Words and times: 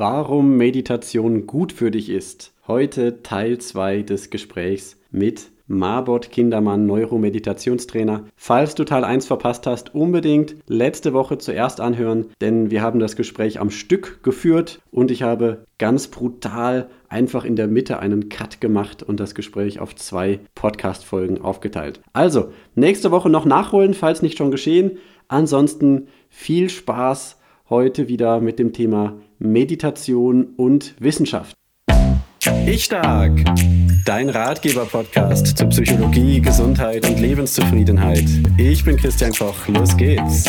Warum 0.00 0.56
Meditation 0.56 1.48
gut 1.48 1.72
für 1.72 1.90
dich 1.90 2.08
ist. 2.08 2.52
Heute 2.68 3.24
Teil 3.24 3.58
2 3.58 4.02
des 4.02 4.30
Gesprächs 4.30 4.96
mit 5.10 5.50
Marbot 5.66 6.30
Kindermann, 6.30 6.86
Neuromeditationstrainer. 6.86 8.22
Falls 8.36 8.76
du 8.76 8.84
Teil 8.84 9.02
1 9.02 9.26
verpasst 9.26 9.66
hast, 9.66 9.96
unbedingt 9.96 10.54
letzte 10.68 11.14
Woche 11.14 11.38
zuerst 11.38 11.80
anhören, 11.80 12.26
denn 12.40 12.70
wir 12.70 12.80
haben 12.80 13.00
das 13.00 13.16
Gespräch 13.16 13.58
am 13.58 13.70
Stück 13.70 14.22
geführt 14.22 14.80
und 14.92 15.10
ich 15.10 15.24
habe 15.24 15.64
ganz 15.78 16.06
brutal 16.06 16.88
einfach 17.08 17.44
in 17.44 17.56
der 17.56 17.66
Mitte 17.66 17.98
einen 17.98 18.28
Cut 18.28 18.60
gemacht 18.60 19.02
und 19.02 19.18
das 19.18 19.34
Gespräch 19.34 19.80
auf 19.80 19.96
zwei 19.96 20.38
Podcast-Folgen 20.54 21.40
aufgeteilt. 21.40 22.00
Also, 22.12 22.52
nächste 22.76 23.10
Woche 23.10 23.30
noch 23.30 23.46
nachholen, 23.46 23.94
falls 23.94 24.22
nicht 24.22 24.38
schon 24.38 24.52
geschehen. 24.52 24.98
Ansonsten 25.26 26.06
viel 26.30 26.70
Spaß 26.70 27.38
heute 27.70 28.08
wieder 28.08 28.40
mit 28.40 28.58
dem 28.58 28.72
Thema 28.72 29.20
Meditation 29.38 30.54
und 30.56 30.94
Wissenschaft. 31.00 31.54
Ich 32.66 32.84
stark. 32.84 33.44
Dein 34.06 34.30
Ratgeber-Podcast 34.30 35.58
zu 35.58 35.66
Psychologie, 35.66 36.40
Gesundheit 36.40 37.06
und 37.06 37.20
Lebenszufriedenheit. 37.20 38.24
Ich 38.56 38.84
bin 38.84 38.96
Christian 38.96 39.32
Koch. 39.32 39.68
Los 39.68 39.94
geht's. 39.98 40.46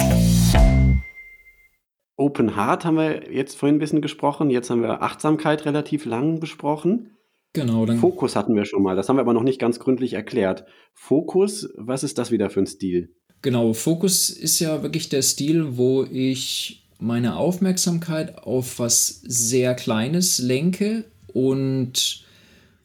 Open 2.16 2.56
Heart 2.56 2.86
haben 2.86 2.96
wir 2.96 3.34
jetzt 3.34 3.58
vorhin 3.58 3.76
ein 3.76 3.80
bisschen 3.80 4.02
gesprochen. 4.02 4.50
Jetzt 4.50 4.70
haben 4.70 4.82
wir 4.82 5.02
Achtsamkeit 5.02 5.66
relativ 5.66 6.06
lang 6.06 6.40
besprochen. 6.40 7.18
Genau. 7.52 7.86
Dann 7.86 7.98
Fokus 7.98 8.38
hatten 8.38 8.56
wir 8.56 8.64
schon 8.64 8.82
mal. 8.82 8.96
Das 8.96 9.10
haben 9.10 9.18
wir 9.18 9.22
aber 9.22 9.34
noch 9.34 9.44
nicht 9.44 9.60
ganz 9.60 9.80
gründlich 9.80 10.14
erklärt. 10.14 10.64
Fokus, 10.94 11.68
was 11.76 12.04
ist 12.04 12.18
das 12.18 12.32
wieder 12.32 12.50
für 12.50 12.62
ein 12.62 12.68
Stil? 12.68 13.14
Genau, 13.42 13.74
Fokus 13.74 14.30
ist 14.30 14.60
ja 14.60 14.84
wirklich 14.84 15.10
der 15.10 15.22
Stil, 15.22 15.78
wo 15.78 16.04
ich 16.04 16.89
meine 17.00 17.38
Aufmerksamkeit 17.38 18.38
auf 18.38 18.78
was 18.78 19.22
sehr 19.26 19.74
Kleines 19.74 20.38
lenke 20.38 21.06
und 21.28 22.26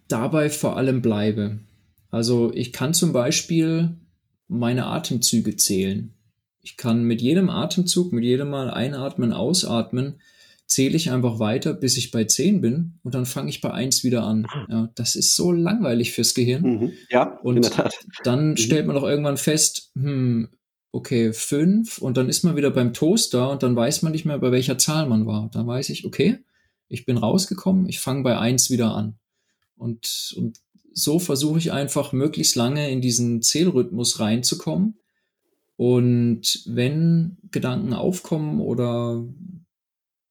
dabei 0.08 0.50
vor 0.50 0.76
allem 0.76 1.02
bleibe. 1.02 1.58
Also 2.10 2.52
ich 2.54 2.72
kann 2.72 2.94
zum 2.94 3.12
Beispiel 3.12 3.90
meine 4.46 4.86
Atemzüge 4.86 5.56
zählen. 5.56 6.14
Ich 6.60 6.76
kann 6.76 7.02
mit 7.02 7.20
jedem 7.20 7.50
Atemzug, 7.50 8.12
mit 8.12 8.24
jedem 8.24 8.50
Mal 8.50 8.70
einatmen, 8.70 9.32
ausatmen, 9.32 10.20
zähle 10.66 10.96
ich 10.96 11.10
einfach 11.10 11.40
weiter, 11.40 11.74
bis 11.74 11.96
ich 11.96 12.10
bei 12.10 12.24
10 12.24 12.60
bin 12.60 12.94
und 13.02 13.14
dann 13.14 13.26
fange 13.26 13.50
ich 13.50 13.60
bei 13.60 13.70
1 13.70 14.04
wieder 14.04 14.22
an. 14.24 14.46
Ja, 14.68 14.90
das 14.94 15.16
ist 15.16 15.36
so 15.36 15.52
langweilig 15.52 16.12
fürs 16.12 16.34
Gehirn. 16.34 16.62
Mhm. 16.62 16.92
Ja, 17.10 17.38
und 17.42 17.56
in 17.56 17.62
der 17.62 17.70
Tat. 17.70 17.94
dann 18.22 18.50
mhm. 18.50 18.56
stellt 18.56 18.86
man 18.86 18.96
doch 18.96 19.02
irgendwann 19.02 19.36
fest, 19.36 19.90
hm, 19.94 20.48
okay, 20.94 21.32
5 21.32 21.98
und 21.98 22.16
dann 22.16 22.28
ist 22.28 22.44
man 22.44 22.56
wieder 22.56 22.70
beim 22.70 22.92
Toaster 22.92 23.50
und 23.50 23.62
dann 23.64 23.74
weiß 23.74 24.02
man 24.02 24.12
nicht 24.12 24.24
mehr, 24.24 24.38
bei 24.38 24.52
welcher 24.52 24.78
Zahl 24.78 25.08
man 25.08 25.26
war. 25.26 25.50
Dann 25.52 25.66
weiß 25.66 25.90
ich, 25.90 26.04
okay, 26.04 26.38
ich 26.88 27.04
bin 27.04 27.16
rausgekommen, 27.16 27.88
ich 27.88 27.98
fange 27.98 28.22
bei 28.22 28.38
1 28.38 28.70
wieder 28.70 28.94
an. 28.94 29.18
Und, 29.76 30.34
und 30.36 30.60
so 30.92 31.18
versuche 31.18 31.58
ich 31.58 31.72
einfach 31.72 32.12
möglichst 32.12 32.54
lange 32.54 32.90
in 32.90 33.00
diesen 33.00 33.42
Zählrhythmus 33.42 34.20
reinzukommen. 34.20 34.98
Und 35.76 36.62
wenn 36.66 37.38
Gedanken 37.50 37.92
aufkommen 37.92 38.60
oder 38.60 39.26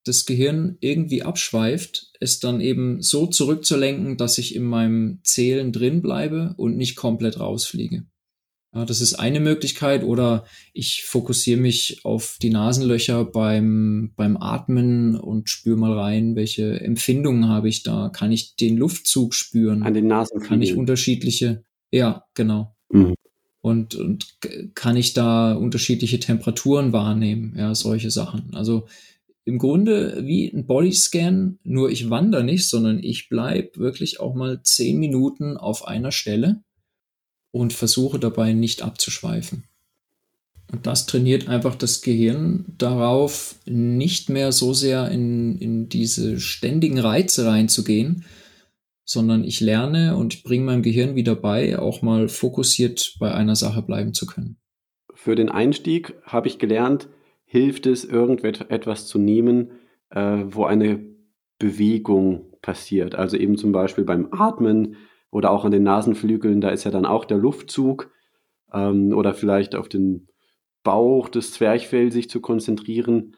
das 0.05 0.25
Gehirn 0.25 0.77
irgendwie 0.79 1.23
abschweift, 1.23 2.13
es 2.21 2.39
dann 2.39 2.61
eben 2.61 3.01
so 3.01 3.27
zurückzulenken, 3.27 4.15
dass 4.15 4.37
ich 4.37 4.55
in 4.55 4.63
meinem 4.63 5.19
Zählen 5.23 5.73
drin 5.73 6.01
bleibe 6.01 6.53
und 6.55 6.77
nicht 6.77 6.95
komplett 6.95 7.41
rausfliege. 7.41 8.05
Ja, 8.75 8.85
das 8.85 9.01
ist 9.01 9.13
eine 9.15 9.39
Möglichkeit 9.39 10.03
oder 10.03 10.45
ich 10.73 11.03
fokussiere 11.05 11.59
mich 11.59 12.03
auf 12.03 12.37
die 12.41 12.49
Nasenlöcher 12.49 13.23
beim, 13.23 14.13
beim 14.15 14.35
Atmen 14.35 15.15
und 15.15 15.49
spüre 15.49 15.77
mal 15.77 15.93
rein, 15.93 16.35
welche 16.35 16.81
Empfindungen 16.81 17.47
habe 17.47 17.69
ich 17.69 17.83
da. 17.83 18.09
Kann 18.09 18.31
ich 18.31 18.55
den 18.55 18.77
Luftzug 18.77 19.35
spüren? 19.35 19.83
An 19.83 19.93
den 19.93 20.07
Nasen. 20.07 20.39
Kann 20.39 20.61
ich 20.63 20.75
unterschiedliche, 20.75 21.63
ja, 21.91 22.25
genau. 22.33 22.75
Mhm. 22.89 23.13
Und, 23.61 23.95
und 23.95 24.39
kann 24.73 24.97
ich 24.97 25.13
da 25.13 25.53
unterschiedliche 25.53 26.19
Temperaturen 26.19 26.93
wahrnehmen? 26.93 27.53
Ja, 27.55 27.75
solche 27.75 28.09
Sachen. 28.09 28.55
Also 28.55 28.87
im 29.45 29.59
Grunde 29.59 30.25
wie 30.25 30.47
ein 30.47 30.65
Bodyscan, 30.65 31.59
nur 31.63 31.91
ich 31.91 32.09
wandere 32.09 32.43
nicht, 32.43 32.67
sondern 32.67 33.03
ich 33.03 33.29
bleib 33.29 33.77
wirklich 33.77 34.19
auch 34.19 34.33
mal 34.33 34.63
zehn 34.63 34.97
Minuten 34.97 35.57
auf 35.57 35.87
einer 35.87 36.11
Stelle 36.11 36.63
und 37.53 37.71
versuche 37.71 38.19
dabei 38.19 38.51
nicht 38.53 38.81
abzuschweifen. 38.81 39.63
Und 40.71 40.87
das 40.87 41.05
trainiert 41.05 41.47
einfach 41.47 41.75
das 41.75 42.01
Gehirn 42.01 42.65
darauf, 42.79 43.55
nicht 43.65 44.29
mehr 44.29 44.51
so 44.51 44.73
sehr 44.73 45.09
in, 45.11 45.59
in 45.59 45.87
diese 45.87 46.39
ständigen 46.39 46.97
Reize 46.97 47.45
reinzugehen, 47.45 48.25
sondern 49.05 49.43
ich 49.43 49.61
lerne 49.61 50.17
und 50.17 50.43
bringe 50.43 50.65
meinem 50.65 50.81
Gehirn 50.81 51.15
wieder 51.15 51.35
bei, 51.35 51.77
auch 51.77 52.01
mal 52.01 52.27
fokussiert 52.27 53.17
bei 53.19 53.31
einer 53.31 53.55
Sache 53.55 53.83
bleiben 53.83 54.15
zu 54.15 54.25
können. 54.25 54.57
Für 55.13 55.35
den 55.35 55.49
Einstieg 55.49 56.15
habe 56.23 56.47
ich 56.47 56.57
gelernt, 56.57 57.07
hilft 57.45 57.85
es, 57.85 58.03
irgendetwas 58.03 59.05
zu 59.05 59.19
nehmen, 59.19 59.73
äh, 60.09 60.39
wo 60.47 60.65
eine 60.65 61.05
Bewegung 61.59 62.45
passiert. 62.63 63.13
Also 63.13 63.37
eben 63.37 63.57
zum 63.59 63.73
Beispiel 63.73 64.05
beim 64.05 64.29
Atmen 64.31 64.95
oder 65.33 65.49
auch 65.49 65.65
an 65.65 65.71
den 65.71 65.83
Nasenflügeln, 65.83 66.61
da 66.61 66.69
ist 66.69 66.83
ja 66.83 66.91
dann 66.91 67.05
auch 67.05 67.25
der 67.25 67.37
Luftzug 67.37 68.11
ähm, 68.71 69.13
oder 69.13 69.33
vielleicht 69.33 69.75
auf 69.75 69.89
den 69.89 70.27
Bauch 70.83 71.27
des 71.27 71.53
Zwerchfell 71.53 72.11
sich 72.11 72.29
zu 72.29 72.39
konzentrieren. 72.39 73.35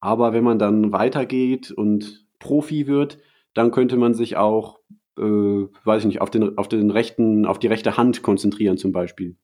Aber 0.00 0.32
wenn 0.32 0.44
man 0.44 0.58
dann 0.58 0.92
weitergeht 0.92 1.72
und 1.72 2.26
Profi 2.38 2.86
wird, 2.86 3.18
dann 3.54 3.72
könnte 3.72 3.96
man 3.96 4.14
sich 4.14 4.36
auch, 4.36 4.78
äh, 5.18 5.22
weiß 5.22 6.02
ich 6.02 6.06
nicht, 6.06 6.20
auf 6.20 6.30
den, 6.30 6.56
auf 6.58 6.68
den 6.68 6.90
rechten, 6.90 7.44
auf 7.44 7.58
die 7.58 7.66
rechte 7.66 7.96
Hand 7.96 8.22
konzentrieren 8.22 8.78
zum 8.78 8.92
Beispiel. 8.92 9.36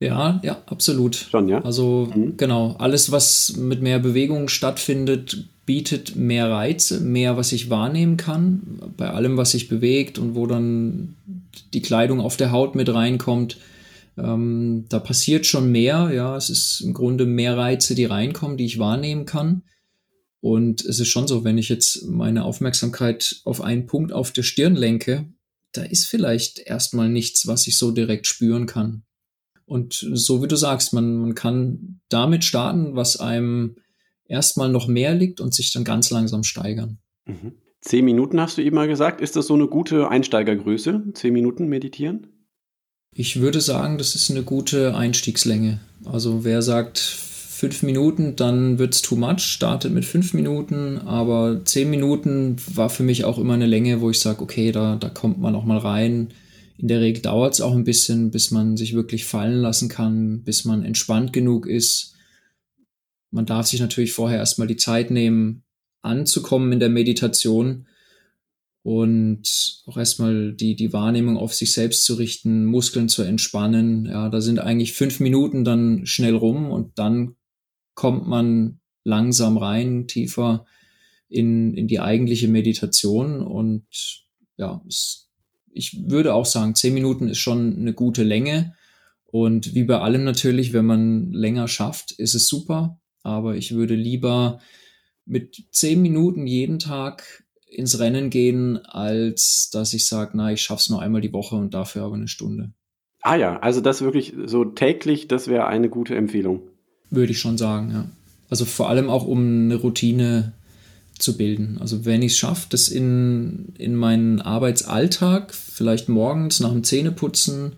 Ja, 0.00 0.40
ja, 0.44 0.58
absolut. 0.66 1.16
Schon, 1.16 1.48
ja. 1.48 1.62
Also 1.62 2.08
mhm. 2.14 2.36
genau, 2.36 2.76
alles, 2.78 3.10
was 3.10 3.56
mit 3.56 3.82
mehr 3.82 3.98
Bewegung 3.98 4.48
stattfindet, 4.48 5.48
bietet 5.66 6.14
mehr 6.14 6.50
Reize, 6.50 7.00
mehr, 7.00 7.36
was 7.36 7.52
ich 7.52 7.68
wahrnehmen 7.68 8.16
kann, 8.16 8.80
bei 8.96 9.10
allem, 9.10 9.36
was 9.36 9.50
sich 9.50 9.68
bewegt 9.68 10.18
und 10.18 10.34
wo 10.34 10.46
dann 10.46 11.16
die 11.72 11.82
Kleidung 11.82 12.20
auf 12.20 12.36
der 12.36 12.52
Haut 12.52 12.74
mit 12.74 12.92
reinkommt. 12.92 13.58
Ähm, 14.16 14.86
da 14.88 14.98
passiert 14.98 15.46
schon 15.46 15.70
mehr, 15.70 16.10
ja, 16.12 16.36
es 16.36 16.50
ist 16.50 16.80
im 16.80 16.94
Grunde 16.94 17.26
mehr 17.26 17.56
Reize, 17.56 17.94
die 17.94 18.04
reinkommen, 18.04 18.56
die 18.56 18.66
ich 18.66 18.78
wahrnehmen 18.78 19.26
kann. 19.26 19.62
Und 20.40 20.84
es 20.84 21.00
ist 21.00 21.08
schon 21.08 21.26
so, 21.26 21.44
wenn 21.44 21.58
ich 21.58 21.68
jetzt 21.68 22.04
meine 22.04 22.44
Aufmerksamkeit 22.44 23.40
auf 23.44 23.60
einen 23.60 23.86
Punkt 23.86 24.12
auf 24.12 24.32
der 24.32 24.44
Stirn 24.44 24.76
lenke, 24.76 25.32
da 25.72 25.82
ist 25.82 26.06
vielleicht 26.06 26.60
erstmal 26.60 27.08
nichts, 27.08 27.46
was 27.46 27.66
ich 27.66 27.76
so 27.76 27.90
direkt 27.90 28.26
spüren 28.26 28.66
kann. 28.66 29.04
Und 29.66 30.06
so 30.12 30.42
wie 30.42 30.48
du 30.48 30.56
sagst, 30.56 30.92
man, 30.94 31.16
man 31.16 31.34
kann 31.34 32.00
damit 32.08 32.44
starten, 32.44 32.96
was 32.96 33.18
einem 33.18 33.76
erstmal 34.24 34.70
noch 34.70 34.88
mehr 34.88 35.14
liegt 35.14 35.40
und 35.40 35.52
sich 35.54 35.72
dann 35.72 35.84
ganz 35.84 36.10
langsam 36.10 36.42
steigern. 36.42 36.98
Mhm. 37.26 37.52
Zehn 37.80 38.04
Minuten 38.04 38.40
hast 38.40 38.58
du 38.58 38.62
eben 38.62 38.76
mal 38.76 38.88
gesagt. 38.88 39.20
Ist 39.20 39.36
das 39.36 39.46
so 39.46 39.54
eine 39.54 39.66
gute 39.66 40.08
Einsteigergröße? 40.08 41.12
Zehn 41.14 41.32
Minuten 41.32 41.68
meditieren? 41.68 42.26
Ich 43.14 43.40
würde 43.40 43.60
sagen, 43.60 43.98
das 43.98 44.14
ist 44.14 44.30
eine 44.30 44.42
gute 44.42 44.96
Einstiegslänge. 44.96 45.80
Also 46.04 46.44
wer 46.44 46.62
sagt 46.62 46.98
fünf 46.98 47.82
Minuten, 47.82 48.36
dann 48.36 48.78
wird 48.78 48.94
es 48.94 49.02
too 49.02 49.16
much, 49.16 49.40
startet 49.40 49.92
mit 49.92 50.04
fünf 50.04 50.34
Minuten, 50.34 50.98
aber 50.98 51.64
zehn 51.64 51.90
Minuten 51.90 52.56
war 52.74 52.90
für 52.90 53.02
mich 53.02 53.24
auch 53.24 53.38
immer 53.38 53.54
eine 53.54 53.66
Länge, 53.66 54.00
wo 54.00 54.10
ich 54.10 54.20
sage, 54.20 54.42
okay, 54.42 54.70
da, 54.70 54.96
da 54.96 55.08
kommt 55.08 55.38
man 55.38 55.54
auch 55.54 55.64
mal 55.64 55.78
rein 55.78 56.28
in 56.78 56.86
der 56.86 57.00
Regel 57.00 57.22
dauert 57.22 57.54
es 57.54 57.60
auch 57.60 57.74
ein 57.74 57.84
bisschen, 57.84 58.30
bis 58.30 58.52
man 58.52 58.76
sich 58.76 58.94
wirklich 58.94 59.24
fallen 59.24 59.60
lassen 59.60 59.88
kann, 59.88 60.44
bis 60.44 60.64
man 60.64 60.84
entspannt 60.84 61.32
genug 61.32 61.66
ist. 61.66 62.14
Man 63.32 63.46
darf 63.46 63.66
sich 63.66 63.80
natürlich 63.80 64.12
vorher 64.12 64.38
erstmal 64.38 64.68
die 64.68 64.76
Zeit 64.76 65.10
nehmen, 65.10 65.64
anzukommen 66.02 66.72
in 66.72 66.80
der 66.80 66.88
Meditation 66.88 67.86
und 68.82 69.82
auch 69.86 69.96
erstmal 69.96 70.52
die, 70.52 70.76
die 70.76 70.92
Wahrnehmung 70.92 71.36
auf 71.36 71.54
sich 71.54 71.72
selbst 71.72 72.04
zu 72.04 72.14
richten, 72.14 72.64
Muskeln 72.64 73.08
zu 73.08 73.22
entspannen. 73.22 74.06
Ja, 74.06 74.28
da 74.28 74.40
sind 74.40 74.60
eigentlich 74.60 74.92
fünf 74.92 75.20
Minuten 75.20 75.64
dann 75.64 76.06
schnell 76.06 76.34
rum 76.34 76.70
und 76.70 76.98
dann 76.98 77.36
kommt 77.94 78.26
man 78.26 78.80
langsam 79.04 79.58
rein, 79.58 80.06
tiefer 80.06 80.66
in, 81.28 81.74
in 81.74 81.88
die 81.88 82.00
eigentliche 82.00 82.48
Meditation 82.48 83.42
und 83.42 83.84
ja, 84.56 84.82
es 84.88 85.28
ich 85.78 86.10
würde 86.10 86.34
auch 86.34 86.44
sagen, 86.44 86.74
zehn 86.74 86.92
Minuten 86.92 87.28
ist 87.28 87.38
schon 87.38 87.76
eine 87.76 87.92
gute 87.92 88.24
Länge. 88.24 88.74
Und 89.26 89.74
wie 89.74 89.84
bei 89.84 90.00
allem 90.00 90.24
natürlich, 90.24 90.72
wenn 90.72 90.86
man 90.86 91.32
länger 91.32 91.68
schafft, 91.68 92.10
ist 92.12 92.34
es 92.34 92.48
super. 92.48 93.00
Aber 93.22 93.56
ich 93.56 93.74
würde 93.74 93.94
lieber 93.94 94.60
mit 95.28 95.64
zehn 95.70 96.02
Minuten 96.02 96.46
jeden 96.46 96.78
Tag 96.78 97.44
ins 97.70 97.98
Rennen 97.98 98.30
gehen, 98.30 98.78
als 98.86 99.70
dass 99.70 99.92
ich 99.94 100.06
sage, 100.06 100.32
na, 100.34 100.52
ich 100.52 100.62
schaff's 100.62 100.88
nur 100.88 101.02
einmal 101.02 101.20
die 101.20 101.32
Woche 101.32 101.56
und 101.56 101.74
dafür 101.74 102.04
aber 102.04 102.14
eine 102.14 102.28
Stunde. 102.28 102.72
Ah 103.20 103.36
ja, 103.36 103.58
also 103.58 103.80
das 103.80 104.00
wirklich 104.00 104.34
so 104.46 104.64
täglich, 104.64 105.28
das 105.28 105.48
wäre 105.48 105.66
eine 105.66 105.88
gute 105.88 106.14
Empfehlung. 106.14 106.62
Würde 107.10 107.32
ich 107.32 107.38
schon 107.38 107.58
sagen, 107.58 107.90
ja. 107.92 108.08
Also 108.50 108.64
vor 108.64 108.88
allem 108.88 109.10
auch, 109.10 109.26
um 109.26 109.64
eine 109.64 109.76
Routine 109.76 110.54
zu 111.18 111.36
bilden. 111.36 111.76
Also 111.80 112.06
wenn 112.06 112.22
ich 112.22 112.32
es 112.32 112.38
schaffe, 112.38 112.68
das 112.70 112.88
in, 112.88 113.74
in 113.76 113.94
meinen 113.94 114.40
Arbeitsalltag, 114.40 115.52
vielleicht 115.52 116.08
morgens 116.08 116.60
nach 116.60 116.72
dem 116.72 116.84
Zähneputzen 116.84 117.72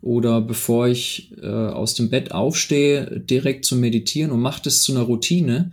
oder 0.00 0.40
bevor 0.40 0.86
ich 0.86 1.32
äh, 1.42 1.46
aus 1.46 1.94
dem 1.94 2.08
Bett 2.08 2.32
aufstehe, 2.32 3.20
direkt 3.20 3.64
zu 3.64 3.76
meditieren 3.76 4.30
und 4.30 4.40
mache 4.40 4.62
das 4.62 4.82
zu 4.82 4.92
einer 4.92 5.02
Routine 5.02 5.72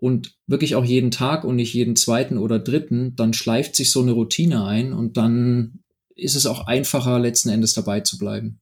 und 0.00 0.36
wirklich 0.46 0.74
auch 0.74 0.84
jeden 0.84 1.10
Tag 1.10 1.44
und 1.44 1.56
nicht 1.56 1.74
jeden 1.74 1.96
zweiten 1.96 2.38
oder 2.38 2.58
dritten, 2.58 3.14
dann 3.16 3.32
schleift 3.32 3.76
sich 3.76 3.90
so 3.90 4.00
eine 4.00 4.12
Routine 4.12 4.64
ein 4.64 4.92
und 4.92 5.16
dann 5.16 5.80
ist 6.14 6.34
es 6.34 6.46
auch 6.46 6.66
einfacher, 6.66 7.18
letzten 7.18 7.48
Endes 7.48 7.74
dabei 7.74 8.00
zu 8.00 8.18
bleiben. 8.18 8.60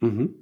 Mhm. 0.00 0.34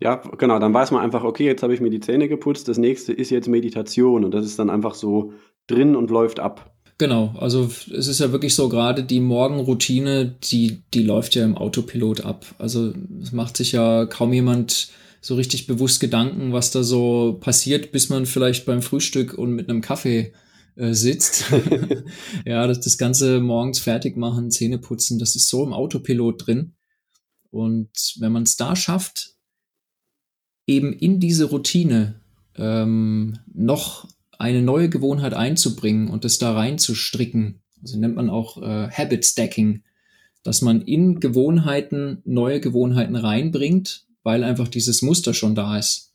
Ja, 0.00 0.16
genau, 0.16 0.58
dann 0.58 0.74
weiß 0.74 0.90
man 0.90 1.02
einfach, 1.02 1.24
okay, 1.24 1.46
jetzt 1.46 1.62
habe 1.62 1.72
ich 1.72 1.80
mir 1.80 1.90
die 1.90 2.00
Zähne 2.00 2.28
geputzt, 2.28 2.68
das 2.68 2.76
nächste 2.76 3.12
ist 3.12 3.30
jetzt 3.30 3.48
Meditation 3.48 4.24
und 4.24 4.32
das 4.32 4.44
ist 4.44 4.58
dann 4.58 4.68
einfach 4.68 4.94
so 4.94 5.32
drin 5.66 5.96
und 5.96 6.10
läuft 6.10 6.38
ab. 6.38 6.74
Genau, 6.98 7.34
also 7.38 7.64
es 7.64 8.06
ist 8.06 8.20
ja 8.20 8.32
wirklich 8.32 8.54
so, 8.54 8.68
gerade 8.68 9.02
die 9.02 9.20
Morgenroutine, 9.20 10.34
die, 10.50 10.82
die 10.94 11.02
läuft 11.02 11.34
ja 11.34 11.44
im 11.44 11.56
Autopilot 11.56 12.24
ab. 12.24 12.46
Also 12.58 12.92
es 13.22 13.32
macht 13.32 13.56
sich 13.56 13.72
ja 13.72 14.06
kaum 14.06 14.32
jemand 14.32 14.88
so 15.26 15.34
richtig 15.34 15.66
bewusst 15.66 15.98
Gedanken, 15.98 16.52
was 16.52 16.70
da 16.70 16.84
so 16.84 17.36
passiert, 17.40 17.90
bis 17.90 18.10
man 18.10 18.26
vielleicht 18.26 18.64
beim 18.64 18.80
Frühstück 18.80 19.34
und 19.34 19.54
mit 19.54 19.68
einem 19.68 19.80
Kaffee 19.80 20.32
äh, 20.76 20.92
sitzt. 20.92 21.46
ja, 22.46 22.64
das, 22.68 22.78
das 22.78 22.96
Ganze 22.96 23.40
morgens 23.40 23.80
fertig 23.80 24.16
machen, 24.16 24.52
Zähne 24.52 24.78
putzen, 24.78 25.18
das 25.18 25.34
ist 25.34 25.48
so 25.48 25.64
im 25.64 25.72
Autopilot 25.72 26.46
drin. 26.46 26.74
Und 27.50 27.90
wenn 28.20 28.30
man 28.30 28.44
es 28.44 28.54
da 28.54 28.76
schafft, 28.76 29.34
eben 30.64 30.92
in 30.92 31.18
diese 31.18 31.46
Routine 31.46 32.20
ähm, 32.54 33.40
noch 33.52 34.08
eine 34.38 34.62
neue 34.62 34.88
Gewohnheit 34.88 35.34
einzubringen 35.34 36.06
und 36.06 36.24
das 36.24 36.38
da 36.38 36.52
reinzustricken. 36.52 37.62
Also 37.82 37.98
nennt 37.98 38.14
man 38.14 38.30
auch 38.30 38.62
äh, 38.62 38.88
Habit 38.92 39.24
Stacking, 39.24 39.82
dass 40.44 40.62
man 40.62 40.82
in 40.82 41.18
Gewohnheiten 41.18 42.22
neue 42.24 42.60
Gewohnheiten 42.60 43.16
reinbringt, 43.16 44.05
weil 44.26 44.42
einfach 44.42 44.66
dieses 44.66 45.02
Muster 45.02 45.34
schon 45.34 45.54
da 45.54 45.78
ist. 45.78 46.12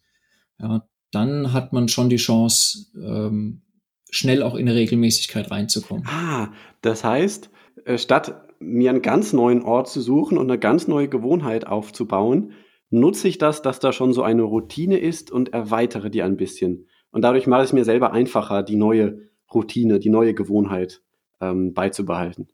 Ja, 0.60 0.86
dann 1.12 1.54
hat 1.54 1.72
man 1.72 1.88
schon 1.88 2.10
die 2.10 2.18
Chance, 2.18 2.88
ähm, 2.94 3.62
schnell 4.10 4.44
auch 4.44 4.56
in 4.56 4.68
eine 4.68 4.78
Regelmäßigkeit 4.78 5.50
reinzukommen. 5.50 6.06
Ah, 6.06 6.52
das 6.82 7.06
heißt, 7.06 7.50
äh, 7.86 7.98
statt 7.98 8.50
mir 8.60 8.90
einen 8.90 9.02
ganz 9.02 9.32
neuen 9.32 9.62
Ort 9.64 9.88
zu 9.88 10.02
suchen 10.02 10.38
und 10.38 10.52
eine 10.52 10.60
ganz 10.60 10.90
neue 10.90 11.08
Gewohnheit 11.08 11.66
aufzubauen, 11.68 12.52
nutze 12.90 13.30
ich 13.30 13.38
das, 13.38 13.62
dass 13.62 13.80
da 13.80 13.94
schon 13.94 14.12
so 14.12 14.24
eine 14.24 14.42
Routine 14.44 14.98
ist 14.98 15.32
und 15.32 15.54
erweitere 15.54 16.10
die 16.10 16.22
ein 16.22 16.36
bisschen. 16.36 16.90
Und 17.12 17.22
dadurch 17.22 17.48
mache 17.48 17.62
ich 17.62 17.70
es 17.70 17.74
mir 17.74 17.86
selber 17.86 18.12
einfacher, 18.12 18.62
die 18.62 18.76
neue 18.76 19.30
Routine, 19.54 20.00
die 20.00 20.10
neue 20.10 20.34
Gewohnheit 20.34 21.02
ähm, 21.40 21.74
beizubehalten. 21.74 22.50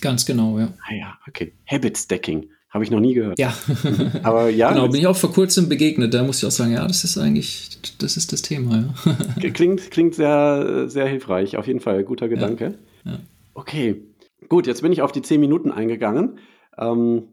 Ganz 0.00 0.24
genau, 0.24 0.58
ja. 0.58 0.72
Ah 0.88 0.94
ja, 0.94 1.18
okay. 1.28 1.52
Habit 1.70 1.98
Stacking. 1.98 2.48
Habe 2.72 2.84
ich 2.84 2.90
noch 2.90 3.00
nie 3.00 3.12
gehört. 3.12 3.38
Ja. 3.38 3.52
Aber 4.22 4.48
ja. 4.48 4.72
Genau, 4.72 4.88
bin 4.88 5.00
ich 5.00 5.06
auch 5.06 5.16
vor 5.16 5.30
kurzem 5.30 5.68
begegnet. 5.68 6.14
Da 6.14 6.22
muss 6.22 6.38
ich 6.38 6.46
auch 6.46 6.50
sagen, 6.50 6.72
ja, 6.72 6.86
das 6.86 7.04
ist 7.04 7.18
eigentlich, 7.18 7.78
das 7.98 8.16
ist 8.16 8.32
das 8.32 8.40
Thema, 8.40 8.94
ja. 9.42 9.50
klingt, 9.50 9.90
klingt 9.90 10.14
sehr, 10.14 10.88
sehr 10.88 11.06
hilfreich. 11.06 11.58
Auf 11.58 11.66
jeden 11.66 11.80
Fall. 11.80 12.02
Guter 12.02 12.28
Gedanke. 12.28 12.78
Ja. 13.04 13.12
ja. 13.12 13.18
Okay. 13.52 14.02
Gut, 14.48 14.66
jetzt 14.66 14.80
bin 14.80 14.90
ich 14.90 15.02
auf 15.02 15.12
die 15.12 15.20
zehn 15.20 15.40
Minuten 15.40 15.70
eingegangen. 15.70 16.38
Ähm, 16.78 17.28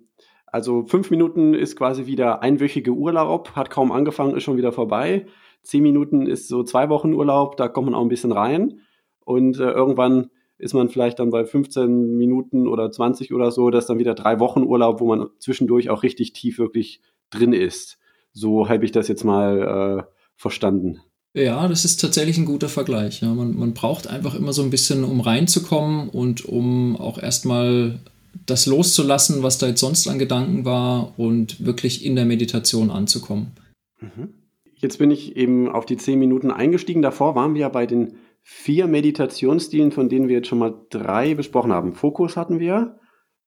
also 0.48 0.84
fünf 0.86 1.10
Minuten 1.10 1.54
ist 1.54 1.78
quasi 1.78 2.06
wieder 2.06 2.42
einwöchige 2.42 2.92
Urlaub, 2.92 3.56
hat 3.56 3.70
kaum 3.70 3.94
angefangen, 3.94 4.36
ist 4.36 4.44
schon 4.44 4.58
wieder 4.58 4.74
vorbei. 4.74 5.26
Zehn 5.62 5.84
Minuten 5.84 6.26
ist 6.26 6.50
so 6.50 6.64
zwei 6.64 6.90
Wochen 6.90 7.14
Urlaub, 7.14 7.56
da 7.56 7.70
kommt 7.70 7.86
man 7.86 7.96
auch 7.96 8.02
ein 8.02 8.10
bisschen 8.10 8.34
rein. 8.34 8.82
Und 9.24 9.58
äh, 9.60 9.72
irgendwann 9.72 10.32
ist 10.60 10.74
man 10.74 10.90
vielleicht 10.90 11.20
dann 11.20 11.32
bei 11.32 11.46
15 11.46 12.18
Minuten 12.18 12.68
oder 12.68 12.92
20 12.92 13.34
oder 13.34 13.50
so, 13.52 13.70
das 13.70 13.86
ist 13.86 13.90
dann 13.90 13.98
wieder 13.98 14.14
drei 14.14 14.40
Wochen 14.40 14.64
Urlaub, 14.64 15.00
wo 15.00 15.08
man 15.08 15.28
zwischendurch 15.40 15.90
auch 15.90 16.04
richtig 16.04 16.34
tief 16.34 16.60
wirklich 16.60 17.02
drin 17.30 17.54
ist. 17.54 17.98
So 18.34 18.70
habe 18.70 18.86
ich 18.86 18.92
das 18.92 19.08
jetzt 19.08 19.24
mal 19.24 20.06
äh, 20.08 20.12
verstanden. 20.36 21.00
Ja, 21.34 21.68
das 21.68 21.86
ist 21.86 22.02
tatsächlich 22.02 22.38
ein 22.38 22.46
guter 22.46 22.70
Vergleich. 22.70 23.22
Ja, 23.22 23.34
man, 23.34 23.56
man 23.56 23.74
braucht 23.74 24.08
einfach 24.08 24.36
immer 24.36 24.52
so 24.52 24.62
ein 24.64 24.70
bisschen, 24.70 25.04
um 25.04 25.22
reinzukommen 25.22 26.10
und 26.10 26.46
um 26.46 26.98
auch 26.98 27.22
erstmal 27.22 28.00
das 28.46 28.66
loszulassen, 28.66 29.44
was 29.44 29.58
da 29.60 29.68
jetzt 29.68 29.80
sonst 29.80 30.08
an 30.08 30.20
Gedanken 30.20 30.66
war 30.66 31.18
und 31.18 31.66
wirklich 31.66 32.06
in 32.06 32.16
der 32.16 32.26
Meditation 32.26 32.90
anzukommen. 32.90 33.52
Mhm. 34.00 34.34
Jetzt 34.76 34.98
bin 34.98 35.12
ich 35.12 35.36
eben 35.36 35.70
auf 35.70 35.86
die 35.86 35.98
zehn 35.98 36.20
Minuten 36.20 36.52
eingestiegen. 36.52 37.02
Davor 37.02 37.36
waren 37.36 37.54
wir 37.54 37.62
ja 37.62 37.70
bei 37.70 37.86
den 37.86 38.16
vier 38.42 38.88
Meditationsstilen, 38.88 39.92
von 39.92 40.10
denen 40.10 40.28
wir 40.28 40.38
jetzt 40.38 40.48
schon 40.48 40.60
mal 40.60 40.74
drei 40.90 41.36
besprochen 41.36 41.72
haben. 41.72 41.94
Fokus 41.94 42.36
hatten 42.38 42.60
wir, 42.60 43.00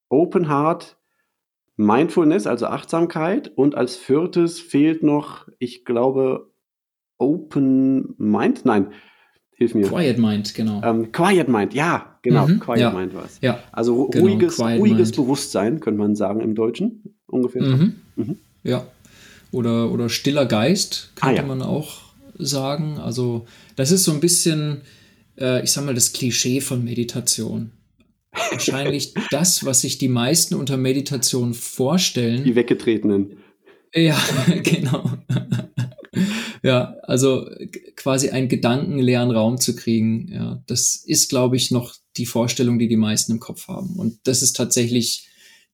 Open 0.09 0.49
Heart, 0.49 0.97
Mindfulness, 1.77 2.47
also 2.47 2.67
Achtsamkeit 2.67 3.51
und 3.57 3.75
als 3.75 3.97
viertes 3.97 4.61
fehlt 4.61 5.03
noch, 5.03 5.49
ich 5.59 5.85
glaube, 5.85 6.53
Open 7.19 8.15
Mind. 8.19 8.65
Nein, 8.65 8.93
hilf 9.53 9.75
mir. 9.75 9.89
Quiet 9.89 10.19
Mind, 10.19 10.55
genau. 10.55 10.83
Ähm, 10.85 11.13
Quiet 11.13 11.49
Mind, 11.49 11.75
ja, 11.75 12.19
genau. 12.23 12.47
Mhm, 12.47 12.61
Quiet 12.61 12.81
ja, 12.81 12.91
Mind 12.91 13.15
war 13.15 13.25
es. 13.25 13.39
Ja, 13.41 13.59
also 13.73 14.09
genau, 14.09 14.27
ruhiges, 14.27 14.61
ruhiges 14.61 15.13
Bewusstsein, 15.13 15.81
könnte 15.81 15.99
man 15.99 16.15
sagen 16.15 16.41
im 16.41 16.55
Deutschen 16.55 17.17
ungefähr. 17.27 17.63
Mhm. 17.63 17.97
Mhm. 18.17 18.39
Ja, 18.63 18.87
oder, 19.51 19.91
oder 19.91 20.09
stiller 20.09 20.47
Geist, 20.47 21.13
könnte 21.17 21.41
ah, 21.41 21.43
ja. 21.43 21.47
man 21.47 21.63
auch 21.63 22.12
sagen. 22.39 22.99
Also, 22.99 23.47
das 23.77 23.91
ist 23.91 24.05
so 24.05 24.13
ein 24.13 24.21
bisschen, 24.21 24.83
äh, 25.39 25.63
ich 25.63 25.73
sag 25.73 25.85
mal, 25.85 25.95
das 25.95 26.13
Klischee 26.13 26.61
von 26.61 26.85
Meditation. 26.85 27.73
Wahrscheinlich 28.51 29.15
das, 29.31 29.65
was 29.65 29.83
sich 29.83 29.99
die 29.99 30.09
meisten 30.09 30.55
unter 30.55 30.77
Meditation 30.77 31.55
vorstellen. 31.55 32.45
Die 32.45 32.55
Weggetretenen. 32.55 33.37
Ja, 33.95 34.19
genau. 34.63 35.11
ja, 36.63 36.97
also 37.03 37.49
quasi 37.97 38.31
einen 38.31 38.49
gedankenleeren 38.49 39.31
Raum 39.31 39.59
zu 39.59 39.77
kriegen, 39.77 40.29
ja, 40.33 40.63
das 40.67 40.97
ist, 40.97 41.29
glaube 41.29 41.57
ich, 41.57 41.71
noch 41.71 41.95
die 42.17 42.27
Vorstellung, 42.27 42.79
die 42.79 42.89
die 42.89 42.97
meisten 42.97 43.33
im 43.33 43.41
Kopf 43.41 43.69
haben. 43.69 43.97
Und 43.97 44.19
das 44.25 44.43
ist 44.43 44.57
tatsächlich 44.57 45.29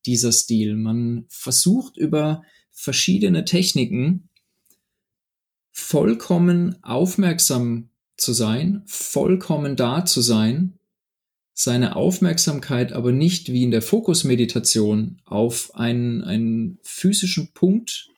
dieser 0.07 0.33
Stil. 0.33 0.77
Man 0.77 1.27
versucht 1.29 1.97
über 1.97 2.43
verschiedene 2.73 3.45
Techniken 3.45 4.29
vollkommen 5.79 6.83
aufmerksam 6.83 7.91
zu 8.17 8.33
sein, 8.33 8.83
vollkommen 8.87 9.77
da 9.77 10.05
zu 10.05 10.21
sein, 10.21 10.75
seine 11.55 11.97
Aufmerksamkeit 11.97 12.93
aber 12.93 13.13
nicht 13.13 13.53
wie 13.53 13.63
in 13.63 13.71
der 13.71 13.83
Fokusmeditation 13.83 15.21
auf 15.25 15.75
einen, 15.75 16.23
einen 16.25 16.79
physischen 16.83 17.53
Punkt 17.53 18.11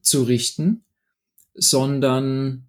zu 0.00 0.24
richten, 0.24 0.84
sondern 1.54 2.68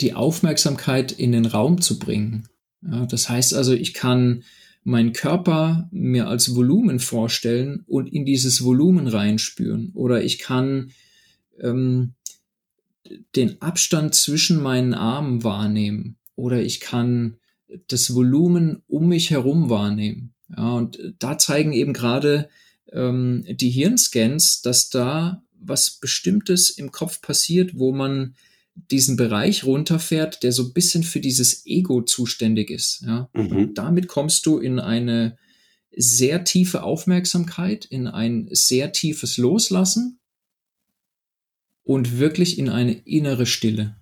die 0.00 0.14
Aufmerksamkeit 0.14 1.12
in 1.12 1.32
den 1.32 1.46
Raum 1.46 1.80
zu 1.80 2.00
bringen. 2.00 2.48
Ja, 2.82 3.06
das 3.06 3.28
heißt 3.28 3.54
also, 3.54 3.72
ich 3.72 3.94
kann 3.94 4.42
meinen 4.82 5.12
Körper 5.12 5.88
mir 5.92 6.26
als 6.26 6.54
Volumen 6.54 6.98
vorstellen 6.98 7.84
und 7.86 8.12
in 8.12 8.24
dieses 8.24 8.64
Volumen 8.64 9.06
reinspüren. 9.06 9.92
Oder 9.94 10.22
ich 10.22 10.38
kann 10.40 10.90
ähm, 11.60 12.14
den 13.36 13.60
Abstand 13.60 14.14
zwischen 14.14 14.62
meinen 14.62 14.94
Armen 14.94 15.44
wahrnehmen. 15.44 16.16
Oder 16.36 16.62
ich 16.62 16.80
kann 16.80 17.36
das 17.88 18.14
Volumen 18.14 18.82
um 18.86 19.08
mich 19.08 19.30
herum 19.30 19.68
wahrnehmen. 19.70 20.34
Ja, 20.56 20.72
und 20.72 21.14
da 21.18 21.38
zeigen 21.38 21.72
eben 21.72 21.92
gerade 21.92 22.48
ähm, 22.92 23.44
die 23.48 23.70
Hirnscans, 23.70 24.62
dass 24.62 24.90
da 24.90 25.42
was 25.58 25.98
Bestimmtes 25.98 26.70
im 26.70 26.92
Kopf 26.92 27.20
passiert, 27.20 27.78
wo 27.78 27.92
man 27.92 28.34
diesen 28.90 29.16
Bereich 29.16 29.64
runterfährt, 29.64 30.42
der 30.42 30.52
so 30.52 30.64
ein 30.64 30.72
bisschen 30.72 31.04
für 31.04 31.20
dieses 31.20 31.64
Ego 31.64 32.02
zuständig 32.02 32.70
ist. 32.70 33.02
Ja? 33.06 33.30
Mhm. 33.32 33.56
Und 33.56 33.78
damit 33.78 34.08
kommst 34.08 34.46
du 34.46 34.58
in 34.58 34.78
eine 34.78 35.38
sehr 35.96 36.44
tiefe 36.44 36.82
Aufmerksamkeit, 36.82 37.84
in 37.84 38.08
ein 38.08 38.48
sehr 38.50 38.92
tiefes 38.92 39.36
Loslassen 39.36 40.18
und 41.84 42.18
wirklich 42.18 42.58
in 42.58 42.68
eine 42.68 42.92
innere 42.92 43.46
Stille. 43.46 43.96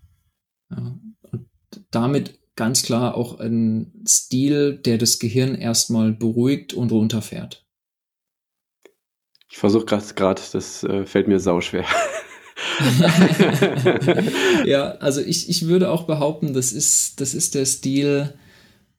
Ja? 0.70 0.98
Und 1.30 1.48
damit 1.90 2.38
ganz 2.56 2.82
klar 2.82 3.16
auch 3.16 3.40
ein 3.40 4.04
Stil, 4.06 4.78
der 4.78 4.98
das 4.98 5.18
Gehirn 5.18 5.54
erstmal 5.54 6.12
beruhigt 6.12 6.74
und 6.74 6.92
runterfährt. 6.92 7.66
Ich 9.50 9.58
versuche 9.58 9.84
gerade, 9.84 10.40
das 10.52 10.84
äh, 10.84 11.04
fällt 11.04 11.28
mir 11.28 11.38
sauschwer. 11.38 11.84
ja, 14.64 14.92
also 14.92 15.20
ich, 15.20 15.50
ich 15.50 15.66
würde 15.66 15.90
auch 15.90 16.04
behaupten, 16.04 16.54
das 16.54 16.72
ist, 16.72 17.20
das 17.20 17.34
ist 17.34 17.54
der 17.54 17.66
Stil, 17.66 18.32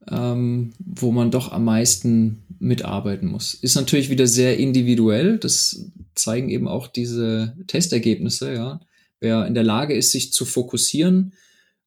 ähm, 0.10 0.74
wo 0.80 1.12
man 1.12 1.32
doch 1.32 1.52
am 1.52 1.66
meisten 1.66 2.44
mitarbeiten 2.60 3.28
muss. 3.28 3.54
Ist 3.54 3.76
natürlich 3.76 4.10
wieder 4.10 4.28
sehr 4.28 4.58
individuell, 4.58 5.38
das 5.38 5.92
zeigen 6.16 6.50
eben 6.50 6.68
auch 6.68 6.88
diese 6.88 7.56
Testergebnisse, 7.68 8.54
ja. 8.54 8.80
Wer 9.20 9.46
in 9.46 9.54
der 9.54 9.64
Lage 9.64 9.96
ist, 9.96 10.12
sich 10.12 10.34
zu 10.34 10.44
fokussieren 10.44 11.34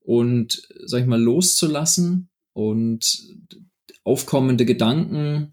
und, 0.00 0.66
sag 0.86 1.02
ich 1.02 1.06
mal, 1.06 1.20
loszulassen 1.20 2.28
und 2.54 3.22
aufkommende 4.04 4.64
Gedanken 4.64 5.52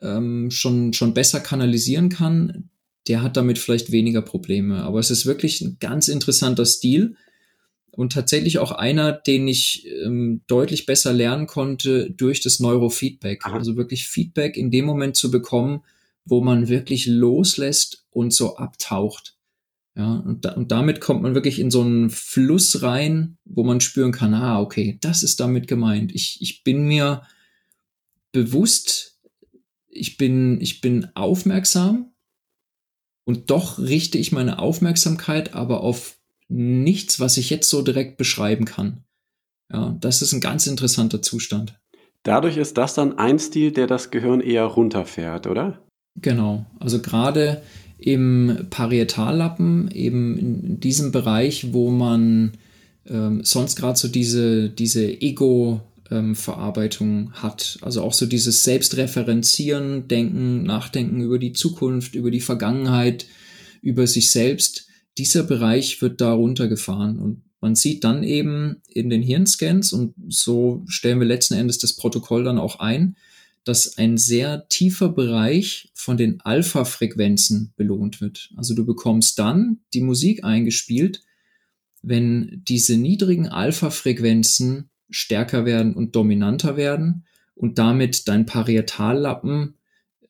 ähm, 0.00 0.50
schon, 0.52 0.92
schon 0.92 1.12
besser 1.12 1.40
kanalisieren 1.40 2.10
kann, 2.10 2.70
der 3.08 3.22
hat 3.22 3.36
damit 3.36 3.58
vielleicht 3.58 3.90
weniger 3.90 4.22
Probleme. 4.22 4.82
Aber 4.84 5.00
es 5.00 5.10
ist 5.10 5.26
wirklich 5.26 5.60
ein 5.62 5.78
ganz 5.80 6.06
interessanter 6.06 6.66
Stil 6.66 7.16
und 7.92 8.12
tatsächlich 8.12 8.58
auch 8.58 8.72
einer, 8.72 9.12
den 9.12 9.48
ich 9.48 9.86
ähm, 10.04 10.42
deutlich 10.46 10.86
besser 10.86 11.12
lernen 11.12 11.46
konnte 11.46 12.10
durch 12.10 12.40
das 12.40 12.60
Neurofeedback. 12.60 13.44
Aha. 13.44 13.56
Also 13.56 13.76
wirklich 13.76 14.06
Feedback 14.06 14.56
in 14.56 14.70
dem 14.70 14.84
Moment 14.84 15.16
zu 15.16 15.30
bekommen, 15.30 15.82
wo 16.24 16.40
man 16.40 16.68
wirklich 16.68 17.06
loslässt 17.06 18.06
und 18.10 18.32
so 18.32 18.56
abtaucht. 18.56 19.36
Ja, 19.96 20.14
und, 20.14 20.44
da, 20.44 20.52
und 20.52 20.70
damit 20.70 21.00
kommt 21.00 21.22
man 21.22 21.34
wirklich 21.34 21.58
in 21.58 21.70
so 21.70 21.82
einen 21.82 22.10
Fluss 22.10 22.82
rein, 22.82 23.38
wo 23.44 23.64
man 23.64 23.80
spüren 23.80 24.12
kann, 24.12 24.34
ah, 24.34 24.60
okay, 24.60 24.98
das 25.00 25.22
ist 25.22 25.40
damit 25.40 25.66
gemeint. 25.66 26.14
Ich, 26.14 26.38
ich 26.40 26.62
bin 26.62 26.86
mir 26.86 27.22
bewusst, 28.30 29.18
ich 29.88 30.16
bin, 30.16 30.60
ich 30.60 30.80
bin 30.80 31.08
aufmerksam 31.16 32.12
und 33.24 33.50
doch 33.50 33.78
richte 33.78 34.18
ich 34.18 34.30
meine 34.30 34.60
Aufmerksamkeit 34.60 35.54
aber 35.54 35.82
auf 35.82 36.19
nichts, 36.50 37.20
was 37.20 37.36
ich 37.36 37.48
jetzt 37.48 37.70
so 37.70 37.82
direkt 37.82 38.18
beschreiben 38.18 38.64
kann. 38.64 39.04
Ja, 39.72 39.96
das 40.00 40.20
ist 40.20 40.32
ein 40.32 40.40
ganz 40.40 40.66
interessanter 40.66 41.22
Zustand. 41.22 41.80
Dadurch 42.22 42.56
ist 42.56 42.76
das 42.76 42.94
dann 42.94 43.18
ein 43.18 43.38
Stil, 43.38 43.70
der 43.70 43.86
das 43.86 44.10
Gehirn 44.10 44.40
eher 44.40 44.64
runterfährt, 44.64 45.46
oder? 45.46 45.82
Genau. 46.20 46.66
Also 46.78 47.00
gerade 47.00 47.62
im 47.98 48.66
Parietallappen, 48.68 49.90
eben 49.92 50.36
in 50.36 50.80
diesem 50.80 51.12
Bereich, 51.12 51.72
wo 51.72 51.90
man 51.90 52.52
ähm, 53.06 53.42
sonst 53.44 53.76
gerade 53.76 53.98
so 53.98 54.08
diese, 54.08 54.68
diese 54.68 55.08
Ego- 55.22 55.80
ähm, 56.10 56.34
hat. 57.32 57.78
Also 57.82 58.02
auch 58.02 58.12
so 58.12 58.26
dieses 58.26 58.64
Selbstreferenzieren, 58.64 60.08
Denken, 60.08 60.64
Nachdenken 60.64 61.20
über 61.20 61.38
die 61.38 61.52
Zukunft, 61.52 62.16
über 62.16 62.30
die 62.30 62.40
Vergangenheit, 62.40 63.26
über 63.80 64.06
sich 64.06 64.30
selbst. 64.30 64.88
Dieser 65.18 65.42
Bereich 65.42 66.00
wird 66.02 66.20
da 66.20 66.32
runtergefahren 66.32 67.18
und 67.18 67.42
man 67.60 67.74
sieht 67.74 68.04
dann 68.04 68.22
eben 68.22 68.80
in 68.88 69.10
den 69.10 69.22
Hirnscans 69.22 69.92
und 69.92 70.14
so 70.28 70.82
stellen 70.86 71.20
wir 71.20 71.26
letzten 71.26 71.54
Endes 71.54 71.78
das 71.78 71.94
Protokoll 71.94 72.44
dann 72.44 72.58
auch 72.58 72.80
ein, 72.80 73.16
dass 73.64 73.98
ein 73.98 74.16
sehr 74.16 74.66
tiefer 74.68 75.10
Bereich 75.10 75.90
von 75.94 76.16
den 76.16 76.40
Alpha-Frequenzen 76.40 77.72
belohnt 77.76 78.20
wird. 78.20 78.50
Also 78.56 78.74
du 78.74 78.86
bekommst 78.86 79.38
dann 79.38 79.80
die 79.92 80.00
Musik 80.00 80.44
eingespielt, 80.44 81.22
wenn 82.02 82.62
diese 82.66 82.96
niedrigen 82.96 83.48
Alpha-Frequenzen 83.48 84.88
stärker 85.10 85.66
werden 85.66 85.94
und 85.94 86.16
dominanter 86.16 86.76
werden 86.76 87.26
und 87.54 87.78
damit 87.78 88.26
dein 88.28 88.46
Parietallappen 88.46 89.74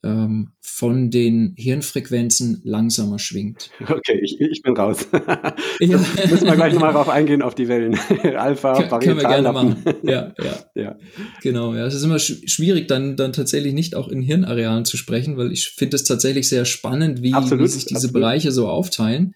ähm, 0.02 0.52
von 0.60 1.10
den 1.10 1.54
Hirnfrequenzen 1.56 2.62
langsamer 2.64 3.18
schwingt. 3.18 3.70
Okay, 3.90 4.20
ich, 4.22 4.40
ich 4.40 4.62
bin 4.62 4.76
raus. 4.76 5.06
ja. 5.80 5.98
Müssen 5.98 6.46
wir 6.46 6.54
gleich 6.54 6.72
nochmal 6.72 6.92
drauf 6.92 7.08
eingehen, 7.08 7.42
auf 7.42 7.54
die 7.54 7.68
Wellen. 7.68 7.98
Alpha, 8.36 8.82
K 8.82 8.98
Können 8.98 9.18
wir 9.18 9.28
gerne 9.28 9.52
machen. 9.52 9.82
Ja, 10.02 10.32
ja. 10.38 10.64
ja. 10.74 10.96
Genau, 11.42 11.74
ja. 11.74 11.86
Es 11.86 11.94
ist 11.94 12.04
immer 12.04 12.18
sch 12.18 12.42
schwierig, 12.46 12.88
dann, 12.88 13.16
dann 13.16 13.32
tatsächlich 13.32 13.74
nicht 13.74 13.94
auch 13.94 14.08
in 14.08 14.22
Hirnarealen 14.22 14.84
zu 14.84 14.96
sprechen, 14.96 15.36
weil 15.36 15.52
ich 15.52 15.70
finde 15.70 15.96
es 15.96 16.04
tatsächlich 16.04 16.48
sehr 16.48 16.64
spannend, 16.64 17.22
wie, 17.22 17.34
absolut, 17.34 17.64
wie 17.64 17.68
sich 17.68 17.84
diese 17.84 18.06
absolut. 18.06 18.14
Bereiche 18.14 18.52
so 18.52 18.68
aufteilen 18.68 19.34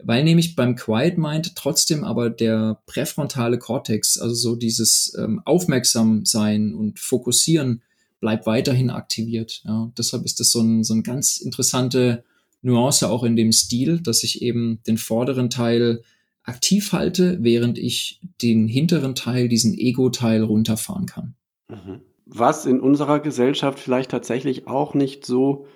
weil 0.00 0.22
nämlich 0.22 0.54
beim 0.54 0.76
Quiet 0.76 1.18
Mind 1.18 1.56
trotzdem 1.56 2.04
aber 2.04 2.30
der 2.30 2.80
präfrontale 2.86 3.58
Kortex, 3.58 4.16
also 4.16 4.34
so 4.34 4.54
dieses 4.54 5.12
ähm, 5.18 5.42
Aufmerksam 5.44 6.24
sein 6.24 6.72
und 6.72 7.00
Fokussieren, 7.00 7.82
bleibt 8.20 8.46
weiterhin 8.46 8.90
aktiviert. 8.90 9.62
Ja, 9.64 9.90
deshalb 9.96 10.24
ist 10.24 10.40
das 10.40 10.50
so 10.50 10.60
ein, 10.60 10.84
so 10.84 10.94
ein 10.94 11.02
ganz 11.02 11.38
interessante 11.38 12.24
Nuance 12.62 13.08
auch 13.08 13.24
in 13.24 13.36
dem 13.36 13.52
Stil, 13.52 14.00
dass 14.00 14.24
ich 14.24 14.42
eben 14.42 14.80
den 14.86 14.98
vorderen 14.98 15.50
Teil 15.50 16.02
aktiv 16.42 16.92
halte, 16.92 17.38
während 17.40 17.78
ich 17.78 18.20
den 18.42 18.66
hinteren 18.66 19.14
Teil, 19.14 19.48
diesen 19.48 19.74
Ego-Teil 19.74 20.42
runterfahren 20.42 21.06
kann. 21.06 21.34
Mhm. 21.68 22.00
Was 22.24 22.66
in 22.66 22.80
unserer 22.80 23.20
Gesellschaft 23.20 23.78
vielleicht 23.78 24.10
tatsächlich 24.10 24.66
auch 24.66 24.94
nicht 24.94 25.24
so 25.24 25.66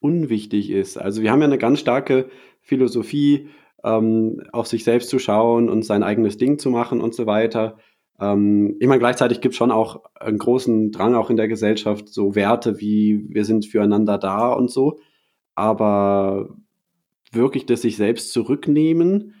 unwichtig 0.00 0.70
ist. 0.70 0.98
Also 0.98 1.22
wir 1.22 1.30
haben 1.30 1.40
ja 1.40 1.46
eine 1.46 1.58
ganz 1.58 1.80
starke 1.80 2.28
Philosophie, 2.60 3.48
ähm, 3.84 4.42
auf 4.52 4.66
sich 4.66 4.84
selbst 4.84 5.08
zu 5.08 5.18
schauen 5.18 5.68
und 5.68 5.84
sein 5.84 6.02
eigenes 6.02 6.36
Ding 6.36 6.58
zu 6.58 6.70
machen 6.70 7.00
und 7.00 7.14
so 7.14 7.26
weiter. 7.26 7.78
Ähm, 8.20 8.76
ich 8.80 8.88
meine, 8.88 8.98
gleichzeitig 8.98 9.40
gibt 9.40 9.52
es 9.52 9.58
schon 9.58 9.70
auch 9.70 10.02
einen 10.14 10.38
großen 10.38 10.92
Drang 10.92 11.14
auch 11.14 11.30
in 11.30 11.36
der 11.36 11.48
Gesellschaft, 11.48 12.08
so 12.08 12.34
Werte 12.34 12.80
wie 12.80 13.26
wir 13.28 13.44
sind 13.44 13.66
füreinander 13.66 14.18
da 14.18 14.52
und 14.52 14.70
so. 14.70 14.98
Aber 15.54 16.56
wirklich 17.32 17.66
das 17.66 17.82
sich 17.82 17.96
selbst 17.96 18.32
zurücknehmen, 18.32 19.34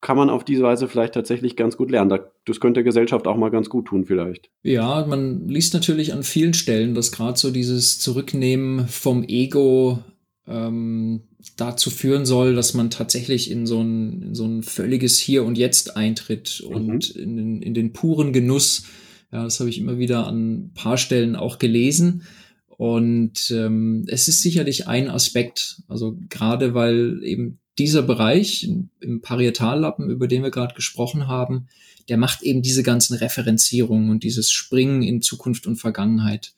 kann 0.00 0.16
man 0.16 0.30
auf 0.30 0.44
diese 0.44 0.64
Weise 0.64 0.88
vielleicht 0.88 1.14
tatsächlich 1.14 1.54
ganz 1.56 1.76
gut 1.76 1.90
lernen. 1.90 2.18
Das 2.44 2.58
könnte 2.58 2.78
der 2.78 2.84
Gesellschaft 2.84 3.28
auch 3.28 3.36
mal 3.36 3.50
ganz 3.50 3.70
gut 3.70 3.86
tun, 3.86 4.04
vielleicht. 4.04 4.50
Ja, 4.62 5.06
man 5.06 5.48
liest 5.48 5.74
natürlich 5.74 6.12
an 6.12 6.24
vielen 6.24 6.54
Stellen, 6.54 6.94
dass 6.94 7.12
gerade 7.12 7.38
so 7.38 7.52
dieses 7.52 8.00
Zurücknehmen 8.00 8.88
vom 8.88 9.22
Ego 9.22 10.00
ähm, 10.46 11.22
dazu 11.56 11.90
führen 11.90 12.26
soll, 12.26 12.54
dass 12.54 12.74
man 12.74 12.90
tatsächlich 12.90 13.50
in 13.50 13.66
so 13.66 13.80
ein, 13.80 14.22
in 14.22 14.34
so 14.34 14.44
ein 14.44 14.62
völliges 14.62 15.18
Hier 15.18 15.44
und 15.44 15.56
Jetzt 15.56 15.96
eintritt 15.96 16.62
mhm. 16.66 16.74
und 16.74 17.10
in, 17.10 17.36
den, 17.36 17.62
in 17.62 17.74
den 17.74 17.92
puren 17.92 18.32
Genuss. 18.32 18.84
Ja, 19.30 19.44
das 19.44 19.60
habe 19.60 19.70
ich 19.70 19.78
immer 19.78 19.98
wieder 19.98 20.26
an 20.26 20.52
ein 20.52 20.74
paar 20.74 20.98
Stellen 20.98 21.36
auch 21.36 21.58
gelesen. 21.58 22.22
Und 22.68 23.50
ähm, 23.50 24.04
es 24.08 24.28
ist 24.28 24.42
sicherlich 24.42 24.88
ein 24.88 25.08
Aspekt, 25.08 25.82
also 25.88 26.18
gerade 26.28 26.74
weil 26.74 27.22
eben 27.22 27.58
dieser 27.78 28.02
Bereich 28.02 28.68
im 29.00 29.20
Parietallappen, 29.22 30.10
über 30.10 30.26
den 30.26 30.42
wir 30.42 30.50
gerade 30.50 30.74
gesprochen 30.74 31.28
haben, 31.28 31.68
der 32.08 32.16
macht 32.16 32.42
eben 32.42 32.62
diese 32.62 32.82
ganzen 32.82 33.14
Referenzierungen 33.14 34.10
und 34.10 34.24
dieses 34.24 34.50
Springen 34.50 35.02
in 35.02 35.22
Zukunft 35.22 35.66
und 35.66 35.76
Vergangenheit. 35.76 36.54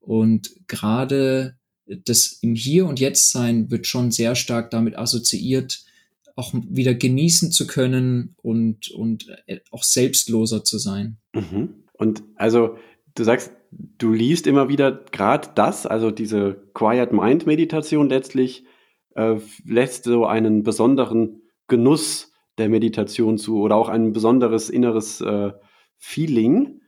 Und 0.00 0.54
gerade 0.68 1.56
das 1.86 2.38
im 2.40 2.54
Hier 2.54 2.86
und 2.86 3.00
Jetzt 3.00 3.30
sein 3.32 3.70
wird 3.70 3.86
schon 3.86 4.10
sehr 4.10 4.34
stark 4.34 4.70
damit 4.70 4.96
assoziiert, 4.96 5.84
auch 6.36 6.52
wieder 6.52 6.94
genießen 6.94 7.52
zu 7.52 7.66
können 7.66 8.34
und, 8.42 8.90
und 8.90 9.28
äh, 9.46 9.60
auch 9.70 9.84
selbstloser 9.84 10.64
zu 10.64 10.78
sein. 10.78 11.18
Mhm. 11.32 11.84
Und 11.92 12.22
also 12.36 12.76
du 13.14 13.24
sagst, 13.24 13.52
du 13.70 14.12
liest 14.12 14.46
immer 14.46 14.68
wieder 14.68 14.92
gerade 15.12 15.50
das, 15.54 15.86
also 15.86 16.10
diese 16.10 16.62
Quiet 16.74 17.12
Mind 17.12 17.46
Meditation 17.46 18.08
letztlich 18.08 18.64
äh, 19.14 19.36
lässt 19.64 20.04
so 20.04 20.26
einen 20.26 20.62
besonderen 20.62 21.42
Genuss 21.68 22.32
der 22.58 22.68
Meditation 22.68 23.38
zu 23.38 23.60
oder 23.60 23.76
auch 23.76 23.88
ein 23.88 24.12
besonderes 24.12 24.70
inneres 24.70 25.20
äh, 25.20 25.52
Feeling. 25.98 26.80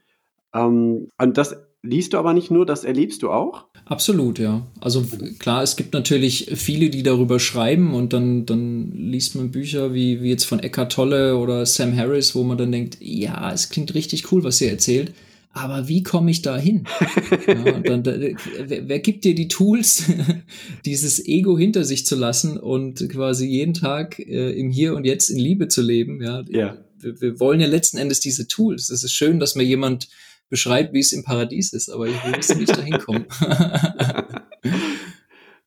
Ähm, 0.53 1.09
und 1.17 1.37
das 1.37 1.57
liest 1.81 2.13
du 2.13 2.17
aber 2.17 2.33
nicht 2.33 2.51
nur, 2.51 2.65
das 2.65 2.83
erlebst 2.83 3.23
du 3.23 3.31
auch? 3.31 3.67
Absolut, 3.89 4.37
ja. 4.37 4.67
Also 4.81 5.05
klar, 5.39 5.63
es 5.63 5.77
gibt 5.77 5.93
natürlich 5.93 6.51
viele, 6.55 6.89
die 6.89 7.03
darüber 7.03 7.39
schreiben 7.39 7.93
und 7.93 8.11
dann, 8.11 8.45
dann 8.45 8.91
liest 8.91 9.35
man 9.35 9.51
Bücher 9.51 9.93
wie, 9.93 10.21
wie 10.21 10.29
jetzt 10.29 10.43
von 10.43 10.59
Eckhart 10.59 10.91
Tolle 10.91 11.37
oder 11.37 11.65
Sam 11.65 11.95
Harris, 11.95 12.35
wo 12.35 12.43
man 12.43 12.57
dann 12.57 12.71
denkt, 12.71 12.97
ja, 12.99 13.51
es 13.53 13.69
klingt 13.69 13.93
richtig 13.93 14.31
cool, 14.31 14.43
was 14.43 14.59
ihr 14.59 14.71
erzählt, 14.71 15.13
aber 15.53 15.87
wie 15.87 16.03
komme 16.03 16.31
ich 16.31 16.41
da 16.41 16.57
hin? 16.57 16.83
ja, 17.47 17.79
dann, 17.79 18.05
wer, 18.05 18.89
wer, 18.89 18.99
gibt 18.99 19.23
dir 19.23 19.33
die 19.33 19.47
Tools, 19.47 20.03
dieses 20.85 21.25
Ego 21.25 21.57
hinter 21.57 21.83
sich 21.83 22.05
zu 22.05 22.15
lassen 22.15 22.57
und 22.57 23.07
quasi 23.09 23.47
jeden 23.47 23.73
Tag 23.73 24.19
äh, 24.19 24.51
im 24.51 24.69
Hier 24.69 24.95
und 24.95 25.05
Jetzt 25.05 25.29
in 25.29 25.39
Liebe 25.39 25.67
zu 25.67 25.81
leben? 25.81 26.21
Ja, 26.21 26.43
ja. 26.49 26.77
Wir, 26.99 27.21
wir 27.21 27.39
wollen 27.39 27.59
ja 27.59 27.67
letzten 27.67 27.97
Endes 27.97 28.19
diese 28.19 28.47
Tools. 28.47 28.89
Es 28.89 29.03
ist 29.03 29.13
schön, 29.13 29.39
dass 29.39 29.55
mir 29.55 29.63
jemand 29.63 30.09
beschreibt, 30.49 30.93
wie 30.93 30.99
es 30.99 31.11
im 31.11 31.23
Paradies 31.23 31.73
ist, 31.73 31.89
aber 31.89 32.07
ich 32.07 32.15
will 32.23 32.57
nicht 32.57 32.77
dahin 32.77 32.99
kommen. 32.99 33.25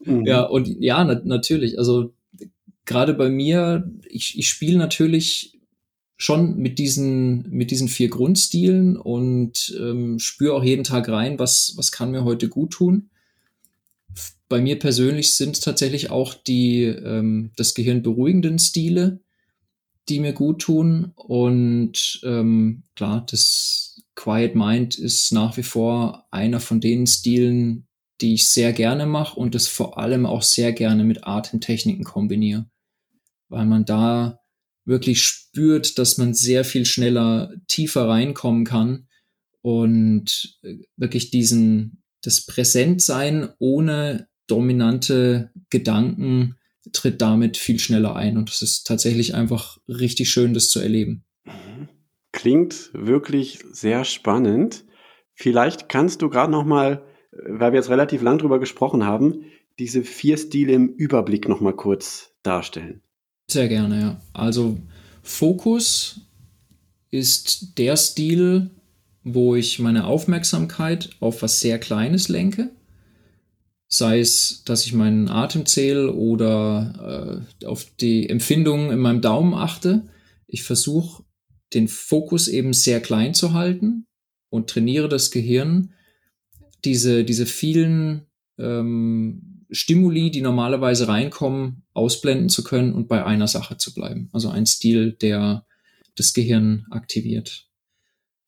mhm. 0.04 0.26
Ja, 0.26 0.42
und 0.42 0.68
ja, 0.80 1.04
na, 1.04 1.20
natürlich. 1.24 1.78
Also 1.78 2.14
gerade 2.84 3.14
bei 3.14 3.28
mir, 3.28 3.90
ich, 4.08 4.38
ich 4.38 4.48
spiele 4.48 4.78
natürlich 4.78 5.58
schon 6.16 6.56
mit 6.58 6.78
diesen, 6.78 7.48
mit 7.50 7.70
diesen 7.70 7.88
vier 7.88 8.10
Grundstilen 8.10 8.96
und 8.96 9.74
ähm, 9.80 10.18
spüre 10.18 10.54
auch 10.54 10.64
jeden 10.64 10.84
Tag 10.84 11.08
rein, 11.08 11.38
was, 11.38 11.74
was 11.76 11.92
kann 11.92 12.10
mir 12.10 12.24
heute 12.24 12.48
gut 12.48 12.72
tun. 12.72 13.08
Bei 14.48 14.60
mir 14.60 14.78
persönlich 14.78 15.34
sind 15.34 15.56
es 15.56 15.60
tatsächlich 15.60 16.10
auch 16.10 16.34
die 16.34 16.82
ähm, 16.82 17.52
das 17.56 17.74
Gehirn 17.74 18.02
beruhigenden 18.02 18.58
Stile, 18.58 19.20
die 20.08 20.18
mir 20.18 20.32
gut 20.32 20.60
tun. 20.60 21.12
Und 21.14 22.20
ähm, 22.24 22.82
klar, 22.96 23.24
das 23.30 23.89
Quiet 24.20 24.54
Mind 24.54 24.98
ist 24.98 25.32
nach 25.32 25.56
wie 25.56 25.62
vor 25.62 26.26
einer 26.30 26.60
von 26.60 26.78
den 26.78 27.06
Stilen, 27.06 27.88
die 28.20 28.34
ich 28.34 28.50
sehr 28.50 28.74
gerne 28.74 29.06
mache 29.06 29.40
und 29.40 29.54
das 29.54 29.66
vor 29.66 29.96
allem 29.96 30.26
auch 30.26 30.42
sehr 30.42 30.74
gerne 30.74 31.04
mit 31.04 31.26
Atemtechniken 31.26 32.04
kombiniere, 32.04 32.68
weil 33.48 33.64
man 33.64 33.86
da 33.86 34.40
wirklich 34.84 35.22
spürt, 35.22 35.98
dass 35.98 36.18
man 36.18 36.34
sehr 36.34 36.66
viel 36.66 36.84
schneller 36.84 37.54
tiefer 37.66 38.08
reinkommen 38.08 38.66
kann 38.66 39.08
und 39.62 40.58
äh, 40.64 40.76
wirklich 40.96 41.30
diesen, 41.30 42.02
das 42.20 42.44
Präsentsein 42.44 43.48
ohne 43.58 44.28
dominante 44.46 45.50
Gedanken 45.70 46.56
tritt 46.92 47.22
damit 47.22 47.56
viel 47.56 47.78
schneller 47.78 48.16
ein 48.16 48.36
und 48.36 48.50
es 48.50 48.60
ist 48.60 48.86
tatsächlich 48.86 49.34
einfach 49.34 49.78
richtig 49.88 50.28
schön, 50.28 50.52
das 50.52 50.68
zu 50.68 50.78
erleben. 50.78 51.24
Mhm. 51.46 51.99
Klingt 52.32 52.90
wirklich 52.92 53.60
sehr 53.72 54.04
spannend. 54.04 54.84
Vielleicht 55.34 55.88
kannst 55.88 56.22
du 56.22 56.28
gerade 56.28 56.52
noch 56.52 56.64
mal, 56.64 57.04
weil 57.32 57.72
wir 57.72 57.78
jetzt 57.78 57.90
relativ 57.90 58.22
lang 58.22 58.38
drüber 58.38 58.60
gesprochen 58.60 59.04
haben, 59.04 59.44
diese 59.78 60.02
vier 60.02 60.36
Stile 60.36 60.72
im 60.72 60.88
Überblick 60.88 61.48
noch 61.48 61.60
mal 61.60 61.74
kurz 61.74 62.34
darstellen. 62.42 63.02
Sehr 63.50 63.68
gerne, 63.68 64.00
ja. 64.00 64.20
Also 64.32 64.78
Fokus 65.22 66.20
ist 67.10 67.78
der 67.78 67.96
Stil, 67.96 68.70
wo 69.24 69.56
ich 69.56 69.78
meine 69.78 70.04
Aufmerksamkeit 70.04 71.10
auf 71.20 71.42
was 71.42 71.60
sehr 71.60 71.78
Kleines 71.78 72.28
lenke. 72.28 72.70
Sei 73.88 74.20
es, 74.20 74.62
dass 74.64 74.86
ich 74.86 74.92
meinen 74.92 75.28
Atem 75.28 75.66
zähle 75.66 76.12
oder 76.12 77.42
äh, 77.60 77.66
auf 77.66 77.86
die 78.00 78.28
Empfindungen 78.28 78.90
in 78.90 79.00
meinem 79.00 79.20
Daumen 79.20 79.52
achte. 79.52 80.08
Ich 80.46 80.62
versuche 80.62 81.24
den 81.72 81.88
Fokus 81.88 82.48
eben 82.48 82.72
sehr 82.72 83.00
klein 83.00 83.34
zu 83.34 83.52
halten 83.52 84.06
und 84.48 84.68
trainiere 84.68 85.08
das 85.08 85.30
Gehirn, 85.30 85.92
diese, 86.84 87.24
diese 87.24 87.46
vielen 87.46 88.26
ähm, 88.58 89.64
Stimuli, 89.70 90.30
die 90.30 90.40
normalerweise 90.40 91.08
reinkommen, 91.08 91.82
ausblenden 91.94 92.48
zu 92.48 92.64
können 92.64 92.92
und 92.92 93.08
bei 93.08 93.24
einer 93.24 93.46
Sache 93.46 93.76
zu 93.76 93.94
bleiben. 93.94 94.28
Also 94.32 94.48
ein 94.48 94.66
Stil, 94.66 95.12
der 95.12 95.64
das 96.16 96.32
Gehirn 96.32 96.86
aktiviert. 96.90 97.68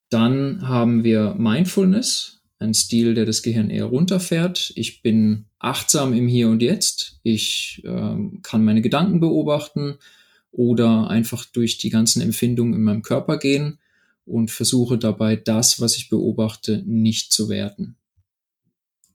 Dann 0.08 0.66
haben 0.68 1.04
wir 1.04 1.34
Mindfulness, 1.38 2.42
ein 2.58 2.74
Stil, 2.74 3.14
der 3.14 3.24
das 3.24 3.42
Gehirn 3.42 3.70
eher 3.70 3.86
runterfährt. 3.86 4.72
Ich 4.76 5.02
bin 5.02 5.46
achtsam 5.58 6.12
im 6.12 6.28
Hier 6.28 6.48
und 6.48 6.62
Jetzt. 6.62 7.20
Ich 7.22 7.82
äh, 7.84 8.16
kann 8.42 8.64
meine 8.64 8.82
Gedanken 8.82 9.20
beobachten 9.20 9.98
oder 10.52 11.08
einfach 11.08 11.44
durch 11.46 11.78
die 11.78 11.90
ganzen 11.90 12.22
Empfindungen 12.22 12.74
in 12.74 12.82
meinem 12.82 13.02
Körper 13.02 13.38
gehen 13.38 13.78
und 14.24 14.50
versuche 14.50 14.98
dabei 14.98 15.34
das, 15.34 15.80
was 15.80 15.96
ich 15.96 16.08
beobachte, 16.08 16.82
nicht 16.86 17.32
zu 17.32 17.48
werten. 17.48 17.96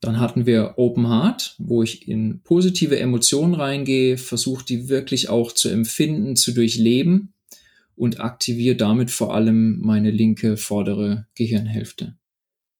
Dann 0.01 0.20
hatten 0.20 0.46
wir 0.46 0.74
Open 0.77 1.08
Heart, 1.08 1.56
wo 1.58 1.82
ich 1.82 2.08
in 2.08 2.41
positive 2.44 3.00
Emotionen 3.00 3.56
reingehe, 3.56 4.17
versuche 4.17 4.65
die 4.65 4.89
wirklich 4.89 5.29
auch 5.29 5.51
zu 5.51 5.70
empfinden, 5.70 6.36
zu 6.36 6.51
durchleben 6.51 7.34
und 7.96 8.20
aktiviere 8.20 8.75
damit 8.75 9.10
vor 9.10 9.34
allem 9.34 9.79
meine 9.79 10.12
linke 10.12 10.58
vordere 10.58 11.25
Gehirnhälfte. 11.34 12.15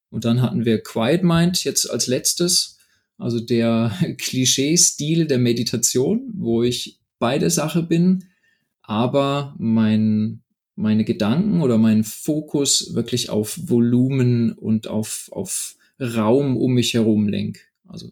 Und 0.10 0.26
dann 0.26 0.42
hatten 0.42 0.64
wir 0.64 0.82
Quiet 0.82 1.24
Mind 1.24 1.64
jetzt 1.64 1.90
als 1.90 2.08
letztes, 2.08 2.78
also 3.18 3.40
der 3.40 3.92
Klischee-Stil 4.18 5.26
der 5.26 5.40
Meditation, 5.40 6.32
wo 6.36 6.64
ich 6.64 7.00
bei 7.20 7.40
der 7.40 7.50
Sache 7.50 7.82
bin, 7.82 8.26
aber 8.88 9.54
mein, 9.60 10.42
meine 10.76 11.04
Gedanken 11.04 11.62
oder 11.62 11.78
mein 11.78 12.06
Fokus 12.06 12.96
wirklich 12.96 13.30
auf 13.30 13.60
Volumen 13.70 14.54
und 14.54 14.88
auf, 14.88 15.30
auf 15.34 15.76
Raum 16.00 16.56
um 16.56 16.74
mich 16.74 16.94
herum 16.94 17.28
lenk. 17.28 17.60
Also 17.86 18.10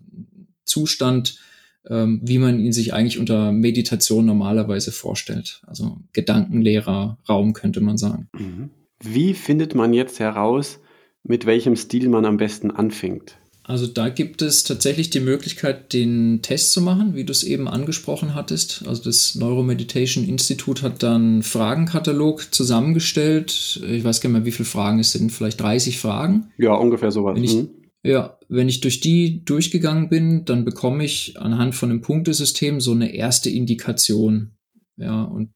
Zustand, 0.66 1.40
ähm, 1.88 2.20
wie 2.24 2.40
man 2.40 2.60
ihn 2.60 2.74
sich 2.74 2.94
eigentlich 2.94 3.20
unter 3.20 3.54
Meditation 3.54 4.26
normalerweise 4.26 4.92
vorstellt. 4.92 5.62
Also 5.66 5.98
gedankenleerer 6.12 7.20
Raum 7.28 7.54
könnte 7.54 7.80
man 7.80 7.98
sagen. 7.98 8.28
Mhm. 8.34 8.70
Wie 9.02 9.34
findet 9.34 9.76
man 9.76 9.94
jetzt 9.94 10.20
heraus, 10.20 10.80
mit 11.24 11.46
welchem 11.46 11.78
Stil 11.78 12.10
man 12.10 12.26
am 12.26 12.36
besten 12.36 12.70
anfängt? 12.70 13.38
Also 13.68 13.88
da 13.88 14.10
gibt 14.10 14.44
es 14.44 14.64
tatsächlich 14.64 15.10
die 15.10 15.20
Möglichkeit, 15.20 15.92
den 15.92 16.44
Test 16.44 16.72
zu 16.72 16.82
machen, 16.82 17.16
wie 17.16 17.24
du 17.24 17.32
es 17.32 17.44
eben 17.44 17.68
angesprochen 17.68 18.36
hattest. 18.36 18.84
Also 18.88 19.04
das 19.04 19.34
Neuromeditation 19.34 20.24
Institut 20.24 20.84
hat 20.84 21.02
dann 21.02 21.42
Fragenkatalog 21.42 22.54
zusammengestellt. 22.54 23.82
Ich 23.90 24.04
weiß 24.04 24.22
gar 24.22 24.30
nicht 24.30 24.38
mehr, 24.38 24.46
wie 24.46 24.52
viele 24.52 24.68
Fragen 24.68 25.00
es 25.00 25.14
sind, 25.14 25.32
vielleicht 25.32 25.60
30 25.60 25.98
Fragen. 25.98 26.52
Ja, 26.60 26.76
ungefähr 26.76 27.12
sowas. 27.12 27.36
Wenn 27.36 27.44
ich, 27.44 27.56
mhm. 27.56 27.70
Ja, 28.04 28.38
wenn 28.50 28.70
ich 28.70 28.82
durch 28.82 29.00
die 29.00 29.44
durchgegangen 29.46 30.10
bin, 30.10 30.46
dann 30.46 30.64
bekomme 30.64 31.04
ich 31.04 31.40
anhand 31.40 31.74
von 31.74 31.90
einem 31.90 32.02
Punktesystem 32.02 32.80
so 32.80 32.92
eine 32.92 33.16
erste 33.16 33.50
Indikation. 33.50 34.52
Ja, 34.96 35.24
und 35.24 35.50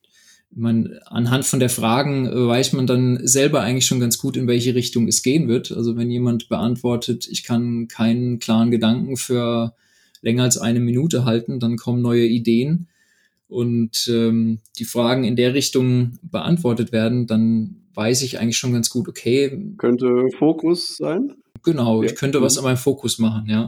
man, 0.51 0.99
anhand 1.05 1.45
von 1.45 1.59
der 1.59 1.69
Fragen 1.69 2.25
weiß 2.25 2.73
man 2.73 2.87
dann 2.87 3.19
selber 3.25 3.61
eigentlich 3.61 3.85
schon 3.85 3.99
ganz 3.99 4.17
gut, 4.17 4.35
in 4.35 4.47
welche 4.47 4.75
Richtung 4.75 5.07
es 5.07 5.21
gehen 5.21 5.47
wird. 5.47 5.71
Also 5.71 5.95
wenn 5.95 6.09
jemand 6.09 6.49
beantwortet, 6.49 7.27
ich 7.29 7.43
kann 7.43 7.87
keinen 7.87 8.39
klaren 8.39 8.71
Gedanken 8.71 9.17
für 9.17 9.75
länger 10.21 10.43
als 10.43 10.57
eine 10.57 10.79
Minute 10.79 11.25
halten, 11.25 11.59
dann 11.59 11.77
kommen 11.77 12.01
neue 12.01 12.25
Ideen 12.25 12.87
und 13.47 14.07
ähm, 14.11 14.59
die 14.77 14.85
Fragen 14.85 15.23
in 15.23 15.35
der 15.35 15.53
Richtung 15.53 16.19
beantwortet 16.21 16.91
werden, 16.91 17.25
dann 17.25 17.81
weiß 17.95 18.21
ich 18.21 18.39
eigentlich 18.39 18.57
schon 18.57 18.73
ganz 18.73 18.89
gut, 18.89 19.07
okay. 19.07 19.73
Könnte 19.77 20.27
Fokus 20.37 20.97
sein? 20.97 21.33
Genau, 21.63 22.01
ja. 22.01 22.09
ich 22.09 22.15
könnte 22.15 22.41
was 22.41 22.55
mhm. 22.55 22.59
an 22.59 22.63
meinem 22.65 22.77
Fokus 22.77 23.17
machen, 23.17 23.47
ja. 23.49 23.67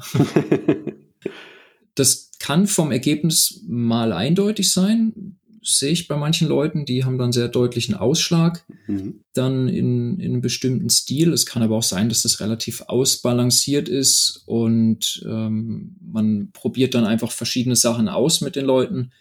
das 1.96 2.32
kann 2.40 2.68
vom 2.68 2.92
Ergebnis 2.92 3.64
mal 3.68 4.14
eindeutig 4.14 4.72
sein. 4.72 5.38
Sehe 5.64 5.92
ich 5.92 6.08
bei 6.08 6.18
manchen 6.18 6.48
Leuten, 6.48 6.86
die 6.86 7.06
haben 7.06 7.18
dann 7.18 7.32
sehr 7.32 7.48
deutlichen 7.48 7.94
Ausschlag, 7.94 8.66
mhm. 8.88 9.24
dann 9.34 9.68
in, 9.68 10.20
in 10.20 10.32
einem 10.32 10.42
bestimmten 10.42 10.90
Stil. 10.90 11.34
Es 11.34 11.46
kann 11.46 11.62
aber 11.62 11.78
auch 11.78 11.84
sein, 11.84 12.10
dass 12.10 12.24
das 12.24 12.40
relativ 12.40 12.82
ausbalanciert 12.88 13.88
ist 13.88 14.44
und 14.46 15.24
ähm, 15.28 15.96
man 16.02 16.52
probiert 16.52 16.96
dann 16.96 17.06
einfach 17.06 17.32
verschiedene 17.32 17.76
Sachen 17.76 18.10
aus 18.10 18.42
mit 18.42 18.56
den 18.56 18.66
Leuten 18.66 19.12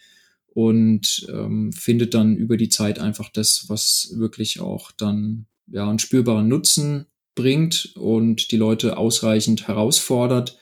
und 0.47 1.27
ähm, 1.31 1.73
findet 1.73 2.15
dann 2.15 2.37
über 2.37 2.57
die 2.57 2.69
Zeit 2.69 2.99
einfach 2.99 3.29
das, 3.29 3.67
was 3.69 4.13
wirklich 4.17 4.61
auch 4.61 4.93
dann 4.93 5.47
ja 5.67 5.89
einen 5.89 5.99
spürbaren 5.99 6.49
Nutzen 6.49 7.07
bringt 7.35 7.93
und 7.97 8.51
die 8.51 8.57
Leute 8.57 8.99
ausreichend 8.99 9.69
herausfordert 9.69 10.59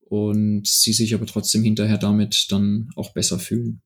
und 0.00 0.66
sie 0.66 0.92
sich 0.92 1.14
aber 1.14 1.26
trotzdem 1.26 1.62
hinterher 1.64 1.98
damit 1.98 2.46
dann 2.50 2.90
auch 2.94 3.12
besser 3.12 3.38
fühlen. 3.38 3.82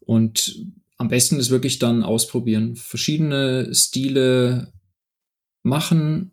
Und 0.00 0.64
am 0.96 1.08
besten 1.08 1.38
ist 1.38 1.50
wirklich 1.50 1.78
dann 1.78 2.02
ausprobieren, 2.02 2.76
verschiedene 2.76 3.74
Stile 3.74 4.72
machen, 5.62 6.32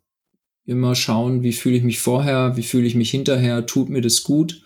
immer 0.65 0.95
schauen, 0.95 1.43
wie 1.43 1.53
fühle 1.53 1.77
ich 1.77 1.84
mich 1.84 1.99
vorher, 1.99 2.58
wie 2.58 2.63
fühle 2.63 2.86
ich 2.86 2.95
mich 2.95 3.10
hinterher, 3.10 3.65
tut 3.65 3.89
mir 3.89 4.01
das 4.01 4.23
gut, 4.23 4.62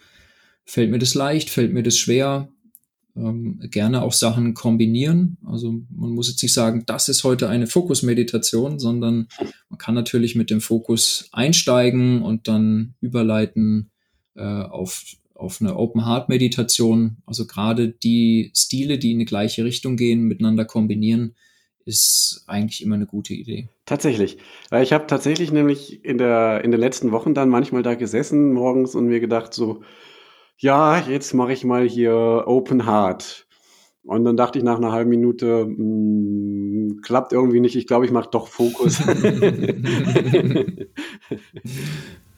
fällt 0.66 0.90
mir 0.90 1.00
das 1.00 1.14
leicht, 1.14 1.50
fällt 1.50 1.74
mir 1.74 1.84
das 1.84 1.98
schwer, 1.98 2.50
ähm, 3.16 3.60
gerne 3.70 4.02
auch 4.02 4.14
Sachen 4.14 4.54
kombinieren. 4.54 5.38
Also 5.46 5.72
man 5.90 6.12
muss 6.12 6.30
jetzt 6.30 6.42
nicht 6.42 6.54
sagen, 6.54 6.84
das 6.86 7.10
ist 7.10 7.24
heute 7.24 7.50
eine 7.50 7.68
Fokusmeditation, 7.68 8.80
sondern 8.80 9.28
man 9.70 9.78
kann 9.78 9.96
natürlich 9.96 10.36
mit 10.36 10.50
dem 10.50 10.62
Fokus 10.62 11.30
einsteigen 11.32 12.22
und 12.22 12.48
dann 12.48 12.96
überleiten 13.02 13.92
äh, 14.36 14.44
auf, 14.44 15.04
auf 15.42 15.60
eine 15.60 15.76
Open 15.76 16.06
Heart 16.06 16.30
Meditation. 16.30 17.18
Also 17.26 17.48
gerade 17.48 17.90
die 17.90 18.52
Stile, 18.56 19.00
die 19.00 19.12
in 19.12 19.20
die 19.20 19.26
gleiche 19.26 19.66
Richtung 19.66 19.98
gehen, 19.98 20.24
miteinander 20.24 20.66
kombinieren, 20.66 21.36
ist 21.84 22.44
eigentlich 22.48 22.84
immer 22.84 22.96
eine 22.96 23.08
gute 23.08 23.34
Idee. 23.34 23.70
Tatsächlich. 23.86 24.38
Ich 24.82 24.94
habe 24.94 25.08
tatsächlich 25.08 25.52
nämlich 25.52 26.06
in, 26.06 26.18
der, 26.18 26.64
in 26.64 26.72
den 26.72 26.80
letzten 26.80 27.12
Wochen 27.12 27.34
dann 27.34 27.50
manchmal 27.50 27.82
da 27.82 27.96
gesessen 27.96 28.54
morgens 28.54 28.96
und 28.96 29.08
mir 29.08 29.20
gedacht, 29.20 29.54
so, 29.54 29.82
ja, 30.58 31.00
jetzt 31.00 31.34
mache 31.34 31.54
ich 31.54 31.66
mal 31.66 31.88
hier 31.88 32.44
Open 32.46 32.86
Heart. 32.86 33.48
Und 34.04 34.24
dann 34.24 34.38
dachte 34.38 34.60
ich 34.60 34.64
nach 34.64 34.78
einer 34.78 34.92
halben 34.92 35.10
Minute, 35.10 35.66
mh, 35.66 35.76
hm, 35.76 37.00
klappt 37.02 37.34
irgendwie 37.34 37.60
nicht, 37.60 37.76
ich 37.76 37.88
glaube, 37.88 38.06
ich 38.06 38.12
mache 38.12 38.30
doch 38.32 38.48
Fokus. 38.48 39.00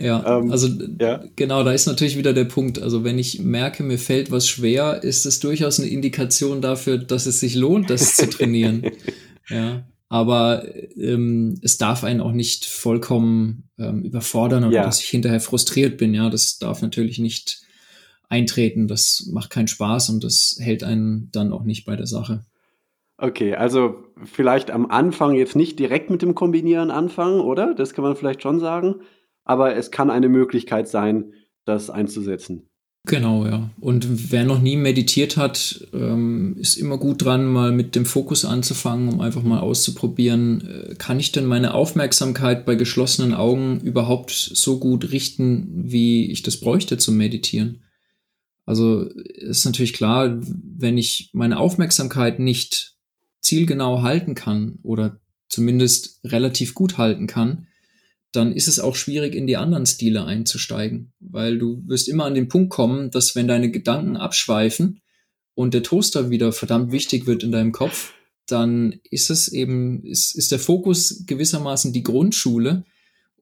ja, 0.00 0.38
ähm, 0.38 0.50
also 0.50 0.68
ja. 0.98 1.22
genau, 1.36 1.62
da 1.62 1.72
ist 1.72 1.86
natürlich 1.86 2.16
wieder 2.16 2.32
der 2.32 2.44
Punkt. 2.44 2.80
Also 2.80 3.04
wenn 3.04 3.18
ich 3.18 3.40
merke, 3.40 3.82
mir 3.82 3.98
fällt 3.98 4.30
was 4.30 4.48
schwer, 4.48 5.02
ist 5.02 5.26
es 5.26 5.40
durchaus 5.40 5.78
eine 5.78 5.88
Indikation 5.88 6.62
dafür, 6.62 6.98
dass 6.98 7.26
es 7.26 7.40
sich 7.40 7.54
lohnt, 7.54 7.90
das 7.90 8.14
zu 8.14 8.26
trainieren. 8.30 8.90
ja. 9.48 9.84
Aber 10.08 10.64
ähm, 10.96 11.60
es 11.62 11.78
darf 11.78 12.02
einen 12.02 12.20
auch 12.20 12.32
nicht 12.32 12.64
vollkommen 12.64 13.68
ähm, 13.78 14.02
überfordern 14.02 14.64
oder 14.64 14.76
ja. 14.76 14.84
dass 14.84 15.00
ich 15.00 15.08
hinterher 15.08 15.40
frustriert 15.40 15.98
bin. 15.98 16.14
Ja, 16.14 16.30
das 16.30 16.58
darf 16.58 16.82
natürlich 16.82 17.18
nicht 17.18 17.62
eintreten. 18.28 18.88
Das 18.88 19.28
macht 19.30 19.50
keinen 19.50 19.68
Spaß 19.68 20.10
und 20.10 20.24
das 20.24 20.56
hält 20.60 20.82
einen 20.82 21.30
dann 21.30 21.52
auch 21.52 21.62
nicht 21.62 21.84
bei 21.84 21.94
der 21.94 22.06
Sache. 22.06 22.44
Okay, 23.18 23.54
also 23.54 24.02
vielleicht 24.24 24.70
am 24.70 24.86
Anfang 24.86 25.34
jetzt 25.34 25.54
nicht 25.54 25.78
direkt 25.78 26.08
mit 26.08 26.22
dem 26.22 26.34
Kombinieren 26.34 26.90
anfangen, 26.90 27.40
oder? 27.40 27.74
Das 27.74 27.92
kann 27.92 28.02
man 28.02 28.16
vielleicht 28.16 28.42
schon 28.42 28.58
sagen. 28.60 29.02
Aber 29.50 29.74
es 29.74 29.90
kann 29.90 30.10
eine 30.10 30.28
Möglichkeit 30.28 30.86
sein, 30.86 31.32
das 31.64 31.90
einzusetzen. 31.90 32.68
Genau, 33.04 33.46
ja. 33.46 33.68
Und 33.80 34.30
wer 34.30 34.44
noch 34.44 34.60
nie 34.60 34.76
meditiert 34.76 35.36
hat, 35.36 35.88
ähm, 35.92 36.54
ist 36.56 36.76
immer 36.76 36.98
gut 36.98 37.24
dran, 37.24 37.46
mal 37.46 37.72
mit 37.72 37.96
dem 37.96 38.06
Fokus 38.06 38.44
anzufangen, 38.44 39.08
um 39.08 39.20
einfach 39.20 39.42
mal 39.42 39.58
auszuprobieren, 39.58 40.68
äh, 40.68 40.94
kann 40.94 41.18
ich 41.18 41.32
denn 41.32 41.46
meine 41.46 41.74
Aufmerksamkeit 41.74 42.64
bei 42.64 42.76
geschlossenen 42.76 43.34
Augen 43.34 43.80
überhaupt 43.80 44.30
so 44.30 44.78
gut 44.78 45.10
richten, 45.10 45.68
wie 45.74 46.30
ich 46.30 46.44
das 46.44 46.60
bräuchte 46.60 46.96
zum 46.96 47.16
Meditieren? 47.16 47.82
Also 48.66 49.02
ist 49.02 49.64
natürlich 49.64 49.94
klar, 49.94 50.38
wenn 50.40 50.96
ich 50.96 51.30
meine 51.32 51.58
Aufmerksamkeit 51.58 52.38
nicht 52.38 52.94
zielgenau 53.40 54.02
halten 54.02 54.36
kann 54.36 54.78
oder 54.84 55.18
zumindest 55.48 56.20
relativ 56.22 56.74
gut 56.74 56.98
halten 56.98 57.26
kann, 57.26 57.66
dann 58.32 58.52
ist 58.52 58.68
es 58.68 58.78
auch 58.78 58.94
schwierig, 58.94 59.34
in 59.34 59.46
die 59.46 59.56
anderen 59.56 59.86
Stile 59.86 60.24
einzusteigen, 60.24 61.12
weil 61.20 61.58
du 61.58 61.82
wirst 61.86 62.08
immer 62.08 62.24
an 62.24 62.34
den 62.34 62.48
Punkt 62.48 62.70
kommen, 62.70 63.10
dass 63.10 63.34
wenn 63.34 63.48
deine 63.48 63.70
Gedanken 63.70 64.16
abschweifen 64.16 65.00
und 65.54 65.74
der 65.74 65.82
Toaster 65.82 66.30
wieder 66.30 66.52
verdammt 66.52 66.92
wichtig 66.92 67.26
wird 67.26 67.42
in 67.42 67.52
deinem 67.52 67.72
Kopf, 67.72 68.14
dann 68.46 69.00
ist 69.10 69.30
es 69.30 69.48
eben, 69.48 70.04
ist, 70.04 70.36
ist 70.36 70.52
der 70.52 70.58
Fokus 70.58 71.24
gewissermaßen 71.26 71.92
die 71.92 72.02
Grundschule, 72.02 72.84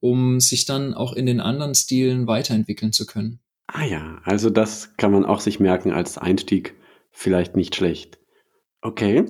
um 0.01 0.41
sich 0.41 0.65
dann 0.65 0.95
auch 0.95 1.13
in 1.13 1.27
den 1.27 1.41
anderen 1.41 1.75
Stilen 1.75 2.27
weiterentwickeln 2.27 2.93
zu 2.93 3.07
können. 3.07 3.41
Ah 3.67 3.85
ja, 3.85 4.21
also 4.25 4.49
das 4.49 4.97
kann 4.97 5.13
man 5.13 5.25
auch 5.25 5.41
sich 5.41 5.61
merken 5.61 5.93
als 5.93 6.17
Einstieg. 6.17 6.75
Vielleicht 7.11 7.57
nicht 7.57 7.75
schlecht. 7.75 8.19
Okay. 8.81 9.25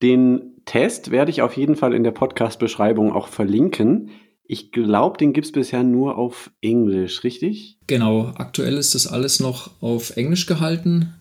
Den 0.00 0.62
Test 0.64 1.10
werde 1.10 1.30
ich 1.30 1.42
auf 1.42 1.56
jeden 1.56 1.76
Fall 1.76 1.92
in 1.92 2.04
der 2.04 2.12
Podcast-Beschreibung 2.12 3.12
auch 3.12 3.28
verlinken. 3.28 4.10
Ich 4.52 4.70
glaube, 4.70 5.16
den 5.16 5.32
gibt 5.32 5.46
es 5.46 5.52
bisher 5.52 5.82
nur 5.82 6.18
auf 6.18 6.50
Englisch, 6.60 7.24
richtig? 7.24 7.78
Genau, 7.86 8.32
aktuell 8.34 8.76
ist 8.76 8.94
das 8.94 9.06
alles 9.06 9.40
noch 9.40 9.70
auf 9.80 10.14
Englisch 10.18 10.44
gehalten. 10.44 11.14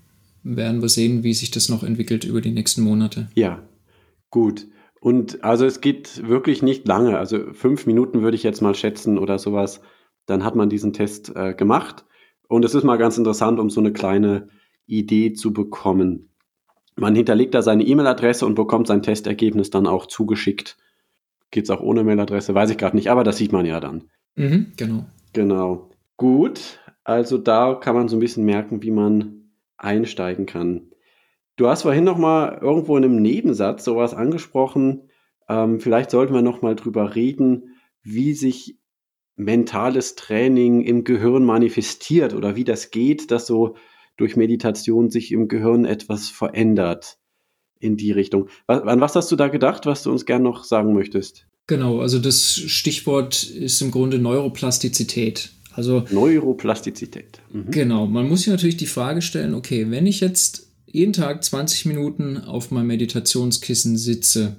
Werden 0.44 0.82
wir 0.82 0.90
sehen, 0.90 1.24
wie 1.24 1.34
sich 1.34 1.50
das 1.50 1.70
noch 1.70 1.82
entwickelt 1.82 2.26
über 2.26 2.42
die 2.42 2.52
nächsten 2.52 2.82
Monate. 2.82 3.30
Ja, 3.34 3.64
gut. 4.32 4.68
Und 5.00 5.46
also 5.46 5.66
es 5.66 5.80
geht 5.80 6.28
wirklich 6.28 6.62
nicht 6.62 6.86
lange. 6.86 7.18
Also 7.18 7.54
fünf 7.54 7.86
Minuten 7.86 8.22
würde 8.22 8.36
ich 8.36 8.44
jetzt 8.44 8.60
mal 8.60 8.76
schätzen 8.76 9.18
oder 9.18 9.40
sowas. 9.40 9.80
Dann 10.26 10.44
hat 10.44 10.58
man 10.58 10.68
diesen 10.68 10.92
Test 10.92 11.34
äh, 11.34 11.54
gemacht. 11.54 12.04
Und 12.50 12.66
es 12.66 12.76
ist 12.76 12.84
mal 12.84 12.98
ganz 12.98 13.18
interessant, 13.18 13.62
um 13.62 13.70
so 13.70 13.80
eine 13.80 13.94
kleine 13.94 14.50
Idee 14.88 15.32
zu 15.32 15.54
bekommen. 15.54 16.34
Man 16.98 17.16
hinterlegt 17.16 17.54
da 17.54 17.62
seine 17.62 17.86
E-Mail-Adresse 17.86 18.46
und 18.46 18.56
bekommt 18.56 18.88
sein 18.88 19.04
Testergebnis 19.04 19.70
dann 19.70 19.88
auch 19.88 20.08
zugeschickt. 20.08 20.76
Geht 21.52 21.66
es 21.66 21.70
auch 21.70 21.82
ohne 21.82 22.04
Mailadresse? 22.04 22.56
Weiß 22.56 22.70
ich 22.70 22.78
gerade 22.78 22.96
nicht, 22.96 23.10
aber 23.10 23.24
das 23.24 23.38
sieht 23.38 23.52
man 23.52 23.66
ja 23.66 23.80
dann. 23.80 24.10
Mhm, 24.36 24.74
genau. 24.78 25.06
Genau. 25.34 25.90
Gut, 26.18 26.80
also 27.04 27.38
da 27.38 27.76
kann 27.76 27.96
man 27.96 28.08
so 28.08 28.16
ein 28.16 28.22
bisschen 28.22 28.46
merken, 28.46 28.82
wie 28.82 28.92
man 28.92 29.52
einsteigen 29.78 30.46
kann. 30.46 30.92
Du 31.58 31.68
hast 31.68 31.84
vorhin 31.84 32.04
noch 32.04 32.18
mal 32.18 32.60
irgendwo 32.62 32.98
in 32.98 33.04
einem 33.04 33.22
Nebensatz 33.22 33.84
sowas 33.84 34.14
angesprochen. 34.14 35.10
Ähm, 35.50 35.80
vielleicht 35.80 36.12
sollten 36.12 36.34
wir 36.34 36.42
noch 36.42 36.62
mal 36.62 36.76
drüber 36.76 37.16
reden, 37.16 37.76
wie 38.02 38.34
sich 38.34 38.80
mentales 39.36 40.16
Training 40.16 40.82
im 40.82 41.04
Gehirn 41.04 41.44
manifestiert 41.44 42.34
oder 42.34 42.56
wie 42.56 42.64
das 42.64 42.92
geht, 42.92 43.32
dass 43.32 43.48
so 43.48 43.76
durch 44.18 44.36
Meditation 44.36 45.10
sich 45.10 45.32
im 45.32 45.48
Gehirn 45.48 45.86
etwas 45.86 46.30
verändert 46.30 47.21
in 47.82 47.98
die 47.98 48.12
Richtung. 48.12 48.48
An 48.68 49.02
was 49.02 49.16
hast 49.16 49.32
du 49.32 49.36
da 49.36 49.48
gedacht, 49.48 49.86
was 49.86 50.04
du 50.04 50.12
uns 50.12 50.26
gern 50.26 50.44
noch 50.44 50.64
sagen 50.64 50.94
möchtest? 50.94 51.48
Genau, 51.68 52.00
also 52.00 52.20
das 52.20 52.56
Stichwort 52.56 53.44
ist 53.44 53.82
im 53.82 53.92
Grunde 53.92 54.20
Neuroplastizität. 54.20 55.52
Also 55.74 56.04
Neuroplastizität. 56.10 57.40
Mhm. 57.52 57.72
Genau, 57.72 58.08
man 58.08 58.28
muss 58.28 58.42
sich 58.42 58.50
natürlich 58.50 58.78
die 58.78 58.88
Frage 58.88 59.22
stellen, 59.22 59.54
okay, 59.54 59.90
wenn 59.90 60.06
ich 60.06 60.20
jetzt 60.20 60.68
jeden 60.86 61.14
Tag 61.14 61.44
20 61.44 61.86
Minuten 61.86 62.38
auf 62.38 62.72
meinem 62.72 62.88
Meditationskissen 62.88 63.98
sitze 63.98 64.58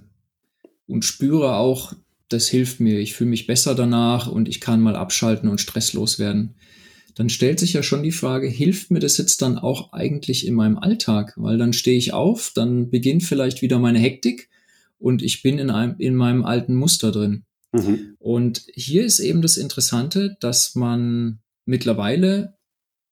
und 0.86 1.04
spüre 1.04 1.56
auch, 1.56 1.92
das 2.28 2.48
hilft 2.48 2.80
mir, 2.80 2.98
ich 2.98 3.12
fühle 3.12 3.30
mich 3.30 3.46
besser 3.46 3.74
danach 3.74 4.26
und 4.26 4.48
ich 4.48 4.60
kann 4.60 4.80
mal 4.80 4.96
abschalten 4.96 5.50
und 5.50 5.60
stresslos 5.60 6.18
werden 6.18 6.54
dann 7.14 7.28
stellt 7.28 7.58
sich 7.58 7.72
ja 7.72 7.82
schon 7.82 8.02
die 8.02 8.12
Frage, 8.12 8.48
hilft 8.48 8.90
mir 8.90 9.00
das 9.00 9.18
jetzt 9.18 9.42
dann 9.42 9.58
auch 9.58 9.92
eigentlich 9.92 10.46
in 10.46 10.54
meinem 10.54 10.78
Alltag? 10.78 11.34
Weil 11.36 11.58
dann 11.58 11.72
stehe 11.72 11.98
ich 11.98 12.12
auf, 12.12 12.52
dann 12.54 12.90
beginnt 12.90 13.22
vielleicht 13.22 13.62
wieder 13.62 13.78
meine 13.78 13.98
Hektik 13.98 14.48
und 14.98 15.22
ich 15.22 15.42
bin 15.42 15.58
in, 15.58 15.70
einem, 15.70 15.96
in 15.98 16.14
meinem 16.14 16.44
alten 16.44 16.74
Muster 16.74 17.12
drin. 17.12 17.44
Mhm. 17.72 18.16
Und 18.18 18.66
hier 18.74 19.04
ist 19.04 19.18
eben 19.20 19.42
das 19.42 19.56
Interessante, 19.56 20.36
dass 20.40 20.74
man 20.74 21.40
mittlerweile 21.64 22.54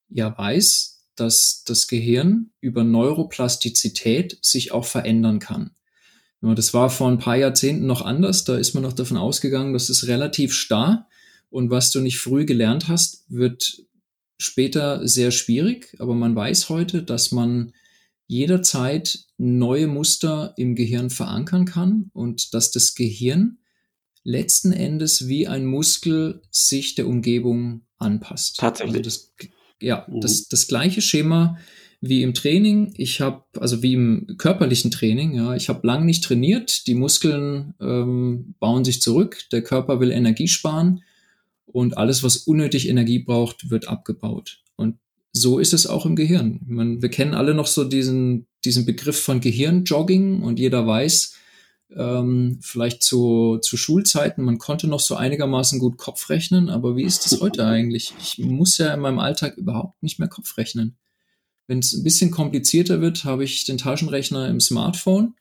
ja 0.09 0.35
weiß, 0.37 1.05
dass 1.15 1.63
das 1.65 1.87
Gehirn 1.87 2.51
über 2.61 2.83
Neuroplastizität 2.83 4.37
sich 4.41 4.71
auch 4.71 4.85
verändern 4.85 5.39
kann. 5.39 5.71
Das 6.41 6.73
war 6.73 6.89
vor 6.89 7.07
ein 7.07 7.19
paar 7.19 7.37
Jahrzehnten 7.37 7.85
noch 7.85 8.01
anders. 8.01 8.43
Da 8.45 8.57
ist 8.57 8.73
man 8.73 8.81
noch 8.81 8.93
davon 8.93 9.17
ausgegangen, 9.17 9.73
dass 9.73 9.89
es 9.89 10.07
relativ 10.07 10.53
starr 10.53 11.07
und 11.51 11.69
was 11.69 11.91
du 11.91 11.99
nicht 11.99 12.17
früh 12.17 12.45
gelernt 12.45 12.87
hast, 12.87 13.25
wird 13.27 13.83
später 14.41 15.07
sehr 15.07 15.31
schwierig, 15.31 15.95
aber 15.99 16.15
man 16.15 16.35
weiß 16.35 16.69
heute, 16.69 17.03
dass 17.03 17.31
man 17.31 17.73
jederzeit 18.27 19.25
neue 19.37 19.87
Muster 19.87 20.53
im 20.57 20.75
Gehirn 20.75 21.09
verankern 21.09 21.65
kann 21.65 22.09
und 22.13 22.53
dass 22.53 22.71
das 22.71 22.95
Gehirn 22.95 23.57
letzten 24.23 24.71
Endes 24.71 25.27
wie 25.27 25.47
ein 25.47 25.65
Muskel 25.65 26.41
sich 26.49 26.95
der 26.95 27.07
Umgebung 27.07 27.81
anpasst. 27.97 28.57
Tatsächlich. 28.57 28.97
Also 28.97 29.03
das, 29.03 29.31
ja, 29.81 30.07
mhm. 30.09 30.21
das, 30.21 30.47
das 30.47 30.67
gleiche 30.67 31.01
Schema 31.01 31.57
wie 31.99 32.23
im 32.23 32.33
Training. 32.33 32.93
Ich 32.97 33.21
habe, 33.21 33.43
also 33.59 33.83
wie 33.83 33.93
im 33.93 34.35
körperlichen 34.37 34.91
Training, 34.91 35.35
ja, 35.35 35.55
ich 35.55 35.69
habe 35.69 35.85
lang 35.85 36.05
nicht 36.05 36.23
trainiert, 36.23 36.87
die 36.87 36.95
Muskeln 36.95 37.75
ähm, 37.79 38.55
bauen 38.59 38.83
sich 38.83 39.01
zurück, 39.01 39.43
der 39.51 39.61
Körper 39.61 39.99
will 39.99 40.11
Energie 40.11 40.47
sparen 40.47 41.03
und 41.73 41.97
alles, 41.97 42.23
was 42.23 42.37
unnötig 42.37 42.89
Energie 42.89 43.19
braucht, 43.19 43.69
wird 43.69 43.87
abgebaut. 43.87 44.61
Und 44.75 44.97
so 45.33 45.59
ist 45.59 45.73
es 45.73 45.87
auch 45.87 46.05
im 46.05 46.15
Gehirn. 46.15 46.59
Man, 46.65 47.01
wir 47.01 47.09
kennen 47.09 47.33
alle 47.33 47.53
noch 47.53 47.67
so 47.67 47.83
diesen, 47.83 48.47
diesen 48.65 48.85
Begriff 48.85 49.19
von 49.21 49.39
Gehirnjogging 49.39 50.41
und 50.41 50.59
jeder 50.59 50.85
weiß, 50.85 51.35
ähm, 51.95 52.59
vielleicht 52.61 53.03
zu, 53.03 53.59
zu 53.61 53.77
Schulzeiten, 53.77 54.43
man 54.43 54.57
konnte 54.57 54.87
noch 54.87 54.99
so 54.99 55.15
einigermaßen 55.15 55.79
gut 55.79 55.97
Kopf 55.97 56.29
rechnen, 56.29 56.69
aber 56.69 56.95
wie 56.95 57.03
ist 57.03 57.25
das 57.25 57.41
heute 57.41 57.65
eigentlich? 57.67 58.13
Ich 58.19 58.39
muss 58.39 58.77
ja 58.77 58.93
in 58.93 59.01
meinem 59.01 59.19
Alltag 59.19 59.57
überhaupt 59.57 60.01
nicht 60.01 60.19
mehr 60.19 60.29
Kopf 60.29 60.57
rechnen. 60.57 60.97
Wenn 61.67 61.79
es 61.79 61.93
ein 61.93 62.03
bisschen 62.03 62.31
komplizierter 62.31 63.01
wird, 63.01 63.23
habe 63.23 63.43
ich 63.43 63.65
den 63.65 63.77
Taschenrechner 63.77 64.47
im 64.49 64.59
Smartphone 64.59 65.35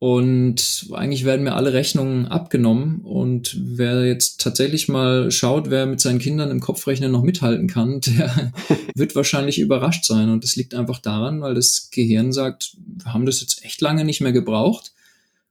und 0.00 0.86
eigentlich 0.92 1.24
werden 1.24 1.42
mir 1.42 1.54
alle 1.54 1.72
Rechnungen 1.72 2.26
abgenommen. 2.26 3.00
Und 3.00 3.56
wer 3.60 4.06
jetzt 4.06 4.40
tatsächlich 4.40 4.86
mal 4.86 5.32
schaut, 5.32 5.70
wer 5.70 5.86
mit 5.86 6.00
seinen 6.00 6.20
Kindern 6.20 6.52
im 6.52 6.60
Kopfrechnen 6.60 7.10
noch 7.10 7.24
mithalten 7.24 7.66
kann, 7.66 8.00
der 8.06 8.52
wird 8.94 9.16
wahrscheinlich 9.16 9.58
überrascht 9.58 10.04
sein. 10.04 10.28
Und 10.28 10.44
das 10.44 10.54
liegt 10.54 10.74
einfach 10.74 11.00
daran, 11.00 11.40
weil 11.40 11.54
das 11.54 11.90
Gehirn 11.90 12.32
sagt, 12.32 12.76
wir 12.78 13.12
haben 13.12 13.26
das 13.26 13.40
jetzt 13.40 13.64
echt 13.64 13.80
lange 13.80 14.04
nicht 14.04 14.20
mehr 14.20 14.32
gebraucht. 14.32 14.92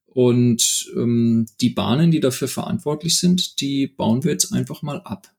Und 0.06 0.92
ähm, 0.96 1.46
die 1.60 1.70
Bahnen, 1.70 2.10
die 2.10 2.22
dafür 2.22 2.48
verantwortlich 2.48 3.20
sind, 3.20 3.60
die 3.60 3.86
bauen 3.86 4.24
wir 4.24 4.32
jetzt 4.32 4.54
einfach 4.54 4.82
mal 4.82 5.02
ab. 5.02 5.30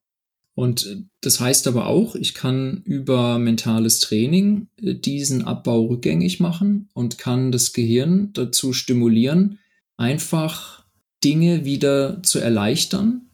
Und 0.59 0.87
äh, 0.87 1.05
das 1.21 1.39
heißt 1.39 1.69
aber 1.69 1.87
auch, 1.87 2.17
ich 2.17 2.35
kann 2.35 2.83
über 2.85 3.39
mentales 3.39 4.01
Training 4.01 4.67
äh, 4.83 4.97
diesen 4.97 5.45
Abbau 5.45 5.85
rückgängig 5.85 6.41
machen 6.41 6.89
und 6.95 7.17
kann 7.17 7.53
das 7.53 7.73
Gehirn 7.73 8.33
dazu 8.33 8.73
stimulieren, 8.73 9.61
einfach 9.97 10.85
Dinge 11.23 11.65
wieder 11.65 12.25
zu 12.25 12.41
erleichtern 12.41 13.31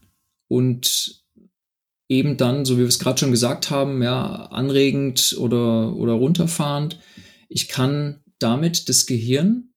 und 0.49 1.25
eben 2.11 2.37
dann, 2.37 2.67
so 2.67 2.75
wie 2.75 2.81
wir 2.81 2.89
es 2.89 2.99
gerade 2.99 3.19
schon 3.19 3.31
gesagt 3.31 3.71
haben, 3.71 4.03
ja, 4.03 4.27
anregend 4.51 5.35
oder, 5.39 5.97
oder 5.97 6.13
runterfahrend. 6.13 7.01
Ich 7.49 7.69
kann 7.69 8.21
damit 8.39 8.91
das 8.91 9.07
Gehirn 9.07 9.71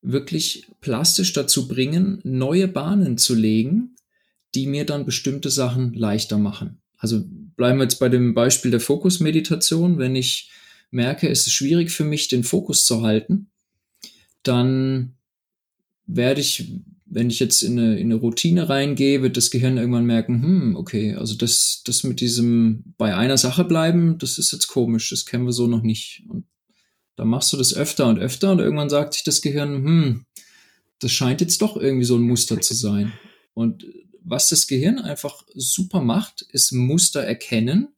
wirklich 0.00 0.70
plastisch 0.80 1.34
dazu 1.34 1.68
bringen, 1.68 2.20
neue 2.24 2.66
Bahnen 2.66 3.18
zu 3.18 3.34
legen, 3.34 3.94
die 4.54 4.66
mir 4.66 4.84
dann 4.84 5.06
bestimmte 5.06 5.50
Sachen 5.50 5.94
leichter 5.94 6.38
machen. 6.38 6.78
Also 6.98 7.24
bleiben 7.56 7.78
wir 7.78 7.84
jetzt 7.84 7.98
bei 7.98 8.08
dem 8.08 8.34
Beispiel 8.34 8.70
der 8.70 8.80
Fokusmeditation. 8.80 9.98
Wenn 9.98 10.14
ich 10.14 10.50
merke, 10.90 11.28
es 11.28 11.46
ist 11.46 11.52
schwierig 11.52 11.90
für 11.90 12.04
mich, 12.04 12.28
den 12.28 12.44
Fokus 12.44 12.84
zu 12.84 13.02
halten, 13.02 13.48
dann 14.42 15.14
werde 16.06 16.40
ich, 16.40 16.72
wenn 17.06 17.30
ich 17.30 17.40
jetzt 17.40 17.62
in 17.62 17.78
eine, 17.78 17.98
in 17.98 18.12
eine 18.12 18.16
Routine 18.16 18.68
reingehe, 18.68 19.22
wird 19.22 19.36
das 19.36 19.50
Gehirn 19.50 19.78
irgendwann 19.78 20.06
merken, 20.06 20.42
hm, 20.42 20.76
okay, 20.76 21.14
also 21.14 21.34
das, 21.34 21.82
das 21.84 22.04
mit 22.04 22.20
diesem 22.20 22.94
bei 22.98 23.16
einer 23.16 23.38
Sache 23.38 23.64
bleiben, 23.64 24.18
das 24.18 24.38
ist 24.38 24.52
jetzt 24.52 24.68
komisch, 24.68 25.10
das 25.10 25.26
kennen 25.26 25.46
wir 25.46 25.52
so 25.52 25.66
noch 25.66 25.82
nicht. 25.82 26.24
Und 26.28 26.44
dann 27.16 27.28
machst 27.28 27.52
du 27.52 27.56
das 27.56 27.74
öfter 27.74 28.06
und 28.08 28.18
öfter 28.18 28.52
und 28.52 28.60
irgendwann 28.60 28.90
sagt 28.90 29.14
sich 29.14 29.24
das 29.24 29.42
Gehirn, 29.42 29.84
hm, 29.84 30.24
das 30.98 31.12
scheint 31.12 31.40
jetzt 31.40 31.60
doch 31.62 31.76
irgendwie 31.76 32.04
so 32.04 32.16
ein 32.16 32.22
Muster 32.22 32.60
zu 32.60 32.74
sein. 32.74 33.12
Und 33.54 33.84
was 34.24 34.48
das 34.48 34.66
Gehirn 34.66 34.98
einfach 34.98 35.44
super 35.54 36.00
macht, 36.00 36.42
ist 36.42 36.72
Muster 36.72 37.22
erkennen 37.22 37.88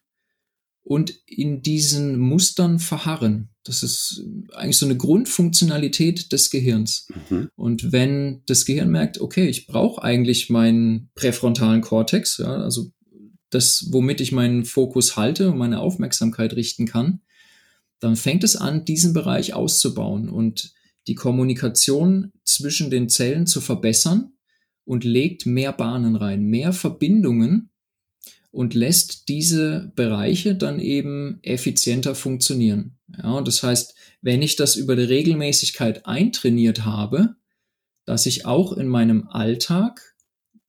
und 0.83 1.15
in 1.27 1.63
diesen 1.63 2.19
Mustern 2.19 2.79
verharren. 2.79 3.49
Das 3.65 3.83
ist 3.83 4.23
eigentlich 4.53 4.77
so 4.77 4.85
eine 4.85 4.97
Grundfunktionalität 4.97 6.31
des 6.33 6.51
Gehirns. 6.51 7.09
Mhm. 7.31 7.49
Und 7.57 7.93
wenn 7.93 8.43
das 8.47 8.67
Gehirn 8.67 8.91
merkt, 8.91 9.21
okay, 9.21 9.49
ich 9.49 9.67
brauche 9.67 10.03
eigentlich 10.03 10.51
meinen 10.51 11.11
präfrontalen 11.15 11.81
Kortex, 11.81 12.37
ja, 12.39 12.55
also 12.57 12.91
das, 13.49 13.87
womit 13.91 14.21
ich 14.21 14.33
meinen 14.33 14.65
Fokus 14.65 15.17
halte 15.17 15.51
und 15.51 15.59
meine 15.59 15.81
Aufmerksamkeit 15.81 16.55
richten 16.55 16.87
kann, 16.87 17.21
dann 18.01 18.17
fängt 18.17 18.45
es 18.45 18.57
an, 18.57 18.85
diesen 18.85 19.15
Bereich 19.15 19.55
auszubauen 19.55 20.29
und 20.29 20.75
die 21.07 21.15
Kommunikation 21.15 22.33
zwischen 22.45 22.91
den 22.91 23.09
Zellen 23.09 23.47
zu 23.47 23.63
verbessern 23.63 24.34
und 24.85 25.05
legt 25.05 25.47
mehr 25.47 25.73
Bahnen 25.73 26.17
rein, 26.17 26.45
mehr 26.45 26.73
Verbindungen 26.73 27.71
und 28.51 28.75
lässt 28.75 29.29
diese 29.29 29.93
Bereiche 29.97 30.55
dann 30.55 30.79
eben 30.79 31.39
effizienter 31.43 32.15
funktionieren. 32.15 32.99
Ja, 33.17 33.33
und 33.33 33.49
das 33.49 33.63
heißt, 33.63 33.95
wenn 34.23 34.43
ich 34.43 34.57
das 34.57 34.77
über 34.77 34.97
die 34.97 35.03
Regelmäßigkeit 35.03 36.07
eintrainiert 36.07 36.85
habe, 36.85 37.37
dass 38.05 38.27
ich 38.27 38.47
auch 38.47 38.73
in 38.73 38.89
meinem 38.89 39.29
Alltag 39.29 40.15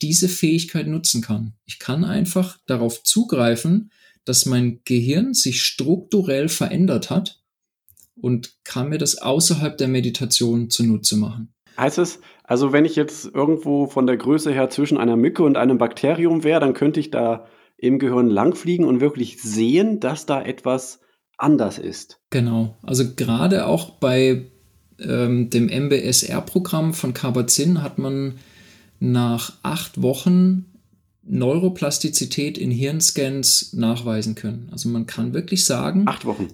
diese 0.02 0.28
Fähigkeit 0.30 0.88
nutzen 0.88 1.22
kann. 1.22 1.54
Ich 1.66 1.80
kann 1.80 2.04
einfach 2.04 2.58
darauf 2.66 3.04
zugreifen, 3.04 3.92
dass 4.26 4.46
mein 4.46 4.82
Gehirn 4.84 5.34
sich 5.34 5.62
strukturell 5.62 6.50
verändert 6.50 7.10
hat 7.10 7.44
und 8.16 8.56
kann 8.64 8.90
mir 8.90 8.98
das 8.98 9.18
außerhalb 9.18 9.78
der 9.78 9.88
Meditation 9.88 10.70
zunutze 10.70 11.16
machen. 11.18 11.54
Heißt 11.78 11.98
es, 11.98 12.20
also 12.48 12.72
wenn 12.72 12.86
ich 12.86 12.96
jetzt 12.96 13.26
irgendwo 13.34 13.88
von 13.88 14.08
der 14.08 14.18
Größe 14.18 14.52
her 14.52 14.70
zwischen 14.70 14.98
einer 14.98 15.18
Mücke 15.18 15.44
und 15.44 15.58
einem 15.58 15.78
Bakterium 15.78 16.44
wäre, 16.44 16.60
dann 16.60 16.74
könnte 16.74 17.00
ich 17.00 17.12
da 17.12 17.48
im 17.78 18.00
Gehirn 18.00 18.30
langfliegen 18.30 18.86
und 18.86 19.02
wirklich 19.02 19.42
sehen, 19.42 20.00
dass 20.00 20.26
da 20.26 20.42
etwas 20.42 21.02
anders 21.38 21.78
ist. 21.78 22.20
Genau. 22.30 22.78
Also 22.84 23.16
gerade 23.16 23.66
auch 23.66 23.92
bei 23.92 24.46
ähm, 25.00 25.50
dem 25.50 25.68
MBSR-Programm 25.68 26.94
von 26.94 27.14
Kabat-Zinn 27.14 27.82
hat 27.82 27.98
man 27.98 28.36
nach 29.00 29.54
acht 29.64 30.02
Wochen 30.02 30.66
Neuroplastizität 31.28 32.58
in 32.58 32.70
Hirnscans 32.70 33.74
nachweisen 33.74 34.36
können. 34.36 34.70
Also 34.72 34.90
man 34.90 35.08
kann 35.08 35.34
wirklich 35.34 35.66
sagen, 35.66 36.06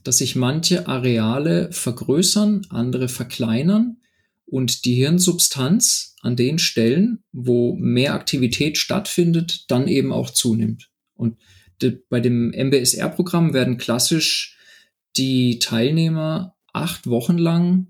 dass 0.04 0.20
sich 0.20 0.38
manche 0.38 0.88
Areale 0.88 1.72
vergrößern, 1.72 2.68
andere 2.70 3.10
verkleinern 3.10 3.98
und 4.52 4.84
die 4.84 4.96
Hirnsubstanz 4.96 6.16
an 6.22 6.36
den 6.36 6.60
Stellen, 6.60 7.24
wo 7.32 7.74
mehr 7.76 8.14
Aktivität 8.14 8.78
stattfindet, 8.78 9.72
dann 9.72 9.88
eben 9.88 10.12
auch 10.12 10.30
zunimmt. 10.30 10.92
Und 11.16 11.38
bei 12.10 12.20
dem 12.20 12.52
MBSR-Programm 12.52 13.54
werden 13.54 13.78
klassisch 13.78 14.58
die 15.16 15.58
Teilnehmer 15.60 16.56
acht 16.74 17.08
Wochen 17.08 17.38
lang 17.38 17.88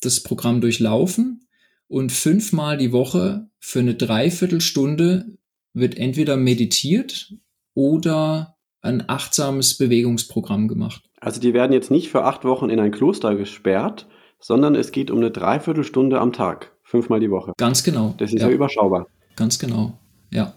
das 0.00 0.22
Programm 0.22 0.60
durchlaufen 0.60 1.48
und 1.88 2.12
fünfmal 2.12 2.76
die 2.76 2.92
Woche 2.92 3.48
für 3.58 3.80
eine 3.80 3.94
Dreiviertelstunde 3.94 5.38
wird 5.72 5.96
entweder 5.96 6.36
meditiert 6.36 7.34
oder 7.74 8.58
ein 8.82 9.08
achtsames 9.08 9.78
Bewegungsprogramm 9.78 10.68
gemacht. 10.68 11.08
Also 11.18 11.40
die 11.40 11.54
werden 11.54 11.72
jetzt 11.72 11.90
nicht 11.90 12.10
für 12.10 12.24
acht 12.24 12.44
Wochen 12.44 12.68
in 12.68 12.78
ein 12.78 12.92
Kloster 12.92 13.34
gesperrt, 13.34 14.06
sondern 14.40 14.74
es 14.74 14.92
geht 14.92 15.10
um 15.10 15.18
eine 15.18 15.30
Dreiviertelstunde 15.30 16.20
am 16.20 16.32
Tag, 16.32 16.72
fünfmal 16.82 17.20
die 17.20 17.30
Woche. 17.30 17.52
Ganz 17.56 17.82
genau. 17.82 18.14
Das 18.18 18.32
ist 18.32 18.40
ja, 18.40 18.48
ja 18.48 18.54
überschaubar. 18.54 19.06
Ganz 19.36 19.58
genau, 19.58 19.98
ja. 20.30 20.54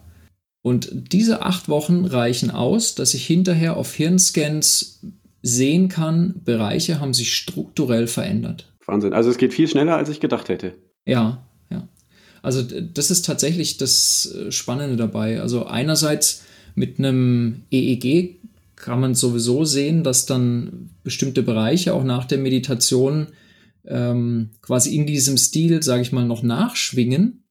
Und 0.64 0.90
diese 1.12 1.42
acht 1.42 1.70
Wochen 1.70 2.06
reichen 2.06 2.52
aus, 2.52 2.94
dass 2.94 3.14
ich 3.14 3.26
hinterher 3.26 3.78
auf 3.78 3.94
Hirnscans 3.94 5.02
sehen 5.42 5.90
kann, 5.90 6.36
Bereiche 6.46 7.00
haben 7.00 7.14
sich 7.14 7.34
strukturell 7.34 8.06
verändert. 8.06 8.72
Wahnsinn. 8.86 9.14
Also 9.14 9.30
es 9.30 9.38
geht 9.38 9.54
viel 9.54 9.68
schneller, 9.68 9.98
als 9.98 10.10
ich 10.10 10.20
gedacht 10.20 10.50
hätte. 10.50 10.76
Ja, 11.06 11.44
ja. 11.72 11.88
Also 12.44 12.62
das 12.62 13.10
ist 13.10 13.26
tatsächlich 13.26 13.78
das 13.78 14.36
äh, 14.36 14.52
Spannende 14.52 14.98
dabei. 14.98 15.42
Also 15.42 15.66
einerseits 15.66 16.44
mit 16.76 17.00
einem 17.00 17.64
EEG 17.72 18.40
kann 18.76 19.00
man 19.00 19.16
sowieso 19.16 19.64
sehen, 19.66 20.04
dass 20.04 20.26
dann 20.26 20.90
bestimmte 21.04 21.44
Bereiche 21.44 21.94
auch 21.94 22.04
nach 22.04 22.26
der 22.26 22.40
Meditation 22.40 23.28
ähm, 23.86 24.52
quasi 24.62 24.96
in 24.96 25.06
diesem 25.06 25.38
Stil, 25.38 25.82
sage 25.84 26.02
ich 26.02 26.12
mal, 26.12 26.26
noch 26.26 26.44
nachschwingen 26.44 27.42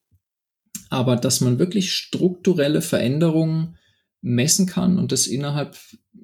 aber 0.90 1.16
dass 1.16 1.40
man 1.40 1.58
wirklich 1.58 1.92
strukturelle 1.92 2.82
Veränderungen 2.82 3.76
messen 4.20 4.66
kann 4.66 4.98
und 4.98 5.12
das 5.12 5.26
innerhalb 5.26 5.76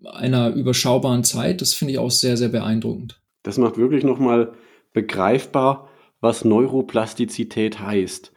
einer 0.05 0.51
überschaubaren 0.51 1.25
Zeit, 1.25 1.63
das 1.63 1.73
finde 1.73 1.95
ich 1.95 1.99
auch 1.99 2.11
sehr, 2.11 2.37
sehr 2.37 2.51
beeindruckend. 2.51 3.23
Das 3.43 3.57
macht 3.57 3.79
wirklich 3.79 4.05
nochmal 4.05 4.53
begreifbar, 4.93 5.89
was 6.21 6.45
Neuroplastizität 6.45 7.81
heißt. 7.81 8.33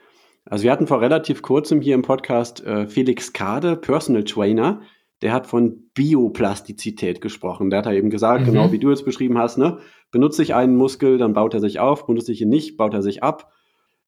Also 0.45 0.63
wir 0.63 0.71
hatten 0.71 0.87
vor 0.87 1.01
relativ 1.01 1.41
kurzem 1.41 1.81
hier 1.81 1.95
im 1.95 2.03
Podcast 2.03 2.63
äh, 2.63 2.87
Felix 2.87 3.33
Kade, 3.33 3.75
Personal 3.75 4.23
Trainer, 4.23 4.81
der 5.21 5.33
hat 5.33 5.47
von 5.47 5.89
Bioplastizität 5.93 7.19
gesprochen. 7.19 7.69
Der 7.69 7.79
hat 7.79 7.85
da 7.85 7.91
eben 7.91 8.09
gesagt, 8.09 8.45
genau 8.45 8.51
mhm. 8.51 8.55
genau 8.55 8.71
wie 8.71 8.79
du 8.79 8.89
jetzt 8.89 9.03
beschrieben 9.03 9.37
hast, 9.37 9.57
ne? 9.57 9.79
Benutze 10.11 10.43
ich 10.43 10.55
einen 10.55 10.75
Muskel, 10.75 11.17
dann 11.17 11.33
baut 11.33 11.53
er 11.53 11.59
sich 11.59 11.79
auf, 11.79 12.05
benutze 12.05 12.31
ich 12.31 12.41
ihn 12.41 12.49
nicht, 12.49 12.77
baut 12.77 12.93
er 12.93 13.01
sich 13.01 13.23
ab. 13.23 13.51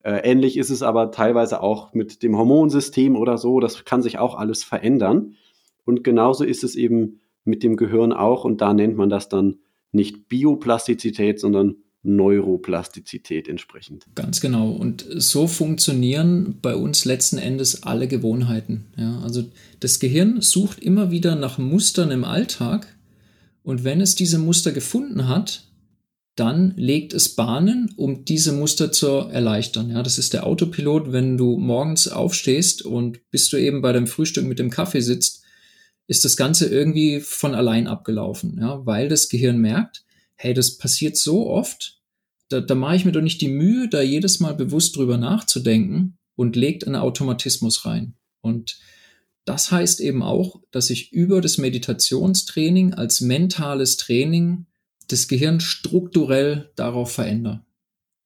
Äh, 0.03 0.29
ähnlich 0.29 0.57
ist 0.57 0.69
es 0.69 0.81
aber 0.81 1.11
teilweise 1.11 1.61
auch 1.61 1.93
mit 1.93 2.23
dem 2.23 2.37
Hormonsystem 2.37 3.15
oder 3.15 3.37
so. 3.37 3.59
Das 3.59 3.85
kann 3.85 4.01
sich 4.01 4.17
auch 4.17 4.35
alles 4.35 4.63
verändern. 4.63 5.35
Und 5.85 6.03
genauso 6.03 6.43
ist 6.43 6.63
es 6.63 6.75
eben 6.75 7.21
mit 7.43 7.63
dem 7.63 7.75
Gehirn 7.77 8.13
auch. 8.13 8.43
Und 8.43 8.61
da 8.61 8.73
nennt 8.73 8.97
man 8.97 9.09
das 9.09 9.29
dann 9.29 9.59
nicht 9.91 10.27
Bioplastizität, 10.27 11.39
sondern 11.39 11.75
Neuroplastizität 12.03 13.47
entsprechend. 13.47 14.05
Ganz 14.15 14.41
genau. 14.41 14.71
Und 14.71 15.05
so 15.07 15.45
funktionieren 15.45 16.57
bei 16.61 16.75
uns 16.75 17.05
letzten 17.05 17.37
Endes 17.37 17.83
alle 17.83 18.07
Gewohnheiten. 18.07 18.85
Ja, 18.97 19.19
also 19.21 19.43
das 19.79 19.99
Gehirn 19.99 20.41
sucht 20.41 20.79
immer 20.79 21.11
wieder 21.11 21.35
nach 21.35 21.59
Mustern 21.59 22.09
im 22.09 22.23
Alltag. 22.23 22.87
Und 23.63 23.83
wenn 23.83 24.01
es 24.01 24.15
diese 24.15 24.39
Muster 24.39 24.71
gefunden 24.71 25.27
hat, 25.27 25.70
dann 26.35 26.73
legt 26.77 27.13
es 27.13 27.35
Bahnen, 27.35 27.93
um 27.97 28.23
diese 28.23 28.53
Muster 28.53 28.91
zu 28.91 29.07
erleichtern. 29.07 29.89
Ja, 29.89 30.01
das 30.01 30.17
ist 30.17 30.33
der 30.33 30.45
Autopilot, 30.45 31.11
wenn 31.11 31.37
du 31.37 31.57
morgens 31.57 32.07
aufstehst 32.07 32.83
und 32.83 33.29
bis 33.31 33.49
du 33.49 33.57
eben 33.57 33.81
bei 33.81 33.91
deinem 33.91 34.07
Frühstück 34.07 34.45
mit 34.45 34.59
dem 34.59 34.69
Kaffee 34.69 35.01
sitzt, 35.01 35.43
ist 36.07 36.25
das 36.25 36.37
Ganze 36.37 36.67
irgendwie 36.67 37.19
von 37.19 37.53
allein 37.53 37.87
abgelaufen, 37.87 38.57
ja, 38.59 38.85
weil 38.85 39.07
das 39.07 39.29
Gehirn 39.29 39.59
merkt, 39.59 40.03
hey, 40.35 40.53
das 40.53 40.77
passiert 40.77 41.17
so 41.17 41.47
oft, 41.47 41.99
da, 42.49 42.59
da 42.59 42.75
mache 42.75 42.95
ich 42.95 43.05
mir 43.05 43.11
doch 43.11 43.21
nicht 43.21 43.41
die 43.41 43.47
Mühe, 43.47 43.87
da 43.87 44.01
jedes 44.01 44.39
Mal 44.39 44.53
bewusst 44.53 44.95
drüber 44.95 45.17
nachzudenken 45.17 46.17
und 46.35 46.55
legt 46.55 46.85
einen 46.85 46.95
Automatismus 46.95 47.85
rein. 47.85 48.15
Und 48.41 48.79
das 49.45 49.71
heißt 49.71 50.01
eben 50.01 50.23
auch, 50.23 50.61
dass 50.71 50.89
ich 50.89 51.11
über 51.11 51.41
das 51.41 51.57
Meditationstraining 51.57 52.93
als 52.93 53.21
mentales 53.21 53.97
Training 53.97 54.65
das 55.11 55.27
Gehirn 55.27 55.59
strukturell 55.59 56.69
darauf 56.75 57.11
verändern. 57.11 57.65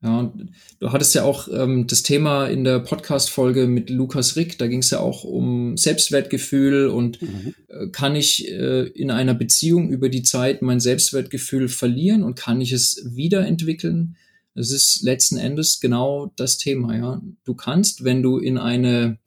Ja, 0.05 0.31
du 0.79 0.91
hattest 0.91 1.15
ja 1.15 1.23
auch 1.23 1.47
ähm, 1.51 1.87
das 1.87 2.03
Thema 2.03 2.45
in 2.45 2.63
der 2.63 2.79
Podcast-Folge 2.79 3.65
mit 3.65 3.89
Lukas 3.89 4.35
Rick, 4.35 4.59
da 4.59 4.67
ging 4.67 4.79
es 4.79 4.91
ja 4.91 4.99
auch 4.99 5.23
um 5.23 5.77
Selbstwertgefühl 5.77 6.87
und 6.87 7.21
mhm. 7.23 7.55
äh, 7.69 7.87
kann 7.87 8.15
ich 8.15 8.47
äh, 8.47 8.83
in 8.89 9.09
einer 9.09 9.33
Beziehung 9.33 9.89
über 9.89 10.09
die 10.09 10.21
Zeit 10.21 10.61
mein 10.61 10.79
Selbstwertgefühl 10.79 11.69
verlieren 11.69 12.21
und 12.21 12.35
kann 12.35 12.61
ich 12.61 12.71
es 12.71 13.03
wiederentwickeln? 13.15 14.15
Das 14.53 14.69
ist 14.69 15.01
letzten 15.01 15.37
Endes 15.37 15.79
genau 15.79 16.31
das 16.35 16.59
Thema, 16.59 16.95
ja. 16.95 17.21
Du 17.43 17.55
kannst, 17.55 18.03
wenn 18.03 18.21
du 18.21 18.37
in 18.37 18.59
eine 18.59 19.17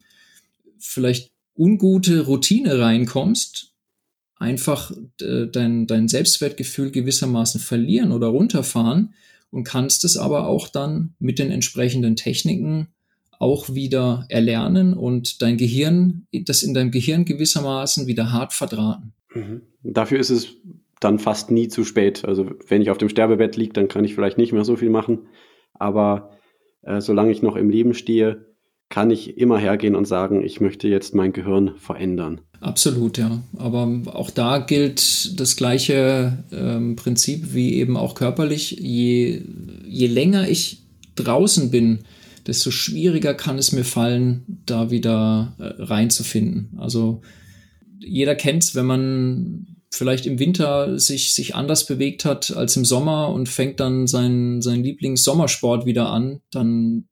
vielleicht 0.77 1.31
ungute 1.57 2.21
Routine 2.21 2.79
reinkommst, 2.79 3.68
einfach 4.39 4.91
äh, 5.21 5.47
dein, 5.47 5.85
dein 5.85 6.07
Selbstwertgefühl 6.07 6.91
gewissermaßen 6.91 7.59
verlieren 7.59 8.11
oder 8.11 8.27
runterfahren 8.27 9.13
und 9.51 9.65
kannst 9.65 10.05
es 10.05 10.17
aber 10.17 10.47
auch 10.47 10.69
dann 10.69 11.13
mit 11.19 11.39
den 11.39 11.51
entsprechenden 11.51 12.15
Techniken 12.15 12.87
auch 13.37 13.73
wieder 13.73 14.25
erlernen 14.29 14.93
und 14.93 15.41
dein 15.41 15.57
Gehirn, 15.57 16.27
das 16.33 16.63
in 16.63 16.73
deinem 16.73 16.91
Gehirn 16.91 17.25
gewissermaßen 17.25 18.07
wieder 18.07 18.31
hart 18.31 18.53
verdrahten. 18.53 19.13
Mhm. 19.33 19.61
Dafür 19.83 20.19
ist 20.19 20.29
es 20.29 20.55
dann 20.99 21.19
fast 21.19 21.51
nie 21.51 21.69
zu 21.69 21.85
spät. 21.85 22.25
Also 22.25 22.49
wenn 22.67 22.81
ich 22.81 22.89
auf 22.89 22.97
dem 22.97 23.09
Sterbebett 23.09 23.55
liege, 23.55 23.73
dann 23.73 23.87
kann 23.87 24.03
ich 24.03 24.15
vielleicht 24.15 24.37
nicht 24.37 24.51
mehr 24.51 24.65
so 24.65 24.75
viel 24.75 24.89
machen. 24.89 25.27
Aber 25.73 26.31
äh, 26.81 26.99
solange 26.99 27.31
ich 27.31 27.41
noch 27.41 27.55
im 27.55 27.69
Leben 27.69 27.93
stehe, 27.93 28.48
kann 28.89 29.11
ich 29.11 29.37
immer 29.37 29.59
hergehen 29.59 29.95
und 29.95 30.05
sagen, 30.05 30.43
ich 30.43 30.61
möchte 30.61 30.87
jetzt 30.87 31.13
mein 31.13 31.31
Gehirn 31.31 31.75
verändern. 31.77 32.41
Absolut, 32.59 33.17
ja. 33.17 33.41
Aber 33.57 34.01
auch 34.13 34.31
da 34.31 34.57
gilt 34.57 35.39
das 35.39 35.55
gleiche 35.55 36.43
ähm, 36.51 36.95
Prinzip 36.95 37.53
wie 37.53 37.75
eben 37.75 37.95
auch 37.95 38.15
körperlich. 38.15 38.71
Je, 38.71 39.43
je 39.85 40.07
länger 40.07 40.49
ich 40.49 40.83
draußen 41.15 41.71
bin, 41.71 41.99
desto 42.47 42.71
schwieriger 42.71 43.33
kann 43.33 43.57
es 43.57 43.71
mir 43.71 43.85
fallen, 43.85 44.61
da 44.65 44.89
wieder 44.89 45.55
äh, 45.59 45.83
reinzufinden. 45.83 46.71
Also 46.77 47.21
jeder 47.99 48.35
kennt 48.35 48.63
es, 48.63 48.75
wenn 48.75 48.85
man 48.85 49.67
vielleicht 49.91 50.25
im 50.25 50.39
Winter 50.39 50.99
sich, 50.99 51.33
sich 51.33 51.55
anders 51.55 51.85
bewegt 51.85 52.25
hat 52.25 52.55
als 52.55 52.75
im 52.75 52.85
Sommer 52.85 53.29
und 53.29 53.49
fängt 53.49 53.79
dann 53.79 54.07
seinen, 54.07 54.61
seinen 54.61 54.83
Lieblings-Sommersport 54.83 55.85
wieder 55.85 56.09
an, 56.09 56.41
dann 56.51 57.08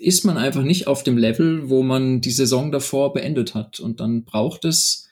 ist 0.00 0.24
man 0.24 0.38
einfach 0.38 0.62
nicht 0.62 0.86
auf 0.86 1.02
dem 1.02 1.18
Level, 1.18 1.68
wo 1.68 1.82
man 1.82 2.20
die 2.20 2.30
Saison 2.30 2.72
davor 2.72 3.12
beendet 3.12 3.54
hat. 3.54 3.80
Und 3.80 4.00
dann 4.00 4.24
braucht 4.24 4.64
es 4.64 5.08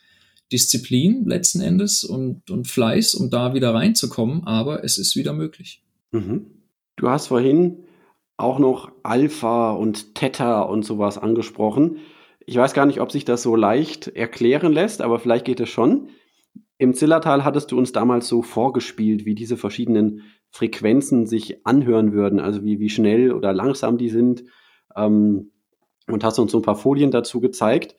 Disziplin 0.51 1.27
letzten 1.27 1.61
Endes 1.61 2.05
und, 2.05 2.51
und 2.51 2.67
Fleiß, 2.67 3.15
um 3.15 3.31
da 3.31 3.55
wieder 3.55 3.75
reinzukommen, 3.75 4.45
aber 4.45 4.83
es 4.85 4.99
ist 4.99 5.15
wieder 5.15 5.33
möglich. 5.33 5.83
Mhm. 6.11 6.47
Du 6.97 7.09
hast 7.09 7.29
vorhin 7.29 7.85
auch 8.39 8.59
noch 8.59 8.93
Alpha 9.03 9.73
und 9.73 10.15
Theta 10.15 10.63
und 10.63 10.85
sowas 10.85 11.19
angesprochen. 11.19 11.99
Ich 12.47 12.57
weiß 12.57 12.73
gar 12.73 12.87
nicht, 12.87 13.01
ob 13.01 13.13
sich 13.13 13.25
das 13.25 13.43
so 13.43 13.57
leicht 13.57 14.09
erklären 14.09 14.73
lässt, 14.73 15.03
aber 15.03 15.19
vielleicht 15.19 15.45
geht 15.45 15.61
es 15.61 15.69
schon. 15.69 16.09
Im 16.79 16.95
Zillertal 16.95 17.45
hattest 17.45 17.73
du 17.73 17.79
uns 17.79 17.93
damals 17.93 18.29
so 18.29 18.41
vorgespielt, 18.41 19.27
wie 19.27 19.35
diese 19.35 19.57
verschiedenen 19.57 20.23
Frequenzen 20.51 21.27
sich 21.27 21.67
anhören 21.67 22.13
würden, 22.13 22.41
also 22.41 22.65
wie, 22.65 22.81
wie 22.81 22.89
schnell 22.89 23.33
oder 23.33 23.53
langsam 23.53 23.99
die 23.99 24.09
sind. 24.09 24.45
Ähm, 24.99 25.53
und 26.09 26.25
hast 26.25 26.39
uns 26.39 26.53
so 26.53 26.59
ein 26.59 26.63
paar 26.63 26.77
Folien 26.77 27.11
dazu 27.11 27.41
gezeigt. 27.41 27.97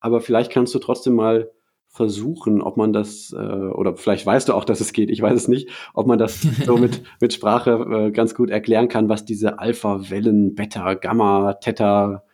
Aber 0.00 0.20
vielleicht 0.20 0.50
kannst 0.50 0.74
du 0.74 0.78
trotzdem 0.78 1.14
mal 1.14 1.50
versuchen, 1.92 2.62
ob 2.62 2.78
man 2.78 2.92
das, 2.92 3.32
äh, 3.32 3.36
oder 3.36 3.96
vielleicht 3.96 4.24
weißt 4.24 4.48
du 4.48 4.54
auch, 4.54 4.64
dass 4.64 4.80
es 4.80 4.94
geht, 4.94 5.10
ich 5.10 5.20
weiß 5.20 5.34
es 5.34 5.46
nicht, 5.46 5.68
ob 5.92 6.06
man 6.06 6.18
das 6.18 6.40
so 6.66 6.78
mit, 6.78 7.02
mit 7.20 7.34
Sprache 7.34 7.70
äh, 7.72 8.10
ganz 8.10 8.34
gut 8.34 8.50
erklären 8.50 8.88
kann, 8.88 9.10
was 9.10 9.26
diese 9.26 9.58
Alpha-Wellen, 9.58 10.54
Beta, 10.54 10.94
Gamma, 10.94 11.54
Theta, 11.54 12.24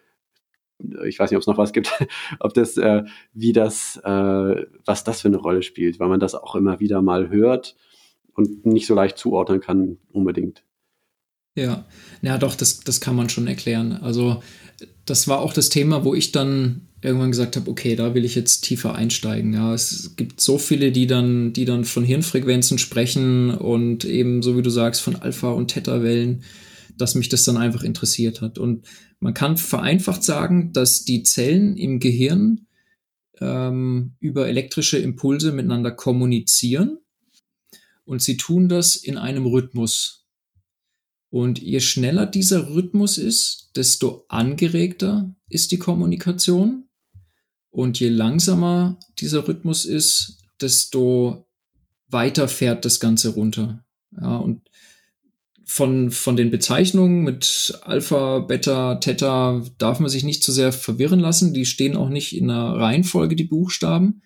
ich 1.05 1.19
weiß 1.19 1.31
nicht, 1.31 1.37
ob 1.37 1.41
es 1.41 1.49
noch 1.49 1.59
was 1.59 1.73
gibt, 1.73 1.93
ob 2.41 2.55
das, 2.55 2.77
äh, 2.77 3.03
wie 3.35 3.53
das, 3.53 4.01
äh, 4.05 4.65
was 4.85 5.03
das 5.03 5.23
für 5.23 5.29
eine 5.29 5.39
Rolle 5.39 5.63
spielt, 5.63 5.99
weil 5.99 6.09
man 6.09 6.21
das 6.21 6.37
auch 6.37 6.55
immer 6.55 6.79
wieder 6.79 7.03
mal 7.03 7.29
hört 7.29 7.75
und 8.35 8.65
nicht 8.65 8.87
so 8.87 8.95
leicht 8.95 9.19
zuordnen 9.19 9.61
kann 9.61 9.99
unbedingt. 10.13 10.63
Ja, 11.59 11.85
ja, 12.23 12.39
doch, 12.39 12.55
das, 12.55 12.81
das 12.81 13.01
kann 13.01 13.17
man 13.17 13.29
schon 13.29 13.49
erklären. 13.49 13.93
Also 13.93 14.43
das 15.05 15.27
war 15.27 15.41
auch 15.41 15.53
das 15.53 15.71
Thema, 15.71 16.05
wo 16.05 16.15
ich 16.15 16.31
dann 16.31 16.83
irgendwann 17.03 17.33
gesagt 17.33 17.57
habe, 17.57 17.69
okay, 17.69 17.97
da 17.97 18.15
will 18.15 18.25
ich 18.25 18.37
jetzt 18.37 18.61
tiefer 18.61 18.95
einsteigen. 18.95 19.53
Ja, 19.53 19.75
es 19.75 20.15
gibt 20.15 20.41
so 20.41 20.57
viele, 20.57 20.93
die 20.93 21.09
dann, 21.09 21.53
die 21.53 21.65
dann 21.65 21.85
von 21.85 22.05
Hirnfrequenzen 22.05 22.79
sprechen 22.79 23.51
und 23.51 24.05
eben, 24.05 24.41
so 24.43 24.57
wie 24.57 24.63
du 24.63 24.71
sagst, 24.71 25.01
von 25.01 25.17
Alpha- 25.17 25.51
und 25.51 25.69
Theta-Wellen, 25.69 26.45
dass 26.97 27.17
mich 27.17 27.29
das 27.29 27.43
dann 27.43 27.57
einfach 27.57 27.83
interessiert 27.83 28.41
hat. 28.41 28.59
Und 28.59 28.87
man 29.19 29.35
kann 29.35 29.57
vereinfacht 29.57 30.23
sagen, 30.23 30.73
dass 30.73 31.05
die 31.05 31.25
Zellen 31.25 31.77
im 31.77 31.99
Gehirn 31.99 32.67
ähm, 33.41 34.13
über 34.21 34.47
elektrische 34.47 34.99
Impulse 34.99 35.51
miteinander 35.51 35.91
kommunizieren 35.91 36.99
und 38.05 38.23
sie 38.23 38.37
tun 38.37 38.69
das 38.69 38.95
in 38.95 39.19
einem 39.19 39.45
Rhythmus. 39.45 40.18
Und 41.31 41.61
je 41.61 41.81
schneller 41.81 42.27
dieser 42.27 42.71
Rhythmus 42.71 43.19
ist, 43.19 43.71
desto 43.77 44.25
angeregter 44.29 45.35
ist 45.49 45.73
die 45.73 45.79
Kommunikation. 45.79 46.89
Und 47.71 48.01
je 48.01 48.09
langsamer 48.09 48.99
dieser 49.19 49.47
Rhythmus 49.47 49.85
ist, 49.85 50.39
desto 50.61 51.47
weiter 52.09 52.49
fährt 52.49 52.85
das 52.85 52.99
Ganze 52.99 53.31
runter. 53.31 53.85
Ja, 54.19 54.37
und 54.39 54.63
von, 55.65 56.11
von 56.11 56.35
den 56.35 56.51
Bezeichnungen 56.51 57.25
mit 57.25 57.79
Alpha, 57.83 58.39
Beta, 58.39 58.95
Theta 58.95 59.63
darf 59.77 60.01
man 60.01 60.09
sich 60.09 60.25
nicht 60.25 60.43
zu 60.43 60.51
sehr 60.51 60.73
verwirren 60.73 61.21
lassen. 61.21 61.53
Die 61.53 61.67
stehen 61.67 61.95
auch 61.95 62.09
nicht 62.09 62.35
in 62.35 62.51
einer 62.51 62.77
Reihenfolge, 62.77 63.37
die 63.37 63.45
Buchstaben. 63.45 64.23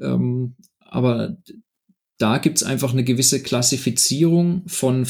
Ähm, 0.00 0.56
aber 0.80 1.36
da 2.18 2.38
gibt's 2.38 2.64
einfach 2.64 2.92
eine 2.92 3.04
gewisse 3.04 3.42
Klassifizierung 3.42 4.64
von 4.66 5.06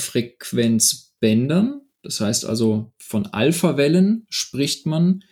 Frequenzbändern. 1.23 1.83
Das 2.03 2.21
heißt 2.21 2.45
also, 2.45 2.93
von 2.99 3.27
Alpha-Wellen 3.27 4.27
spricht 4.29 4.87
man 4.87 5.23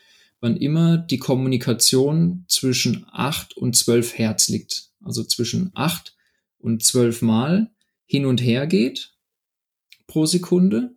wann 0.43 0.57
immer 0.57 0.97
die 0.97 1.19
Kommunikation 1.19 2.47
zwischen 2.49 3.05
8 3.13 3.59
und 3.59 3.77
12 3.77 4.17
Hertz 4.17 4.49
liegt. 4.49 4.89
Also 5.05 5.23
zwischen 5.23 5.71
8 5.75 6.17
und 6.57 6.83
12 6.83 7.21
Mal 7.21 7.71
hin 8.07 8.25
und 8.25 8.41
her 8.41 8.67
geht 8.67 9.13
pro 10.07 10.25
Sekunde. 10.25 10.97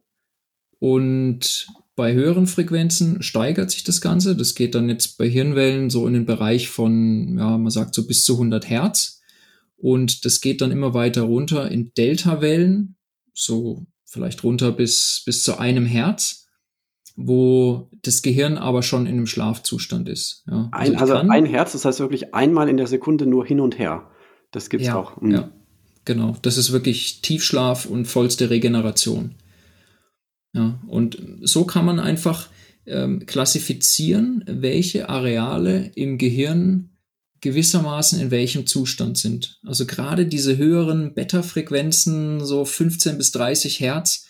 Und 0.80 1.68
bei 1.98 2.14
höheren 2.14 2.48
Frequenzen 2.48 3.22
steigert 3.22 3.70
sich 3.70 3.84
das 3.84 4.00
Ganze. 4.00 4.38
Das 4.38 4.56
geht 4.56 4.76
dann 4.76 4.88
jetzt 4.88 5.18
bei 5.18 5.28
Hirnwellen 5.28 5.90
so 5.90 6.08
in 6.08 6.14
den 6.14 6.26
Bereich 6.26 6.70
von, 6.70 7.38
ja, 7.38 7.58
man 7.58 7.70
sagt 7.70 7.96
so 7.96 8.08
bis 8.08 8.24
zu 8.24 8.36
100 8.36 8.70
Hertz. 8.70 9.22
Und 9.76 10.24
das 10.24 10.40
geht 10.40 10.62
dann 10.62 10.72
immer 10.72 10.94
weiter 10.94 11.24
runter 11.24 11.70
in 11.70 11.92
Delta-Wellen, 11.96 12.96
so 13.34 13.86
vielleicht 14.14 14.44
runter 14.44 14.72
bis, 14.72 15.24
bis 15.26 15.44
zu 15.44 15.58
einem 15.58 15.86
Hertz 15.86 16.44
wo 17.16 17.90
das 18.02 18.22
Gehirn 18.22 18.58
aber 18.58 18.84
schon 18.84 19.06
in 19.06 19.14
einem 19.14 19.28
Schlafzustand 19.28 20.10
ist. 20.10 20.44
Ja. 20.48 20.70
Also, 20.72 20.94
ein, 20.94 21.00
also 21.00 21.16
ein 21.16 21.46
Herz, 21.46 21.74
das 21.74 21.86
heißt 21.86 22.00
wirklich 22.00 22.34
einmal 22.34 22.70
in 22.70 22.78
der 22.78 22.88
Sekunde 22.88 23.26
nur 23.26 23.46
hin 23.46 23.60
und 23.60 23.78
her. 23.78 24.10
Das 24.52 24.70
gibt's 24.70 24.88
ja, 24.88 24.96
auch. 24.96 25.22
Mhm. 25.22 25.32
Ja, 25.32 25.52
genau. 26.06 26.36
Das 26.42 26.58
ist 26.58 26.72
wirklich 26.72 27.22
Tiefschlaf 27.22 27.86
und 27.86 28.06
vollste 28.06 28.50
Regeneration. 28.50 29.36
Ja, 30.54 30.80
und 30.88 31.18
so 31.42 31.66
kann 31.66 31.86
man 31.86 32.00
einfach 32.00 32.50
ähm, 32.86 33.26
klassifizieren, 33.26 34.44
welche 34.48 35.10
Areale 35.10 35.92
im 35.96 36.18
Gehirn 36.18 36.93
gewissermaßen 37.44 38.20
in 38.22 38.32
welchem 38.32 38.66
Zustand 38.66 39.18
sind. 39.18 39.60
Also 39.66 39.86
gerade 39.86 40.26
diese 40.26 40.58
höheren 40.58 41.14
Beta-Frequenzen, 41.14 42.44
so 42.44 42.64
15 42.64 43.18
bis 43.18 43.32
30 43.32 43.82
Hertz, 43.82 44.26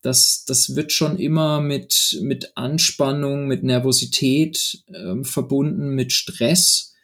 das, 0.00 0.44
das 0.46 0.74
wird 0.74 0.90
schon 0.90 1.18
immer 1.18 1.60
mit, 1.60 2.18
mit 2.22 2.56
Anspannung, 2.56 3.48
mit 3.48 3.64
Nervosität 3.64 4.82
ähm, 4.94 5.24
verbunden, 5.24 5.94
mit 5.94 6.12
Stress 6.12 6.94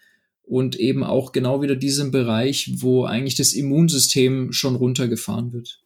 und 0.43 0.77
eben 0.77 1.05
auch 1.05 1.33
genau 1.33 1.61
wieder 1.61 1.77
diesem 1.77 2.11
Bereich, 2.11 2.71
wo 2.77 3.05
eigentlich 3.05 3.35
das 3.35 3.53
Immunsystem 3.53 4.53
schon 4.53 4.77
runtergefahren 4.77 5.53
wird. 5.53 5.81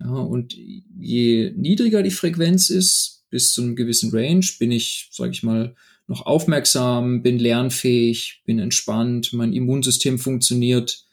Ja, 0.00 0.08
und 0.08 0.54
je 0.54 1.52
niedriger 1.54 2.02
die 2.02 2.10
Frequenz 2.10 2.70
ist, 2.70 3.24
bis 3.28 3.52
zu 3.52 3.62
einem 3.62 3.76
gewissen 3.76 4.10
Range, 4.10 4.46
bin 4.58 4.72
ich, 4.72 5.08
sage 5.12 5.32
ich 5.32 5.42
mal, 5.42 5.74
noch 6.12 6.26
aufmerksam, 6.26 7.22
bin 7.22 7.38
lernfähig, 7.38 8.42
bin 8.44 8.58
entspannt, 8.58 9.32
mein 9.32 9.54
Immunsystem 9.54 10.18
funktioniert. 10.18 11.04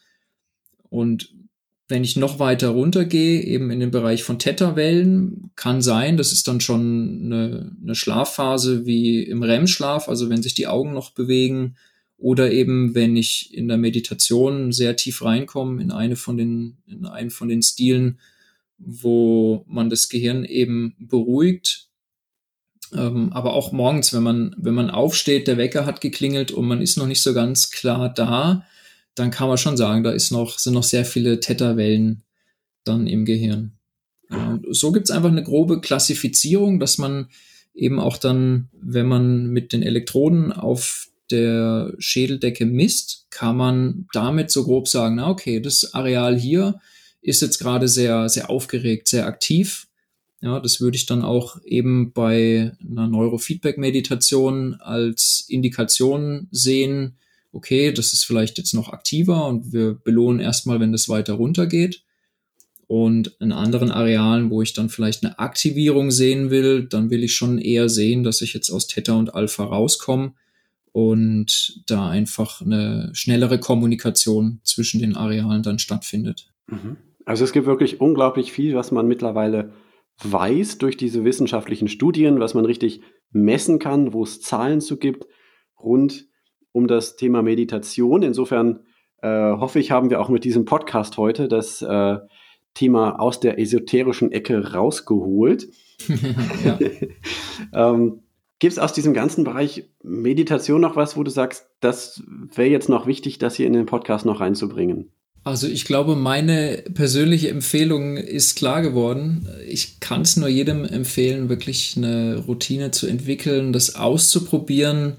Und 0.90 1.34
wenn 1.88 2.04
ich 2.04 2.18
noch 2.18 2.38
weiter 2.38 2.70
runtergehe, 2.70 3.42
eben 3.42 3.72
in 3.72 3.80
den 3.80 3.92
Bereich 3.92 4.24
von 4.24 4.40
Theta-Wellen, 4.40 5.52
kann 5.56 5.82
sein, 5.82 6.18
das 6.18 6.34
ist 6.34 6.48
dann 6.48 6.60
schon 6.60 7.22
eine, 7.24 7.76
eine 7.82 7.96
Schlafphase 7.96 8.86
wie 8.86 9.24
im 9.24 9.42
REM-Schlaf, 9.42 10.10
also 10.10 10.30
wenn 10.30 10.44
sich 10.44 10.54
die 10.54 10.68
Augen 10.68 10.94
noch 10.94 11.12
bewegen, 11.12 11.78
oder 12.18 12.52
eben 12.52 12.94
wenn 12.94 13.16
ich 13.16 13.54
in 13.54 13.70
der 13.70 13.78
Meditation 13.78 14.74
sehr 14.74 14.98
tief 14.98 15.24
reinkomme 15.24 15.82
in 15.82 15.92
eine 15.92 16.18
von 16.18 16.38
den, 16.38 16.78
in 16.86 17.06
einen 17.06 17.30
von 17.30 17.48
den 17.48 17.62
Stilen, 17.62 18.20
wo 18.78 19.64
man 19.68 19.90
das 19.90 20.10
Gehirn 20.10 20.44
eben 20.44 20.96
beruhigt. 21.00 21.89
Ähm, 22.94 23.32
aber 23.34 23.54
auch 23.54 23.72
morgens, 23.72 24.14
wenn 24.14 24.24
man, 24.24 24.56
wenn 24.58 24.74
man 24.74 24.90
aufsteht, 24.90 25.48
der 25.48 25.58
Wecker 25.58 25.86
hat 25.86 26.02
geklingelt 26.02 26.52
und 26.52 26.68
man 26.68 26.82
ist 26.82 26.98
noch 26.98 27.08
nicht 27.08 27.22
so 27.22 27.34
ganz 27.34 27.72
klar 27.72 28.14
da, 28.14 28.66
dann 29.16 29.32
kann 29.32 29.48
man 29.48 29.58
schon 29.58 29.78
sagen, 29.78 30.04
da 30.04 30.12
ist 30.12 30.32
noch, 30.32 30.58
sind 30.58 30.74
noch 30.74 30.84
sehr 30.84 31.06
viele 31.06 31.40
Theta-Wellen 31.40 32.24
dann 32.84 33.08
im 33.08 33.26
Gehirn. 33.26 33.74
Ja, 34.30 34.60
so 34.70 34.92
gibt 34.92 35.10
es 35.10 35.12
einfach 35.12 35.30
eine 35.30 35.44
grobe 35.44 35.82
Klassifizierung, 35.82 36.80
dass 36.80 36.98
man 36.98 37.28
eben 37.74 38.00
auch 38.00 38.18
dann, 38.18 38.70
wenn 38.74 39.08
man 39.08 39.48
mit 39.48 39.74
den 39.74 39.84
Elektroden 39.84 40.52
auf 40.52 41.08
der 41.32 41.94
Schädeldecke 42.00 42.66
misst, 42.66 43.28
kann 43.30 43.58
man 43.58 44.08
damit 44.14 44.52
so 44.52 44.64
grob 44.64 44.88
sagen, 44.88 45.16
na 45.16 45.30
okay, 45.30 45.60
das 45.60 45.94
Areal 45.94 46.38
hier 46.38 46.80
ist 47.22 47.42
jetzt 47.42 47.60
gerade 47.60 47.88
sehr, 47.88 48.30
sehr 48.30 48.50
aufgeregt, 48.50 49.08
sehr 49.08 49.28
aktiv. 49.28 49.88
Ja, 50.42 50.60
das 50.60 50.80
würde 50.80 50.96
ich 50.96 51.06
dann 51.06 51.22
auch 51.22 51.62
eben 51.66 52.14
bei 52.14 52.72
einer 52.90 53.08
Neurofeedback-Meditation 53.08 54.76
als 54.76 55.46
Indikation 55.50 56.48
sehen, 56.52 57.18
okay, 57.52 57.92
das 57.92 58.14
ist 58.14 58.26
vielleicht 58.26 58.58
jetzt 58.58 58.74
noch 58.74 58.90
aktiver 58.90 59.48
und 59.48 59.74
wir 59.74 59.94
belohnen 59.94 60.40
erstmal, 60.40 60.80
wenn 60.80 60.92
das 60.92 61.10
weiter 61.10 61.34
runtergeht. 61.34 62.04
Und 62.88 63.36
in 63.40 63.52
anderen 63.52 63.92
Arealen, 63.92 64.50
wo 64.50 64.62
ich 64.62 64.74
dann 64.74 64.90
vielleicht 64.90 65.24
eine 65.24 65.38
Aktivierung 65.38 66.10
sehen 66.10 66.50
will, 66.50 66.86
dann 66.86 67.12
will 67.12 67.24
ich 67.24 67.36
schon 67.36 67.60
eher 67.60 67.88
sehen, 67.88 68.24
dass 68.24 68.42
ich 68.42 68.54
jetzt 68.54 68.72
aus 68.72 68.88
Theta 68.88 69.14
und 69.14 69.36
Alpha 69.36 69.64
rauskomme 69.64 70.34
und 70.92 71.84
da 71.86 72.10
einfach 72.10 72.62
eine 72.62 73.12
schnellere 73.14 73.60
Kommunikation 73.60 74.60
zwischen 74.64 75.00
den 75.00 75.16
Arealen 75.16 75.62
dann 75.62 75.78
stattfindet. 75.78 76.52
Mhm. 76.68 76.98
Also 77.26 77.44
es 77.44 77.52
gibt 77.52 77.68
wirklich 77.68 78.02
unglaublich 78.02 78.52
viel, 78.52 78.74
was 78.74 78.92
man 78.92 79.08
mittlerweile 79.08 79.72
weiß 80.22 80.78
durch 80.78 80.98
diese 80.98 81.24
wissenschaftlichen 81.24 81.88
Studien, 81.88 82.40
was 82.40 82.54
man 82.54 82.66
richtig 82.66 83.02
messen 83.32 83.80
kann, 83.80 84.14
wo 84.14 84.24
es 84.24 84.42
Zahlen 84.42 84.82
zu 84.82 84.98
gibt, 84.98 85.28
rund 85.82 86.28
um 86.72 86.88
das 86.88 87.16
Thema 87.16 87.42
Meditation. 87.42 88.24
Insofern 88.24 88.82
äh, 89.22 89.28
hoffe 89.28 89.80
ich, 89.80 89.92
haben 89.92 90.10
wir 90.10 90.20
auch 90.20 90.30
mit 90.30 90.44
diesem 90.44 90.66
Podcast 90.66 91.18
heute 91.18 91.48
das 91.48 91.82
äh, 91.82 92.18
Thema 92.74 93.20
aus 93.20 93.40
der 93.40 93.60
esoterischen 93.60 94.32
Ecke 94.32 94.74
rausgeholt. 94.74 95.70
ähm, 97.74 98.22
Gibt 98.60 98.74
es 98.74 98.80
aus 98.80 98.92
diesem 98.92 99.14
ganzen 99.14 99.46
Bereich 99.46 99.90
Meditation 100.04 100.82
noch 100.82 100.98
was, 100.98 101.16
wo 101.16 101.24
du 101.24 101.32
sagst, 101.32 101.70
das 101.80 102.22
wäre 102.28 102.70
jetzt 102.70 102.90
noch 102.90 103.08
wichtig, 103.08 103.38
das 103.38 103.56
hier 103.56 103.68
in 103.68 103.74
den 103.74 103.86
Podcast 103.86 104.26
noch 104.26 104.42
reinzubringen? 104.42 105.12
Also 105.44 105.68
ich 105.68 105.86
glaube, 105.86 106.16
meine 106.16 106.84
persönliche 106.94 107.50
Empfehlung 107.50 108.18
ist 108.18 108.56
klar 108.56 108.82
geworden. 108.82 109.48
Ich 109.68 110.00
kann 110.00 110.22
es 110.22 110.38
nur 110.38 110.50
jedem 110.50 110.86
empfehlen, 110.86 111.50
wirklich 111.50 111.96
eine 111.96 112.38
Routine 112.38 112.92
zu 112.92 113.08
entwickeln, 113.08 113.72
das 113.74 113.96
auszuprobieren, 113.96 115.16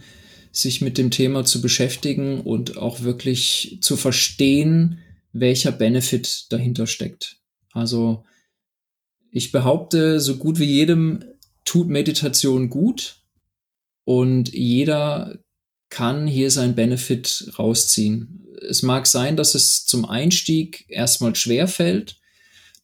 sich 0.53 0.83
mit 0.83 0.99
dem 0.99 1.11
Thema 1.11 1.45
zu 1.45 1.61
beschäftigen 1.63 2.41
und 2.41 2.77
auch 2.77 3.03
wirklich 3.03 3.79
zu 3.81 3.97
verstehen, 3.97 4.99
welcher 5.33 5.73
Benefit 5.73 6.47
dahinter 6.51 6.87
steckt. 6.87 7.39
Also 7.73 8.25
ich 9.31 9.53
behaupte, 9.53 10.21
so 10.21 10.37
gut 10.37 10.59
wie 10.59 10.65
jedem 10.65 11.25
tut 11.65 11.89
Meditation 11.89 12.69
gut 12.69 13.23
und 14.05 14.53
jeder 14.53 15.39
kann 15.91 16.27
hier 16.27 16.51
sein 16.51 16.75
Benefit 16.75 17.53
rausziehen. 17.59 18.47
Es 18.69 18.83
mag 18.83 19.07
sein, 19.07 19.37
dass 19.37 19.55
es 19.55 19.85
zum 19.85 20.05
Einstieg 20.05 20.85
erstmal 20.89 21.35
schwer 21.35 21.67
fällt, 21.67 22.21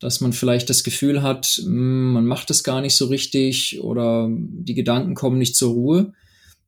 dass 0.01 0.21
man 0.21 0.33
vielleicht 0.33 0.69
das 0.69 0.85
Gefühl 0.85 1.23
hat, 1.23 1.47
hm, 1.63 2.13
man 2.13 2.27
macht 2.27 2.51
es 2.51 2.65
gar 2.65 2.81
nicht 2.81 2.97
so 2.97 3.07
richtig 3.07 3.81
oder 3.81 4.29
die 4.31 4.75
Gedanken 4.75 5.15
kommen 5.15 5.39
nicht 5.39 5.57
zur 5.57 5.73
Ruhe. 5.73 6.13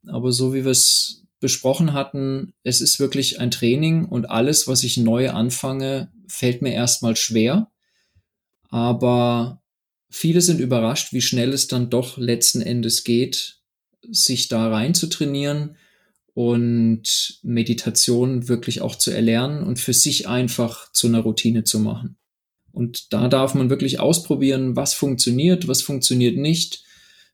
Aber 0.06 0.32
so 0.32 0.54
wie 0.54 0.64
wir 0.64 0.70
es 0.70 1.24
besprochen 1.40 1.92
hatten, 1.92 2.54
es 2.62 2.80
ist 2.80 3.00
wirklich 3.00 3.40
ein 3.40 3.50
Training 3.50 4.04
und 4.06 4.30
alles, 4.30 4.66
was 4.66 4.84
ich 4.84 4.96
neu 4.96 5.30
anfange, 5.30 6.10
fällt 6.28 6.62
mir 6.62 6.72
erstmal 6.72 7.16
schwer. 7.16 7.70
Aber 8.70 9.60
viele 10.08 10.40
sind 10.40 10.60
überrascht, 10.60 11.12
wie 11.12 11.20
schnell 11.20 11.52
es 11.52 11.68
dann 11.68 11.90
doch 11.90 12.16
letzten 12.16 12.60
Endes 12.60 13.04
geht, 13.04 13.58
sich 14.10 14.48
da 14.48 14.68
rein 14.68 14.94
zu 14.94 15.08
trainieren 15.08 15.76
und 16.38 17.40
Meditation 17.42 18.46
wirklich 18.46 18.80
auch 18.80 18.94
zu 18.94 19.10
erlernen 19.10 19.64
und 19.64 19.80
für 19.80 19.92
sich 19.92 20.28
einfach 20.28 20.92
zu 20.92 21.08
einer 21.08 21.18
Routine 21.18 21.64
zu 21.64 21.80
machen. 21.80 22.16
Und 22.70 23.12
da 23.12 23.26
darf 23.26 23.56
man 23.56 23.70
wirklich 23.70 23.98
ausprobieren, 23.98 24.76
was 24.76 24.94
funktioniert, 24.94 25.66
was 25.66 25.82
funktioniert 25.82 26.36
nicht, 26.36 26.84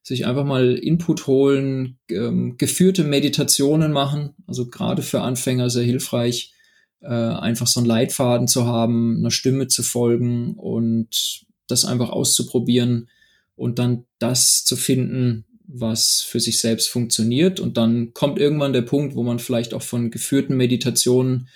sich 0.02 0.24
einfach 0.24 0.46
mal 0.46 0.76
Input 0.76 1.26
holen, 1.26 1.98
ähm, 2.08 2.56
geführte 2.56 3.04
Meditationen 3.04 3.92
machen, 3.92 4.30
also 4.46 4.70
gerade 4.70 5.02
für 5.02 5.20
Anfänger 5.20 5.68
sehr 5.68 5.84
hilfreich, 5.84 6.54
äh, 7.02 7.08
einfach 7.08 7.66
so 7.66 7.80
einen 7.80 7.86
Leitfaden 7.86 8.48
zu 8.48 8.64
haben, 8.64 9.18
einer 9.18 9.30
Stimme 9.30 9.68
zu 9.68 9.82
folgen 9.82 10.54
und 10.54 11.44
das 11.66 11.84
einfach 11.84 12.08
auszuprobieren 12.08 13.10
und 13.54 13.78
dann 13.78 14.06
das 14.18 14.64
zu 14.64 14.76
finden, 14.76 15.44
was 15.66 16.20
für 16.20 16.40
sich 16.40 16.60
selbst 16.60 16.88
funktioniert. 16.88 17.60
Und 17.60 17.76
dann 17.76 18.12
kommt 18.14 18.38
irgendwann 18.38 18.72
der 18.72 18.82
Punkt, 18.82 19.14
wo 19.14 19.22
man 19.22 19.38
vielleicht 19.38 19.74
auch 19.74 19.82
von 19.82 20.10
geführten 20.10 20.56
Meditationen 20.56 21.48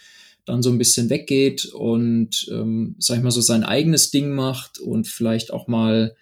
dann 0.44 0.62
so 0.62 0.70
ein 0.70 0.78
bisschen 0.78 1.10
weggeht 1.10 1.66
und, 1.66 2.48
ähm, 2.50 2.96
sag 2.98 3.18
ich 3.18 3.22
mal, 3.22 3.30
so 3.30 3.42
sein 3.42 3.64
eigenes 3.64 4.10
Ding 4.10 4.34
macht 4.34 4.78
und 4.78 5.06
vielleicht 5.06 5.52
auch 5.52 5.68
mal 5.68 6.16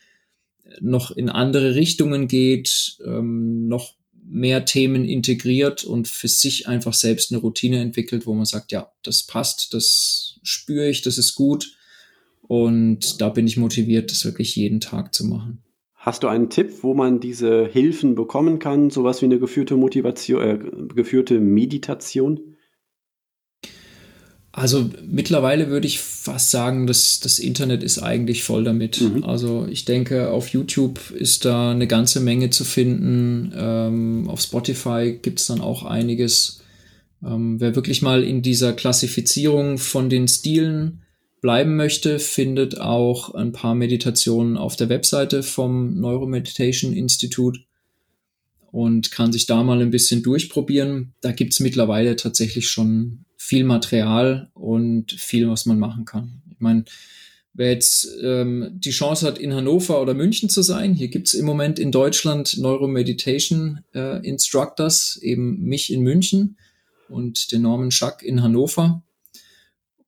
noch 0.80 1.10
in 1.10 1.28
andere 1.28 1.74
Richtungen 1.74 2.28
geht, 2.28 2.98
ähm, 3.04 3.68
noch 3.68 3.94
mehr 4.28 4.64
Themen 4.64 5.04
integriert 5.04 5.84
und 5.84 6.08
für 6.08 6.28
sich 6.28 6.66
einfach 6.66 6.94
selbst 6.94 7.30
eine 7.30 7.40
Routine 7.40 7.80
entwickelt, 7.80 8.26
wo 8.26 8.34
man 8.34 8.44
sagt, 8.44 8.72
ja, 8.72 8.90
das 9.02 9.22
passt, 9.22 9.72
das 9.72 10.40
spüre 10.42 10.88
ich, 10.88 11.02
das 11.02 11.18
ist 11.18 11.34
gut. 11.34 11.76
Und 12.42 13.20
da 13.20 13.28
bin 13.28 13.46
ich 13.46 13.56
motiviert, 13.56 14.10
das 14.10 14.24
wirklich 14.24 14.56
jeden 14.56 14.80
Tag 14.80 15.14
zu 15.14 15.24
machen. 15.24 15.62
Hast 16.06 16.22
du 16.22 16.28
einen 16.28 16.50
Tipp, 16.50 16.84
wo 16.84 16.94
man 16.94 17.18
diese 17.18 17.66
Hilfen 17.66 18.14
bekommen 18.14 18.60
kann, 18.60 18.90
sowas 18.90 19.22
wie 19.22 19.24
eine 19.24 19.40
geführte 19.40 19.74
Motivation, 19.74 20.40
äh, 20.40 20.58
geführte 20.94 21.40
Meditation? 21.40 22.54
Also 24.52 24.88
mittlerweile 25.04 25.68
würde 25.68 25.88
ich 25.88 25.98
fast 25.98 26.52
sagen, 26.52 26.86
dass 26.86 27.18
das 27.18 27.40
Internet 27.40 27.82
ist 27.82 27.98
eigentlich 27.98 28.44
voll 28.44 28.62
damit. 28.62 29.00
Mhm. 29.00 29.24
Also 29.24 29.66
ich 29.68 29.84
denke, 29.84 30.30
auf 30.30 30.46
YouTube 30.50 31.10
ist 31.10 31.44
da 31.44 31.72
eine 31.72 31.88
ganze 31.88 32.20
Menge 32.20 32.50
zu 32.50 32.62
finden. 32.62 33.52
Ähm, 33.56 34.28
auf 34.28 34.40
Spotify 34.40 35.18
gibt 35.20 35.40
es 35.40 35.48
dann 35.48 35.60
auch 35.60 35.82
einiges. 35.82 36.62
Ähm, 37.20 37.58
wer 37.58 37.74
wirklich 37.74 38.00
mal 38.00 38.22
in 38.22 38.42
dieser 38.42 38.74
Klassifizierung 38.74 39.76
von 39.76 40.08
den 40.08 40.28
Stilen 40.28 41.02
bleiben 41.40 41.76
möchte, 41.76 42.18
findet 42.18 42.80
auch 42.80 43.34
ein 43.34 43.52
paar 43.52 43.74
Meditationen 43.74 44.56
auf 44.56 44.76
der 44.76 44.88
Webseite 44.88 45.42
vom 45.42 46.00
Neuromeditation 46.00 46.92
Institute 46.92 47.60
und 48.72 49.10
kann 49.10 49.32
sich 49.32 49.46
da 49.46 49.62
mal 49.62 49.80
ein 49.80 49.90
bisschen 49.90 50.22
durchprobieren. 50.22 51.14
Da 51.20 51.32
gibt 51.32 51.52
es 51.52 51.60
mittlerweile 51.60 52.16
tatsächlich 52.16 52.68
schon 52.68 53.24
viel 53.36 53.64
Material 53.64 54.50
und 54.54 55.12
viel, 55.12 55.48
was 55.48 55.66
man 55.66 55.78
machen 55.78 56.04
kann. 56.04 56.42
Ich 56.50 56.60
meine, 56.60 56.84
wer 57.54 57.70
jetzt 57.70 58.08
ähm, 58.22 58.72
die 58.74 58.90
Chance 58.90 59.26
hat, 59.26 59.38
in 59.38 59.54
Hannover 59.54 60.02
oder 60.02 60.14
München 60.14 60.48
zu 60.48 60.62
sein, 60.62 60.94
hier 60.94 61.08
gibt 61.08 61.28
es 61.28 61.34
im 61.34 61.46
Moment 61.46 61.78
in 61.78 61.92
Deutschland 61.92 62.58
Neuromeditation 62.58 63.80
äh, 63.94 64.26
Instructors, 64.26 65.18
eben 65.22 65.62
mich 65.62 65.92
in 65.92 66.02
München 66.02 66.56
und 67.08 67.52
den 67.52 67.62
Norman 67.62 67.90
Schack 67.90 68.22
in 68.22 68.42
Hannover. 68.42 69.02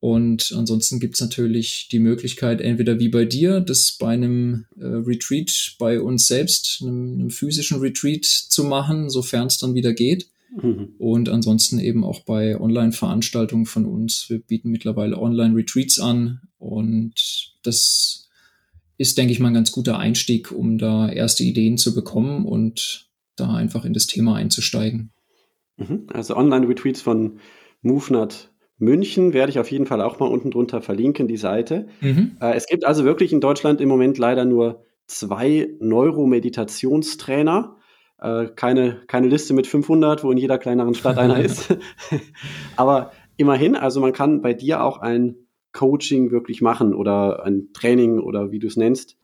Und 0.01 0.55
ansonsten 0.57 1.01
gibt's 1.01 1.21
natürlich 1.21 1.89
die 1.91 1.99
Möglichkeit, 1.99 2.61
entweder 2.61 3.01
wie 3.01 3.09
bei 3.09 3.25
dir, 3.25 3.61
das 3.61 3.97
bei 3.99 4.11
einem 4.11 4.67
äh, 4.79 4.85
Retreat 4.85 5.75
bei 5.79 6.01
uns 6.01 6.29
selbst, 6.29 6.81
einem, 6.83 7.15
einem 7.15 7.31
physischen 7.31 7.81
Retreat 7.81 8.25
zu 8.25 8.63
machen, 8.63 9.11
sofern 9.11 9.49
es 9.49 9.59
dann 9.59 9.75
wieder 9.75 9.93
geht. 9.93 10.31
Mhm. 10.57 10.95
Und 10.99 11.29
ansonsten 11.29 11.81
eben 11.81 12.05
auch 12.05 12.21
bei 12.21 12.59
Online-Veranstaltungen 12.59 13.67
von 13.67 13.87
uns. 13.87 14.31
Wir 14.31 14.39
bieten 14.39 14.71
mittlerweile 14.71 15.19
Online-Retreats 15.19 15.99
an 15.99 16.43
und 16.59 17.57
das 17.63 18.29
ist, 18.99 19.19
denke 19.19 19.33
ich 19.33 19.41
mal, 19.41 19.49
ein 19.49 19.55
ganz 19.55 19.73
guter 19.73 19.99
Einstieg, 19.99 20.53
um 20.53 20.79
da 20.79 21.09
erste 21.09 21.45
Ideen 21.45 21.77
zu 21.77 21.95
bekommen 21.95 22.47
und 22.47 23.09
da 23.37 23.55
einfach 23.55 23.85
in 23.85 23.93
das 23.93 24.07
Thema 24.07 24.37
einzusteigen. 24.37 25.13
Mhm. 25.77 26.07
Also 26.13 26.37
Online-Retreats 26.37 27.03
von 27.03 27.39
MoveNut 27.83 28.48
München 28.79 29.33
werde 29.33 29.51
ich 29.51 29.59
auf 29.59 29.71
jeden 29.71 29.87
Fall 29.87 30.01
auch 30.01 30.21
mal 30.21 30.27
unten 30.27 30.51
drunter 30.51 30.81
verlinken, 30.81 31.27
die 31.27 31.37
Seite. 31.37 31.89
Mhm. 32.01 32.37
Äh, 32.41 32.55
es 32.55 32.67
gibt 32.67 32.85
also 32.85 33.05
wirklich 33.05 33.33
in 33.33 33.41
Deutschland 33.41 33.81
im 33.81 33.89
Moment 33.89 34.19
leider 34.19 34.45
nur 34.45 34.85
zwei 35.07 35.69
Neuromeditationstrainer. 35.81 37.77
Äh, 38.21 38.47
keine, 38.55 39.01
keine 39.07 39.29
Liste 39.29 39.55
mit 39.55 39.67
500, 39.67 40.23
wo 40.23 40.31
in 40.31 40.39
jeder 40.39 40.59
kleineren 40.59 40.95
Stadt 40.95 41.19
einer 41.19 41.39
ist. 41.45 41.77
Aber 42.77 43.13
immerhin, 43.37 43.75
also 43.75 44.01
man 44.01 44.13
kann 44.13 44.43
bei 44.43 44.55
dir 44.55 44.83
auch 44.83 44.99
ein 44.99 45.35
Coaching 45.73 46.31
wirklich 46.31 46.61
machen 46.63 46.95
oder 46.95 47.45
ein 47.45 47.69
Training 47.73 48.19
oder 48.21 48.51
wie 48.53 48.59
du 48.59 48.69
es 48.69 48.77
nennst. 48.77 49.17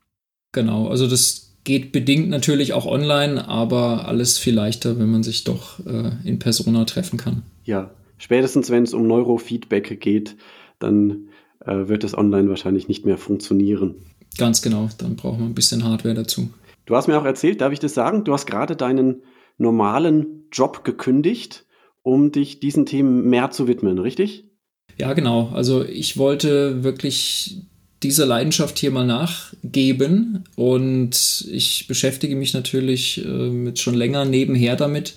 Genau, 0.53 0.89
also 0.89 1.07
das 1.07 1.57
geht 1.65 1.93
bedingt 1.93 2.29
natürlich 2.29 2.73
auch 2.75 2.87
online, 2.87 3.49
aber 3.49 4.07
alles 4.07 4.39
viel 4.39 4.55
leichter, 4.55 4.99
wenn 4.99 5.11
man 5.11 5.23
sich 5.23 5.45
doch 5.45 5.85
äh, 5.87 6.11
in 6.25 6.39
Persona 6.39 6.85
treffen 6.85 7.19
kann. 7.19 7.43
Ja, 7.65 7.91
spätestens 8.19 8.71
wenn 8.71 8.85
es 8.85 8.95
um 8.95 9.07
Neurofeedback 9.07 10.01
geht, 10.01 10.37
dann 10.79 11.29
äh, 11.61 11.89
wird 11.89 12.05
es 12.05 12.17
online 12.17 12.49
wahrscheinlich 12.49 12.89
nicht 12.89 13.07
mehr 13.07 13.19
funktionieren. 13.19 13.97
Ganz 14.39 14.63
genau, 14.63 14.89
dann 14.99 15.17
braucht 15.17 15.39
man 15.39 15.51
ein 15.51 15.55
bisschen 15.55 15.85
Hardware 15.85 16.15
dazu. 16.15 16.51
Du 16.87 16.97
hast 16.97 17.07
mir 17.09 17.19
auch 17.19 17.25
erzählt, 17.25 17.61
darf 17.61 17.73
ich 17.73 17.79
das 17.79 17.95
sagen? 17.95 18.25
Du 18.25 18.33
hast 18.33 18.47
gerade 18.47 18.77
deinen 18.77 19.23
normalen 19.57 20.49
Job 20.53 20.85
gekündigt, 20.85 21.65
um 22.03 22.33
dich 22.33 22.61
diesen 22.61 22.87
Themen 22.87 23.29
mehr 23.29 23.51
zu 23.51 23.67
widmen, 23.69 23.99
richtig? 23.99 24.51
Ja, 24.99 25.13
genau. 25.13 25.51
Also 25.55 25.85
ich 25.85 26.17
wollte 26.17 26.85
wirklich 26.85 27.63
dieser 28.03 28.27
Leidenschaft 28.27 28.79
hier 28.79 28.91
mal 28.91 29.07
nachgeben 29.07 30.45
und 30.57 31.49
ich 31.51 31.87
beschäftige 31.89 32.37
mich 32.37 32.53
natürlich 32.53 33.25
äh, 33.25 33.29
mit 33.29 33.79
schon 33.79 33.95
länger 33.95 34.27
nebenher 34.27 34.77
damit 34.77 35.15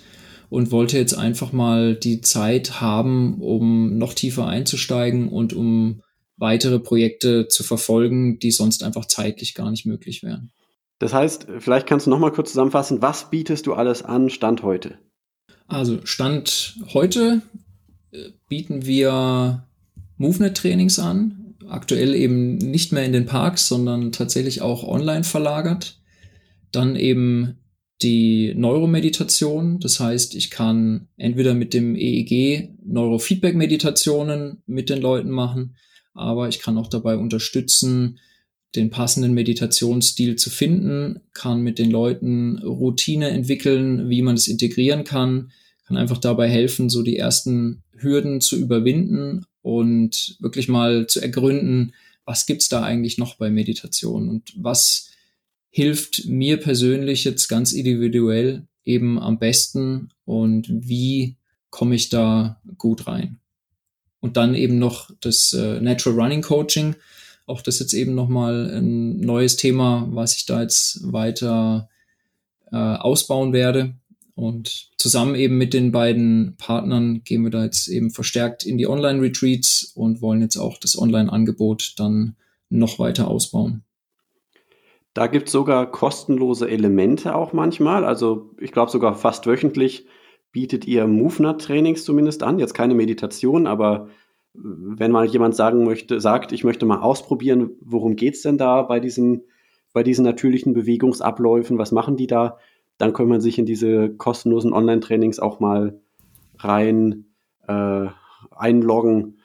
und 0.50 0.70
wollte 0.70 0.96
jetzt 0.96 1.14
einfach 1.14 1.52
mal 1.52 1.94
die 1.94 2.20
Zeit 2.20 2.80
haben, 2.80 3.40
um 3.40 3.98
noch 3.98 4.14
tiefer 4.14 4.46
einzusteigen 4.46 5.28
und 5.28 5.52
um 5.52 6.02
weitere 6.36 6.78
Projekte 6.78 7.48
zu 7.48 7.64
verfolgen, 7.64 8.38
die 8.38 8.50
sonst 8.50 8.82
einfach 8.82 9.06
zeitlich 9.06 9.54
gar 9.54 9.70
nicht 9.70 9.86
möglich 9.86 10.22
wären. 10.22 10.52
Das 10.98 11.12
heißt, 11.12 11.46
vielleicht 11.58 11.86
kannst 11.86 12.06
du 12.06 12.10
noch 12.10 12.18
mal 12.18 12.32
kurz 12.32 12.50
zusammenfassen, 12.50 13.02
was 13.02 13.30
bietest 13.30 13.66
du 13.66 13.74
alles 13.74 14.02
an 14.02 14.30
Stand 14.30 14.62
heute? 14.62 14.98
Also 15.66 16.04
Stand 16.04 16.76
heute 16.94 17.42
äh, 18.12 18.30
bieten 18.48 18.86
wir 18.86 19.66
MoveNet-Trainings 20.16 20.98
an, 20.98 21.54
aktuell 21.68 22.14
eben 22.14 22.56
nicht 22.56 22.92
mehr 22.92 23.04
in 23.04 23.12
den 23.12 23.26
Parks, 23.26 23.68
sondern 23.68 24.10
tatsächlich 24.10 24.62
auch 24.62 24.82
online 24.82 25.24
verlagert. 25.24 26.00
Dann 26.72 26.96
eben 26.96 27.58
die 28.02 28.54
Neuromeditation. 28.54 29.80
Das 29.80 30.00
heißt, 30.00 30.34
ich 30.34 30.50
kann 30.50 31.08
entweder 31.16 31.54
mit 31.54 31.74
dem 31.74 31.96
EEG 31.96 32.70
Neurofeedback-Meditationen 32.84 34.62
mit 34.66 34.90
den 34.90 35.00
Leuten 35.00 35.30
machen, 35.30 35.76
aber 36.14 36.48
ich 36.48 36.60
kann 36.60 36.78
auch 36.78 36.88
dabei 36.88 37.16
unterstützen, 37.16 38.18
den 38.76 38.90
passenden 38.90 39.32
Meditationsstil 39.32 40.36
zu 40.36 40.50
finden, 40.50 41.20
kann 41.32 41.62
mit 41.62 41.78
den 41.78 41.90
Leuten 41.90 42.58
Routine 42.58 43.30
entwickeln, 43.30 44.10
wie 44.10 44.22
man 44.22 44.34
es 44.34 44.46
integrieren 44.46 45.04
kann, 45.04 45.52
kann 45.86 45.96
einfach 45.96 46.18
dabei 46.18 46.48
helfen, 46.48 46.90
so 46.90 47.02
die 47.02 47.16
ersten 47.16 47.82
Hürden 47.96 48.40
zu 48.40 48.56
überwinden 48.56 49.46
und 49.62 50.36
wirklich 50.40 50.68
mal 50.68 51.06
zu 51.06 51.20
ergründen, 51.20 51.94
was 52.26 52.44
gibt's 52.44 52.68
da 52.68 52.82
eigentlich 52.82 53.16
noch 53.16 53.36
bei 53.36 53.48
Meditation 53.48 54.28
und 54.28 54.52
was 54.56 55.10
hilft 55.70 56.26
mir 56.26 56.58
persönlich 56.58 57.24
jetzt 57.24 57.48
ganz 57.48 57.72
individuell 57.72 58.66
eben 58.84 59.18
am 59.18 59.38
besten 59.38 60.08
und 60.24 60.66
wie 60.70 61.36
komme 61.70 61.94
ich 61.94 62.08
da 62.08 62.60
gut 62.78 63.06
rein. 63.06 63.38
Und 64.20 64.36
dann 64.36 64.54
eben 64.54 64.78
noch 64.78 65.10
das 65.20 65.52
äh, 65.52 65.80
Natural 65.80 66.18
Running 66.18 66.42
Coaching, 66.42 66.96
auch 67.46 67.62
das 67.62 67.78
jetzt 67.78 67.92
eben 67.92 68.14
nochmal 68.14 68.70
ein 68.74 69.20
neues 69.20 69.56
Thema, 69.56 70.08
was 70.10 70.36
ich 70.36 70.46
da 70.46 70.62
jetzt 70.62 71.12
weiter 71.12 71.88
äh, 72.72 72.76
ausbauen 72.76 73.52
werde. 73.52 73.94
Und 74.34 74.90
zusammen 74.96 75.34
eben 75.34 75.58
mit 75.58 75.74
den 75.74 75.90
beiden 75.90 76.56
Partnern 76.58 77.24
gehen 77.24 77.42
wir 77.42 77.50
da 77.50 77.64
jetzt 77.64 77.88
eben 77.88 78.10
verstärkt 78.10 78.64
in 78.64 78.78
die 78.78 78.86
Online-Retreats 78.86 79.92
und 79.94 80.20
wollen 80.20 80.42
jetzt 80.42 80.56
auch 80.56 80.78
das 80.78 80.96
Online-Angebot 80.96 81.94
dann 81.96 82.36
noch 82.70 82.98
weiter 82.98 83.28
ausbauen. 83.28 83.82
Da 85.14 85.26
gibt 85.26 85.46
es 85.46 85.52
sogar 85.52 85.90
kostenlose 85.90 86.68
Elemente 86.68 87.34
auch 87.34 87.52
manchmal. 87.52 88.04
Also 88.04 88.50
ich 88.58 88.72
glaube 88.72 88.90
sogar 88.90 89.14
fast 89.14 89.46
wöchentlich 89.46 90.06
bietet 90.52 90.86
ihr 90.86 91.06
MoveNut-Trainings 91.06 92.04
zumindest 92.04 92.42
an. 92.42 92.58
Jetzt 92.58 92.74
keine 92.74 92.94
Meditation, 92.94 93.66
aber 93.66 94.08
wenn 94.54 95.12
mal 95.12 95.26
jemand 95.26 95.54
sagen 95.54 95.84
möchte, 95.84 96.20
sagt, 96.20 96.52
ich 96.52 96.64
möchte 96.64 96.86
mal 96.86 97.00
ausprobieren, 97.00 97.70
worum 97.80 98.16
geht 98.16 98.34
es 98.34 98.42
denn 98.42 98.58
da 98.58 98.82
bei 98.82 99.00
diesen, 99.00 99.44
bei 99.92 100.02
diesen 100.02 100.24
natürlichen 100.24 100.72
Bewegungsabläufen, 100.72 101.78
was 101.78 101.92
machen 101.92 102.16
die 102.16 102.26
da? 102.26 102.58
dann 102.98 103.12
kann 103.12 103.28
man 103.28 103.40
sich 103.40 103.58
in 103.58 103.64
diese 103.66 104.10
kostenlosen 104.10 104.72
Online-Trainings 104.72 105.38
auch 105.38 105.60
mal 105.60 106.00
rein 106.58 107.26
äh, 107.66 108.06
einloggen. 108.50 109.37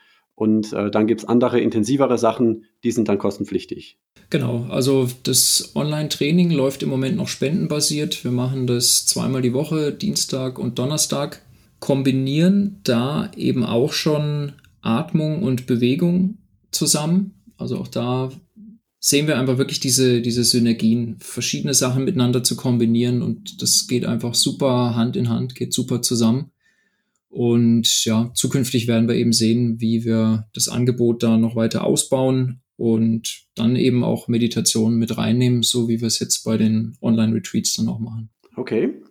Und 0.43 0.73
äh, 0.73 0.91
dann 0.91 1.07
gibt 1.07 1.21
es 1.21 1.25
andere, 1.25 1.61
intensivere 1.61 2.17
Sachen, 2.17 2.65
die 2.83 2.91
sind 2.91 3.07
dann 3.07 3.17
kostenpflichtig. 3.17 3.97
Genau, 4.29 4.65
also 4.69 5.07
das 5.23 5.71
Online-Training 5.73 6.51
läuft 6.51 6.83
im 6.83 6.89
Moment 6.89 7.15
noch 7.15 7.29
spendenbasiert. 7.29 8.25
Wir 8.25 8.31
machen 8.31 8.67
das 8.67 9.05
zweimal 9.05 9.41
die 9.41 9.53
Woche, 9.53 9.93
Dienstag 9.93 10.59
und 10.59 10.77
Donnerstag, 10.79 11.41
kombinieren 11.79 12.81
da 12.83 13.31
eben 13.37 13.63
auch 13.63 13.93
schon 13.93 14.51
Atmung 14.81 15.43
und 15.43 15.65
Bewegung 15.65 16.39
zusammen. 16.71 17.35
Also 17.55 17.77
auch 17.77 17.87
da 17.87 18.29
sehen 18.99 19.27
wir 19.27 19.39
einfach 19.39 19.57
wirklich 19.57 19.79
diese, 19.79 20.21
diese 20.21 20.43
Synergien, 20.43 21.15
verschiedene 21.19 21.73
Sachen 21.73 22.03
miteinander 22.03 22.43
zu 22.43 22.57
kombinieren 22.57 23.21
und 23.21 23.61
das 23.61 23.87
geht 23.87 24.03
einfach 24.03 24.35
super 24.35 24.93
Hand 24.93 25.15
in 25.15 25.29
Hand, 25.29 25.55
geht 25.55 25.73
super 25.73 26.01
zusammen. 26.01 26.51
Und 27.33 28.05
ja, 28.05 28.29
zukünftig 28.35 28.87
werden 28.87 29.07
wir 29.07 29.15
eben 29.15 29.33
sehen, 29.33 29.81
wie 29.81 30.05
wir 30.05 30.45
das 30.53 30.69
Angebot 30.69 31.23
da 31.23 31.35
noch 31.35 31.55
weiter 31.55 31.83
ausbauen 31.83 32.61
und 32.77 33.47
dann 33.55 33.75
eben 33.75 34.03
auch 34.03 34.27
Meditationen 34.27 34.99
mit 34.99 35.17
reinnehmen, 35.17 35.63
so 35.63 35.89
wie 35.89 35.99
wir 35.99 36.05
es 36.05 36.19
jetzt 36.19 36.43
bei 36.43 36.57
den 36.57 36.95
Online-Retreats 37.01 37.75
dann 37.75 37.89
auch 37.89 37.97
machen. 37.97 38.29
Okay, 38.55 39.01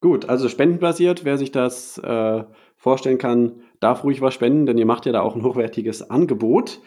gut. 0.00 0.28
Also 0.28 0.48
spendenbasiert, 0.48 1.24
wer 1.24 1.36
sich 1.36 1.50
das 1.50 1.98
äh, 1.98 2.44
vorstellen 2.76 3.18
kann, 3.18 3.56
darf 3.80 4.04
ruhig 4.04 4.20
was 4.20 4.34
spenden, 4.34 4.66
denn 4.66 4.78
ihr 4.78 4.86
macht 4.86 5.04
ja 5.06 5.10
da 5.10 5.22
auch 5.22 5.34
ein 5.34 5.42
hochwertiges 5.42 6.08
Angebot. 6.08 6.80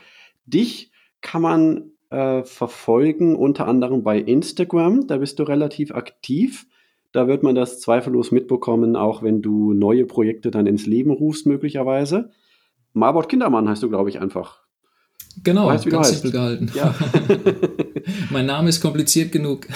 Dich 0.45 0.93
kann 1.19 1.41
man 1.41 1.91
äh, 2.11 2.43
verfolgen, 2.43 3.35
unter 3.35 3.67
anderem 3.67 4.03
bei 4.03 4.19
Instagram. 4.19 5.05
Da 5.07 5.17
bist 5.17 5.38
du 5.39 5.43
relativ 5.43 5.91
aktiv. 5.91 6.65
Da 7.11 7.27
wird 7.27 7.43
man 7.43 7.55
das 7.55 7.79
zweifellos 7.79 8.31
mitbekommen, 8.31 8.95
auch 8.95 9.23
wenn 9.23 9.41
du 9.41 9.73
neue 9.73 10.05
Projekte 10.05 10.51
dann 10.51 10.67
ins 10.67 10.85
Leben 10.85 11.11
rufst, 11.11 11.45
möglicherweise. 11.45 12.31
Marbot 12.93 13.29
Kindermann 13.29 13.69
heißt 13.69 13.83
du, 13.83 13.89
glaube 13.89 14.09
ich, 14.09 14.19
einfach. 14.19 14.67
Genau, 15.43 15.67
weißt, 15.67 15.89
ganz 15.89 16.09
simpel 16.09 16.31
gehalten. 16.31 16.71
Ja. 16.73 16.95
mein 18.31 18.45
Name 18.45 18.69
ist 18.69 18.81
kompliziert 18.81 19.31
genug. 19.31 19.67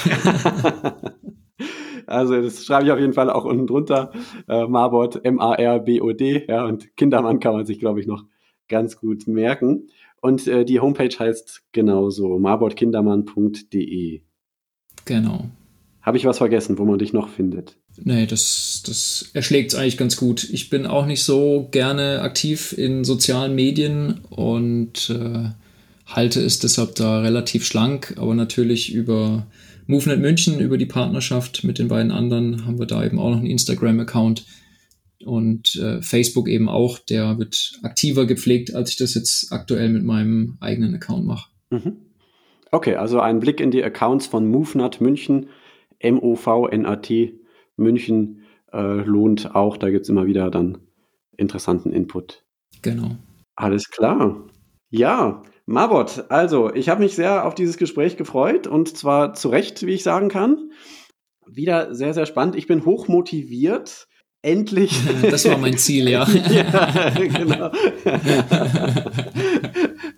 also 2.08 2.42
das 2.42 2.66
schreibe 2.66 2.86
ich 2.86 2.92
auf 2.92 3.00
jeden 3.00 3.14
Fall 3.14 3.30
auch 3.30 3.46
unten 3.46 3.68
drunter. 3.68 4.12
Äh, 4.48 4.68
Marbot, 4.68 5.24
M-A-R-B-O-D. 5.24 6.48
Ja, 6.48 6.66
und 6.66 6.96
Kindermann 6.98 7.40
kann 7.40 7.54
man 7.54 7.66
sich, 7.66 7.80
glaube 7.80 8.00
ich, 8.00 8.08
noch 8.08 8.26
ganz 8.68 8.98
gut 8.98 9.28
merken. 9.28 9.88
Und 10.22 10.48
äh, 10.48 10.66
die 10.66 10.80
Homepage 10.80 11.16
heißt 11.18 11.64
genauso, 11.72 12.40
marbotkindermann.de. 12.40 14.22
Genau. 15.06 15.46
Habe 16.02 16.18
ich 16.18 16.26
was 16.26 16.40
vergessen, 16.40 16.78
wo 16.80 16.86
man 16.86 16.98
dich 16.98 17.14
noch 17.14 17.30
findet? 17.30 17.78
Nee, 17.98 18.26
das, 18.26 18.82
das 18.86 19.30
erschlägt 19.34 19.72
es 19.72 19.78
eigentlich 19.78 19.98
ganz 19.98 20.18
gut. 20.18 20.44
Ich 20.52 20.70
bin 20.70 20.88
auch 20.88 21.06
nicht 21.06 21.24
so 21.24 21.68
gerne 21.72 22.22
aktiv 22.22 22.74
in 22.76 23.04
sozialen 23.04 23.54
Medien 23.54 24.22
und 24.30 25.12
äh, 25.12 25.50
halte 26.08 26.42
es 26.42 26.60
deshalb 26.60 26.96
da 26.96 27.22
relativ 27.22 27.66
schlank, 27.66 28.16
aber 28.18 28.34
natürlich 28.34 28.94
über 28.94 29.46
MoveNet 29.86 30.20
München, 30.20 30.60
über 30.60 30.78
die 30.78 30.86
Partnerschaft 30.86 31.64
mit 31.64 31.78
den 31.78 31.88
beiden 31.88 32.12
anderen, 32.12 32.66
haben 32.66 32.80
wir 32.80 32.88
da 32.88 33.04
eben 33.04 33.20
auch 33.20 33.30
noch 33.30 33.38
einen 33.38 33.48
Instagram-Account 33.48 34.46
und 35.26 35.76
äh, 35.76 36.02
Facebook 36.02 36.48
eben 36.48 36.70
auch, 36.70 36.98
der 36.98 37.38
wird 37.38 37.80
aktiver 37.84 38.26
gepflegt, 38.26 38.74
als 38.74 38.90
ich 38.90 38.96
das 38.96 39.14
jetzt 39.14 39.52
aktuell 39.52 39.90
mit 39.90 40.04
meinem 40.04 40.58
eigenen 40.60 40.96
Account 40.96 41.26
mache. 41.26 41.50
Mhm. 41.70 41.98
Okay, 42.72 42.96
also 42.96 43.20
ein 43.20 43.40
Blick 43.40 43.60
in 43.60 43.70
die 43.70 43.84
Accounts 43.84 44.28
von 44.28 44.48
MoveNut 44.50 45.02
München, 45.02 45.48
M-O-V-N-A-T 46.02 47.40
München 47.78 48.44
äh, 48.72 49.04
lohnt 49.04 49.56
auch. 49.56 49.78
Da 49.78 49.90
gibt 49.90 50.04
es 50.04 50.10
immer 50.10 50.26
wieder 50.26 50.50
dann 50.52 50.80
interessanten 51.38 51.92
Input. 51.92 52.44
Genau. 52.82 53.18
Alles 53.56 53.90
klar. 53.90 54.48
Ja, 54.90 55.44
Marbot, 55.66 56.26
also 56.30 56.74
ich 56.74 56.90
habe 56.90 57.02
mich 57.02 57.16
sehr 57.16 57.46
auf 57.46 57.56
dieses 57.56 57.78
Gespräch 57.78 58.18
gefreut 58.18 58.68
und 58.68 58.98
zwar 58.98 59.34
zu 59.34 59.50
Recht, 59.50 59.86
wie 59.86 59.94
ich 59.94 60.04
sagen 60.04 60.30
kann. 60.30 60.72
Wieder 61.48 61.96
sehr, 61.96 62.14
sehr 62.14 62.26
spannend. 62.26 62.56
Ich 62.56 62.68
bin 62.68 62.86
hoch 62.86 63.08
motiviert 63.08 64.08
endlich. 64.42 65.00
Das 65.30 65.46
war 65.46 65.58
mein 65.58 65.78
Ziel, 65.78 66.10
ja. 66.10 66.28
ja 66.50 67.10
genau. 67.16 67.72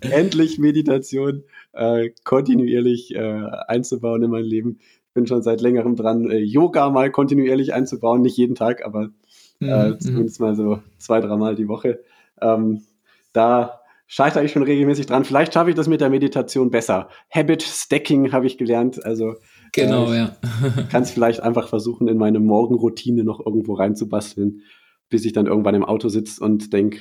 endlich 0.00 0.58
Meditation 0.58 1.44
äh, 1.72 2.10
kontinuierlich 2.24 3.14
äh, 3.14 3.46
einzubauen 3.68 4.22
in 4.22 4.30
mein 4.30 4.44
Leben. 4.44 4.78
Ich 5.14 5.20
bin 5.20 5.28
schon 5.28 5.42
seit 5.42 5.60
längerem 5.60 5.94
dran, 5.94 6.28
äh, 6.28 6.38
Yoga 6.38 6.90
mal 6.90 7.10
kontinuierlich 7.10 7.72
einzubauen, 7.72 8.20
nicht 8.20 8.36
jeden 8.36 8.56
Tag, 8.56 8.84
aber 8.84 9.10
äh, 9.60 9.90
mhm. 9.90 10.00
zumindest 10.00 10.40
mal 10.40 10.56
so 10.56 10.80
zwei, 10.98 11.20
dreimal 11.20 11.54
die 11.54 11.68
Woche. 11.68 12.00
Ähm, 12.40 12.82
da 13.32 13.80
scheitere 14.08 14.44
ich 14.44 14.50
schon 14.50 14.64
regelmäßig 14.64 15.06
dran. 15.06 15.24
Vielleicht 15.24 15.54
schaffe 15.54 15.70
ich 15.70 15.76
das 15.76 15.86
mit 15.86 16.00
der 16.00 16.10
Meditation 16.10 16.70
besser. 16.70 17.08
Habit 17.30 17.62
Stacking 17.62 18.32
habe 18.32 18.46
ich 18.46 18.58
gelernt. 18.58 19.04
Also 19.04 19.34
Genau, 19.74 20.12
äh, 20.12 20.16
ja. 20.16 20.36
Kannst 20.90 21.12
vielleicht 21.12 21.42
einfach 21.42 21.68
versuchen, 21.68 22.06
in 22.08 22.16
meine 22.16 22.38
Morgenroutine 22.38 23.24
noch 23.24 23.44
irgendwo 23.44 23.74
reinzubasteln, 23.74 24.62
bis 25.08 25.24
ich 25.24 25.32
dann 25.32 25.46
irgendwann 25.46 25.74
im 25.74 25.84
Auto 25.84 26.08
sitze 26.08 26.42
und 26.42 26.72
denke, 26.72 27.00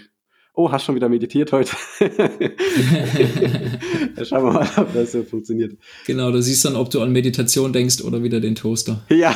oh, 0.53 0.71
hast 0.71 0.85
schon 0.85 0.95
wieder 0.95 1.09
meditiert 1.09 1.51
heute? 1.51 1.75
Schauen 4.23 4.45
wir 4.45 4.51
mal, 4.51 4.69
ob 4.77 4.93
das 4.93 5.11
so 5.11 5.23
funktioniert. 5.23 5.75
Genau, 6.05 6.31
du 6.31 6.41
siehst 6.41 6.63
dann, 6.65 6.75
ob 6.75 6.89
du 6.89 7.01
an 7.01 7.11
Meditation 7.11 7.73
denkst 7.73 8.03
oder 8.03 8.23
wieder 8.23 8.39
den 8.39 8.55
Toaster. 8.55 9.01
Ja. 9.09 9.35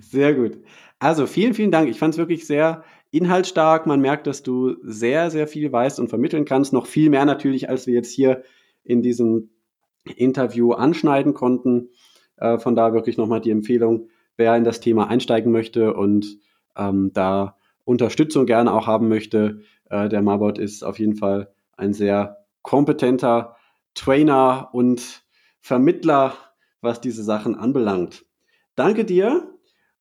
sehr 0.00 0.34
gut. 0.34 0.58
Also 0.98 1.26
vielen, 1.26 1.54
vielen 1.54 1.72
Dank. 1.72 1.90
Ich 1.90 1.98
fand 1.98 2.14
es 2.14 2.18
wirklich 2.18 2.46
sehr 2.46 2.84
inhaltsstark. 3.10 3.86
Man 3.86 4.00
merkt, 4.00 4.26
dass 4.26 4.42
du 4.42 4.76
sehr, 4.82 5.30
sehr 5.30 5.46
viel 5.46 5.70
weißt 5.72 6.00
und 6.00 6.08
vermitteln 6.08 6.44
kannst. 6.44 6.72
Noch 6.72 6.86
viel 6.86 7.10
mehr 7.10 7.24
natürlich, 7.24 7.68
als 7.68 7.86
wir 7.86 7.94
jetzt 7.94 8.12
hier 8.12 8.44
in 8.84 9.02
diesem 9.02 9.50
Interview 10.16 10.72
anschneiden 10.72 11.34
konnten. 11.34 11.90
Äh, 12.36 12.58
von 12.58 12.74
da 12.76 12.92
wirklich 12.92 13.16
nochmal 13.16 13.40
die 13.40 13.50
Empfehlung, 13.50 14.08
wer 14.36 14.56
in 14.56 14.64
das 14.64 14.80
Thema 14.80 15.08
einsteigen 15.08 15.52
möchte 15.52 15.94
und 15.94 16.38
ähm, 16.76 17.12
da 17.14 17.56
Unterstützung 17.84 18.46
gerne 18.46 18.72
auch 18.72 18.86
haben 18.86 19.08
möchte. 19.08 19.60
Äh, 19.90 20.08
der 20.08 20.22
Marbot 20.22 20.58
ist 20.58 20.82
auf 20.82 20.98
jeden 20.98 21.16
Fall 21.16 21.52
ein 21.76 21.92
sehr 21.92 22.44
kompetenter 22.62 23.56
Trainer 23.94 24.70
und 24.72 25.24
Vermittler, 25.60 26.34
was 26.80 27.00
diese 27.00 27.22
Sachen 27.22 27.54
anbelangt. 27.54 28.24
Danke 28.74 29.04
dir 29.04 29.54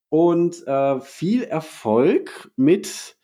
und 0.09 0.65
äh, 0.67 0.99
viel 0.99 1.43
Erfolg 1.43 2.51
mit, 2.55 3.17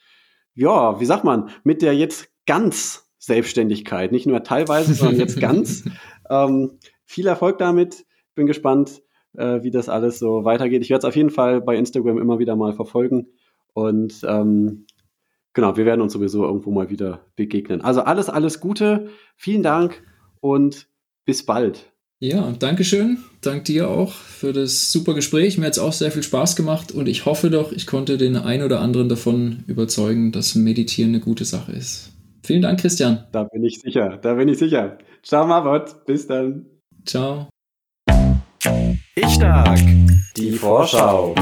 ja, 0.54 1.00
wie 1.00 1.06
sagt 1.06 1.24
man, 1.24 1.50
mit 1.64 1.82
der 1.82 1.96
jetzt 1.96 2.32
ganz 2.46 3.10
Selbstständigkeit. 3.18 4.12
Nicht 4.12 4.26
nur 4.26 4.44
teilweise, 4.44 4.94
sondern 4.94 5.20
jetzt 5.20 5.40
ganz. 5.42 5.84
Ähm, 6.30 6.80
viel 7.06 7.28
Erfolg 7.28 7.58
damit. 7.58 8.06
Bin 8.36 8.48
gespannt, 8.48 9.02
äh, 9.34 9.62
wie 9.64 9.72
das 9.72 9.90
alles 9.90 10.20
so 10.20 10.46
weitergeht. 10.46 10.82
Ich 10.82 10.90
werde 10.90 11.00
es 11.00 11.06
auf 11.06 11.16
jeden 11.16 11.30
Fall 11.30 11.62
bei 11.62 11.76
Instagram 11.76 12.18
immer 12.18 12.40
wieder 12.40 12.56
mal 12.56 12.74
verfolgen 12.74 13.28
Und 13.74 14.22
ähm, 14.28 14.86
genau, 15.54 15.78
wir 15.78 15.86
werden 15.86 16.02
uns 16.02 16.14
sowieso 16.14 16.44
irgendwo 16.46 16.72
mal 16.72 16.90
wieder 16.90 17.26
begegnen. 17.36 17.82
Also 17.82 18.02
alles, 18.02 18.30
alles 18.30 18.60
Gute. 18.60 19.10
Vielen 19.36 19.64
Dank 19.64 20.04
und 20.42 20.88
bis 21.26 21.46
bald. 21.46 21.92
Ja, 22.22 22.52
danke 22.60 22.84
schön. 22.84 23.20
Dank 23.40 23.64
dir 23.64 23.88
auch 23.90 24.12
für 24.12 24.52
das 24.52 24.92
super 24.92 25.14
Gespräch. 25.14 25.58
Mir 25.58 25.68
hat 25.68 25.74
es 25.74 25.80
auch 25.80 25.94
sehr 25.94 26.12
viel 26.12 26.24
Spaß 26.24 26.58
gemacht 26.58 26.92
und 26.92 27.08
ich 27.08 27.26
hoffe 27.26 27.50
doch, 27.50 27.72
ich 27.72 27.88
konnte 27.88 28.18
den 28.18 28.36
einen 28.36 28.64
oder 28.64 28.82
anderen 28.82 29.08
davon 29.08 29.64
überzeugen, 29.68 30.34
dass 30.34 30.54
Meditieren 30.56 31.12
eine 31.12 31.22
gute 31.22 31.46
Sache 31.46 31.72
ist. 31.72 32.12
Vielen 32.44 32.62
Dank, 32.62 32.82
Christian. 32.82 33.26
Da 33.32 33.46
bin 33.46 33.64
ich 33.64 33.80
sicher, 33.80 34.18
da 34.22 34.34
bin 34.34 34.50
ich 34.50 34.58
sicher. 34.58 34.98
Ciao, 35.24 35.48
Marbot. 35.48 36.06
Bis 36.06 36.28
dann. 36.28 36.66
Ciao. 37.06 37.48
Ich 39.16 39.30
stark. 39.30 39.80
Die 40.36 40.52
Vorschau. 40.52 41.36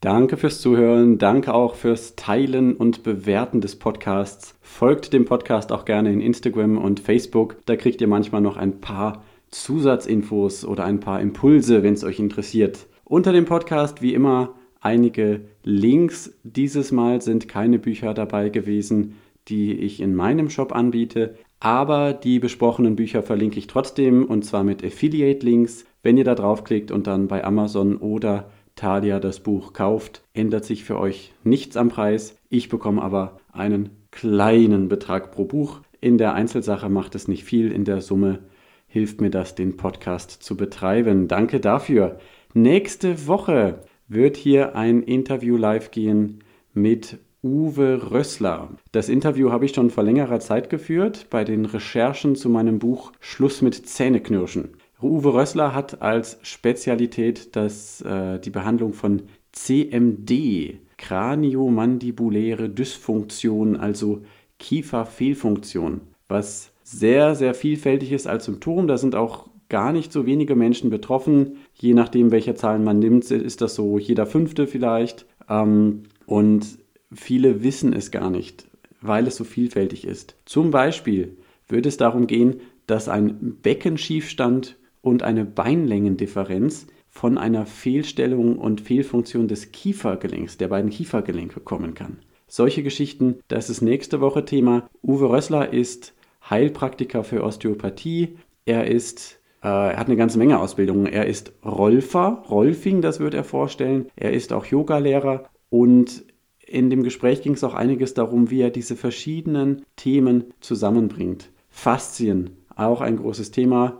Danke 0.00 0.36
fürs 0.36 0.60
Zuhören, 0.60 1.18
danke 1.18 1.52
auch 1.52 1.74
fürs 1.74 2.14
Teilen 2.14 2.76
und 2.76 3.02
Bewerten 3.02 3.60
des 3.60 3.74
Podcasts. 3.74 4.56
Folgt 4.60 5.12
dem 5.12 5.24
Podcast 5.24 5.72
auch 5.72 5.84
gerne 5.84 6.12
in 6.12 6.20
Instagram 6.20 6.78
und 6.78 7.00
Facebook, 7.00 7.56
da 7.66 7.74
kriegt 7.74 8.00
ihr 8.00 8.06
manchmal 8.06 8.40
noch 8.40 8.56
ein 8.56 8.80
paar 8.80 9.24
Zusatzinfos 9.50 10.64
oder 10.64 10.84
ein 10.84 11.00
paar 11.00 11.20
Impulse, 11.20 11.82
wenn 11.82 11.94
es 11.94 12.04
euch 12.04 12.20
interessiert. 12.20 12.86
Unter 13.02 13.32
dem 13.32 13.44
Podcast 13.44 14.00
wie 14.00 14.14
immer 14.14 14.54
einige 14.80 15.40
Links. 15.64 16.38
Dieses 16.44 16.92
Mal 16.92 17.20
sind 17.20 17.48
keine 17.48 17.80
Bücher 17.80 18.14
dabei 18.14 18.50
gewesen, 18.50 19.16
die 19.48 19.72
ich 19.72 20.00
in 20.00 20.14
meinem 20.14 20.48
Shop 20.48 20.72
anbiete, 20.76 21.34
aber 21.58 22.12
die 22.12 22.38
besprochenen 22.38 22.94
Bücher 22.94 23.24
verlinke 23.24 23.58
ich 23.58 23.66
trotzdem 23.66 24.24
und 24.26 24.44
zwar 24.44 24.62
mit 24.62 24.84
Affiliate-Links. 24.84 25.86
Wenn 26.04 26.16
ihr 26.16 26.24
da 26.24 26.36
draufklickt 26.36 26.92
und 26.92 27.08
dann 27.08 27.26
bei 27.26 27.42
Amazon 27.42 27.96
oder 27.96 28.48
Thalia 28.78 29.20
das 29.20 29.40
Buch 29.40 29.72
kauft, 29.72 30.22
ändert 30.32 30.64
sich 30.64 30.84
für 30.84 30.98
euch 30.98 31.32
nichts 31.44 31.76
am 31.76 31.88
Preis. 31.88 32.38
Ich 32.48 32.68
bekomme 32.68 33.02
aber 33.02 33.40
einen 33.52 33.90
kleinen 34.10 34.88
Betrag 34.88 35.32
pro 35.32 35.44
Buch. 35.44 35.80
In 36.00 36.16
der 36.16 36.34
Einzelsache 36.34 36.88
macht 36.88 37.14
es 37.14 37.28
nicht 37.28 37.44
viel, 37.44 37.72
in 37.72 37.84
der 37.84 38.00
Summe 38.00 38.38
hilft 38.86 39.20
mir 39.20 39.30
das, 39.30 39.54
den 39.54 39.76
Podcast 39.76 40.30
zu 40.30 40.56
betreiben. 40.56 41.28
Danke 41.28 41.60
dafür. 41.60 42.18
Nächste 42.54 43.26
Woche 43.26 43.80
wird 44.06 44.36
hier 44.36 44.76
ein 44.76 45.02
Interview 45.02 45.56
live 45.56 45.90
gehen 45.90 46.44
mit 46.72 47.18
Uwe 47.42 48.10
Rössler. 48.10 48.70
Das 48.92 49.08
Interview 49.08 49.50
habe 49.50 49.64
ich 49.64 49.74
schon 49.74 49.90
vor 49.90 50.04
längerer 50.04 50.40
Zeit 50.40 50.70
geführt 50.70 51.26
bei 51.30 51.44
den 51.44 51.64
Recherchen 51.64 52.36
zu 52.36 52.48
meinem 52.48 52.78
Buch 52.78 53.12
Schluss 53.20 53.60
mit 53.60 53.74
Zähneknirschen. 53.74 54.70
Uwe 55.00 55.32
Rössler 55.34 55.74
hat 55.74 56.02
als 56.02 56.38
Spezialität 56.42 57.54
das, 57.54 58.00
äh, 58.00 58.40
die 58.40 58.50
Behandlung 58.50 58.92
von 58.92 59.22
CMD, 59.52 60.78
kraniomandibuläre 60.96 62.68
Dysfunktion, 62.68 63.76
also 63.76 64.22
Kieferfehlfunktion, 64.58 66.00
was 66.28 66.72
sehr, 66.82 67.34
sehr 67.34 67.54
vielfältig 67.54 68.12
ist 68.12 68.26
als 68.26 68.46
Symptom. 68.46 68.88
Da 68.88 68.98
sind 68.98 69.14
auch 69.14 69.48
gar 69.68 69.92
nicht 69.92 70.12
so 70.12 70.26
wenige 70.26 70.56
Menschen 70.56 70.90
betroffen. 70.90 71.58
Je 71.74 71.94
nachdem, 71.94 72.30
welche 72.30 72.54
Zahlen 72.54 72.82
man 72.82 72.98
nimmt, 72.98 73.30
ist 73.30 73.60
das 73.60 73.74
so 73.74 73.98
jeder 73.98 74.26
Fünfte 74.26 74.66
vielleicht. 74.66 75.26
Ähm, 75.48 76.04
und 76.26 76.66
viele 77.12 77.62
wissen 77.62 77.92
es 77.92 78.10
gar 78.10 78.30
nicht, 78.30 78.66
weil 79.00 79.26
es 79.26 79.36
so 79.36 79.44
vielfältig 79.44 80.04
ist. 80.04 80.34
Zum 80.44 80.70
Beispiel 80.70 81.36
würde 81.68 81.88
es 81.88 81.98
darum 81.98 82.26
gehen, 82.26 82.60
dass 82.86 83.08
ein 83.08 83.58
Beckenschiefstand 83.62 84.76
und 85.00 85.22
eine 85.22 85.44
Beinlängendifferenz 85.44 86.86
von 87.08 87.38
einer 87.38 87.66
Fehlstellung 87.66 88.58
und 88.58 88.80
Fehlfunktion 88.80 89.48
des 89.48 89.72
Kiefergelenks, 89.72 90.56
der 90.58 90.68
beiden 90.68 90.90
Kiefergelenke 90.90 91.60
kommen 91.60 91.94
kann. 91.94 92.18
Solche 92.46 92.82
Geschichten, 92.82 93.40
das 93.48 93.70
ist 93.70 93.82
nächste 93.82 94.20
Woche 94.20 94.44
Thema. 94.44 94.88
Uwe 95.02 95.28
Rössler 95.30 95.72
ist 95.72 96.14
Heilpraktiker 96.48 97.24
für 97.24 97.42
Osteopathie. 97.42 98.36
Er 98.64 98.86
ist 98.86 99.38
äh, 99.62 99.66
hat 99.68 100.06
eine 100.06 100.16
ganze 100.16 100.38
Menge 100.38 100.60
Ausbildungen. 100.60 101.06
Er 101.06 101.26
ist 101.26 101.52
Rolfer, 101.64 102.44
Rolfing, 102.48 103.02
das 103.02 103.20
wird 103.20 103.34
er 103.34 103.44
vorstellen. 103.44 104.06
Er 104.16 104.32
ist 104.32 104.52
auch 104.52 104.64
Yogalehrer 104.64 105.44
und 105.68 106.24
in 106.64 106.90
dem 106.90 107.02
Gespräch 107.02 107.42
ging 107.42 107.54
es 107.54 107.64
auch 107.64 107.74
einiges 107.74 108.14
darum, 108.14 108.50
wie 108.50 108.60
er 108.60 108.70
diese 108.70 108.94
verschiedenen 108.94 109.84
Themen 109.96 110.44
zusammenbringt. 110.60 111.50
Faszien, 111.70 112.50
auch 112.76 113.00
ein 113.00 113.16
großes 113.16 113.50
Thema 113.50 113.98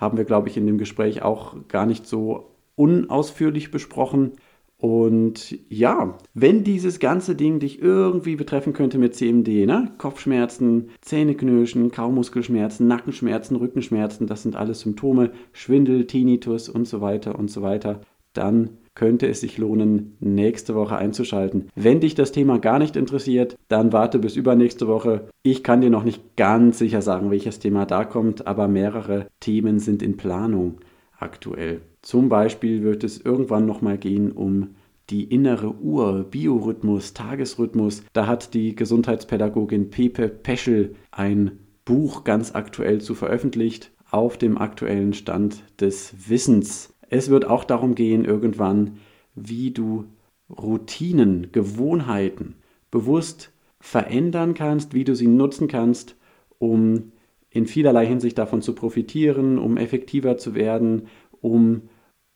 haben 0.00 0.16
wir, 0.16 0.24
glaube 0.24 0.48
ich, 0.48 0.56
in 0.56 0.66
dem 0.66 0.78
Gespräch 0.78 1.22
auch 1.22 1.54
gar 1.68 1.84
nicht 1.86 2.06
so 2.06 2.56
unausführlich 2.74 3.70
besprochen. 3.70 4.32
Und 4.78 5.58
ja, 5.68 6.16
wenn 6.32 6.64
dieses 6.64 7.00
ganze 7.00 7.36
Ding 7.36 7.58
dich 7.58 7.82
irgendwie 7.82 8.36
betreffen 8.36 8.72
könnte 8.72 8.96
mit 8.96 9.14
CMD, 9.14 9.66
ne? 9.66 9.92
Kopfschmerzen, 9.98 10.88
Zähneknirschen, 11.02 11.90
Kaumuskelschmerzen, 11.90 12.88
Nackenschmerzen, 12.88 13.56
Rückenschmerzen, 13.56 14.26
das 14.26 14.42
sind 14.42 14.56
alles 14.56 14.80
Symptome, 14.80 15.32
Schwindel, 15.52 16.06
Tinnitus 16.06 16.70
und 16.70 16.88
so 16.88 17.02
weiter 17.02 17.38
und 17.38 17.50
so 17.50 17.60
weiter, 17.60 18.00
dann 18.32 18.78
könnte 19.00 19.28
es 19.28 19.40
sich 19.40 19.56
lohnen, 19.56 20.18
nächste 20.20 20.74
Woche 20.74 20.98
einzuschalten. 20.98 21.70
Wenn 21.74 22.00
dich 22.00 22.14
das 22.14 22.32
Thema 22.32 22.58
gar 22.58 22.78
nicht 22.78 22.96
interessiert, 22.96 23.56
dann 23.68 23.94
warte 23.94 24.18
bis 24.18 24.36
übernächste 24.36 24.88
Woche. 24.88 25.30
Ich 25.42 25.64
kann 25.64 25.80
dir 25.80 25.88
noch 25.88 26.04
nicht 26.04 26.36
ganz 26.36 26.78
sicher 26.78 27.00
sagen, 27.00 27.30
welches 27.30 27.60
Thema 27.60 27.86
da 27.86 28.04
kommt, 28.04 28.46
aber 28.46 28.68
mehrere 28.68 29.28
Themen 29.40 29.78
sind 29.78 30.02
in 30.02 30.18
Planung 30.18 30.80
aktuell. 31.18 31.80
Zum 32.02 32.28
Beispiel 32.28 32.82
wird 32.82 33.02
es 33.02 33.18
irgendwann 33.18 33.64
nochmal 33.64 33.96
gehen 33.96 34.32
um 34.32 34.74
die 35.08 35.24
innere 35.24 35.76
Uhr, 35.76 36.26
Biorhythmus, 36.30 37.14
Tagesrhythmus. 37.14 38.02
Da 38.12 38.26
hat 38.26 38.52
die 38.52 38.76
Gesundheitspädagogin 38.76 39.88
Pepe 39.88 40.28
Peschel 40.28 40.94
ein 41.10 41.52
Buch 41.86 42.22
ganz 42.24 42.54
aktuell 42.54 43.00
zu 43.00 43.14
veröffentlicht 43.14 43.92
auf 44.10 44.36
dem 44.36 44.58
aktuellen 44.58 45.14
Stand 45.14 45.64
des 45.80 46.28
Wissens. 46.28 46.92
Es 47.10 47.28
wird 47.28 47.44
auch 47.44 47.64
darum 47.64 47.94
gehen, 47.94 48.24
irgendwann, 48.24 48.98
wie 49.34 49.72
du 49.72 50.06
Routinen, 50.48 51.52
Gewohnheiten 51.52 52.54
bewusst 52.90 53.52
verändern 53.80 54.54
kannst, 54.54 54.94
wie 54.94 55.04
du 55.04 55.14
sie 55.14 55.26
nutzen 55.26 55.68
kannst, 55.68 56.16
um 56.58 57.12
in 57.50 57.66
vielerlei 57.66 58.06
Hinsicht 58.06 58.38
davon 58.38 58.62
zu 58.62 58.74
profitieren, 58.74 59.58
um 59.58 59.76
effektiver 59.76 60.38
zu 60.38 60.54
werden, 60.54 61.08
um 61.40 61.82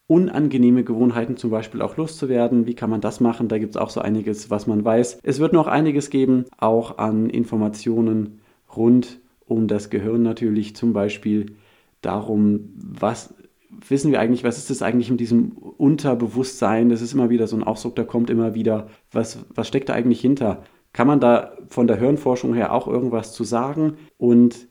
unangenehme 0.07 0.85
Gewohnheiten 0.85 1.37
zum 1.37 1.51
Beispiel 1.51 1.81
auch 1.81 1.97
loszuwerden. 1.97 2.66
Wie 2.66 2.75
kann 2.75 2.91
man 2.91 3.01
das 3.01 3.20
machen? 3.20 3.49
Da 3.49 3.59
gibt 3.59 3.77
es 3.77 3.81
auch 3.81 3.91
so 3.91 4.01
einiges, 4.01 4.51
was 4.51 4.66
man 4.66 4.85
weiß. 4.85 5.20
Es 5.22 5.39
wird 5.39 5.53
noch 5.53 5.66
einiges 5.66 6.11
geben, 6.11 6.45
auch 6.59 6.99
an 6.99 7.31
Informationen 7.31 8.41
rund 8.77 9.20
um 9.47 9.68
das 9.68 9.91
Gehirn 9.91 10.22
natürlich, 10.22 10.75
zum 10.75 10.93
Beispiel 10.93 11.57
darum, 12.01 12.70
was 12.77 13.35
wissen 13.71 14.12
wir 14.12 14.21
eigentlich, 14.21 14.45
was 14.45 14.59
ist 14.59 14.71
das 14.71 14.83
eigentlich 14.83 15.11
mit 15.11 15.21
diesem 15.21 15.53
Unterbewusstsein? 15.53 16.89
Das 16.89 17.03
ist 17.03 17.12
immer 17.12 17.31
wieder 17.31 17.47
so 17.47 17.57
ein 17.57 17.65
Ausdruck, 17.65 17.97
der 17.97 18.05
kommt 18.05 18.31
immer 18.31 18.55
wieder. 18.55 18.89
Was, 19.11 19.45
was 19.55 19.69
steckt 19.69 19.89
da 19.89 19.95
eigentlich 19.95 20.21
hinter? 20.21 20.62
Kann 20.93 21.07
man 21.07 21.21
da 21.21 21.57
von 21.69 21.87
der 21.87 21.99
Hirnforschung 21.99 22.55
her 22.55 22.73
auch 22.73 22.87
irgendwas 22.87 23.33
zu 23.33 23.45
sagen? 23.45 23.95
Und 24.17 24.69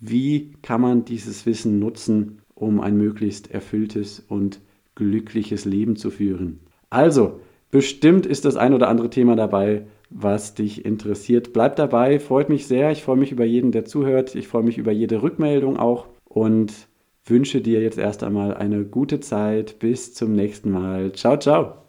wie 0.00 0.52
kann 0.62 0.80
man 0.80 1.04
dieses 1.04 1.46
Wissen 1.46 1.78
nutzen, 1.78 2.42
um 2.54 2.80
ein 2.80 2.96
möglichst 2.96 3.50
erfülltes 3.50 4.20
und 4.20 4.60
glückliches 4.94 5.64
Leben 5.64 5.96
zu 5.96 6.10
führen? 6.10 6.60
Also, 6.90 7.40
bestimmt 7.70 8.26
ist 8.26 8.44
das 8.44 8.56
ein 8.56 8.72
oder 8.72 8.88
andere 8.88 9.10
Thema 9.10 9.34
dabei, 9.34 9.86
was 10.10 10.54
dich 10.54 10.84
interessiert. 10.84 11.52
Bleib 11.52 11.74
dabei, 11.74 12.20
freut 12.20 12.48
mich 12.48 12.68
sehr. 12.68 12.92
Ich 12.92 13.02
freue 13.02 13.16
mich 13.16 13.32
über 13.32 13.44
jeden, 13.44 13.72
der 13.72 13.84
zuhört. 13.84 14.36
Ich 14.36 14.46
freue 14.46 14.62
mich 14.62 14.78
über 14.78 14.92
jede 14.92 15.22
Rückmeldung 15.22 15.76
auch. 15.76 16.06
Und 16.24 16.72
wünsche 17.26 17.60
dir 17.60 17.80
jetzt 17.82 17.98
erst 17.98 18.22
einmal 18.22 18.54
eine 18.54 18.84
gute 18.84 19.20
Zeit. 19.20 19.78
Bis 19.78 20.14
zum 20.14 20.34
nächsten 20.34 20.70
Mal. 20.70 21.12
Ciao, 21.12 21.38
ciao. 21.38 21.84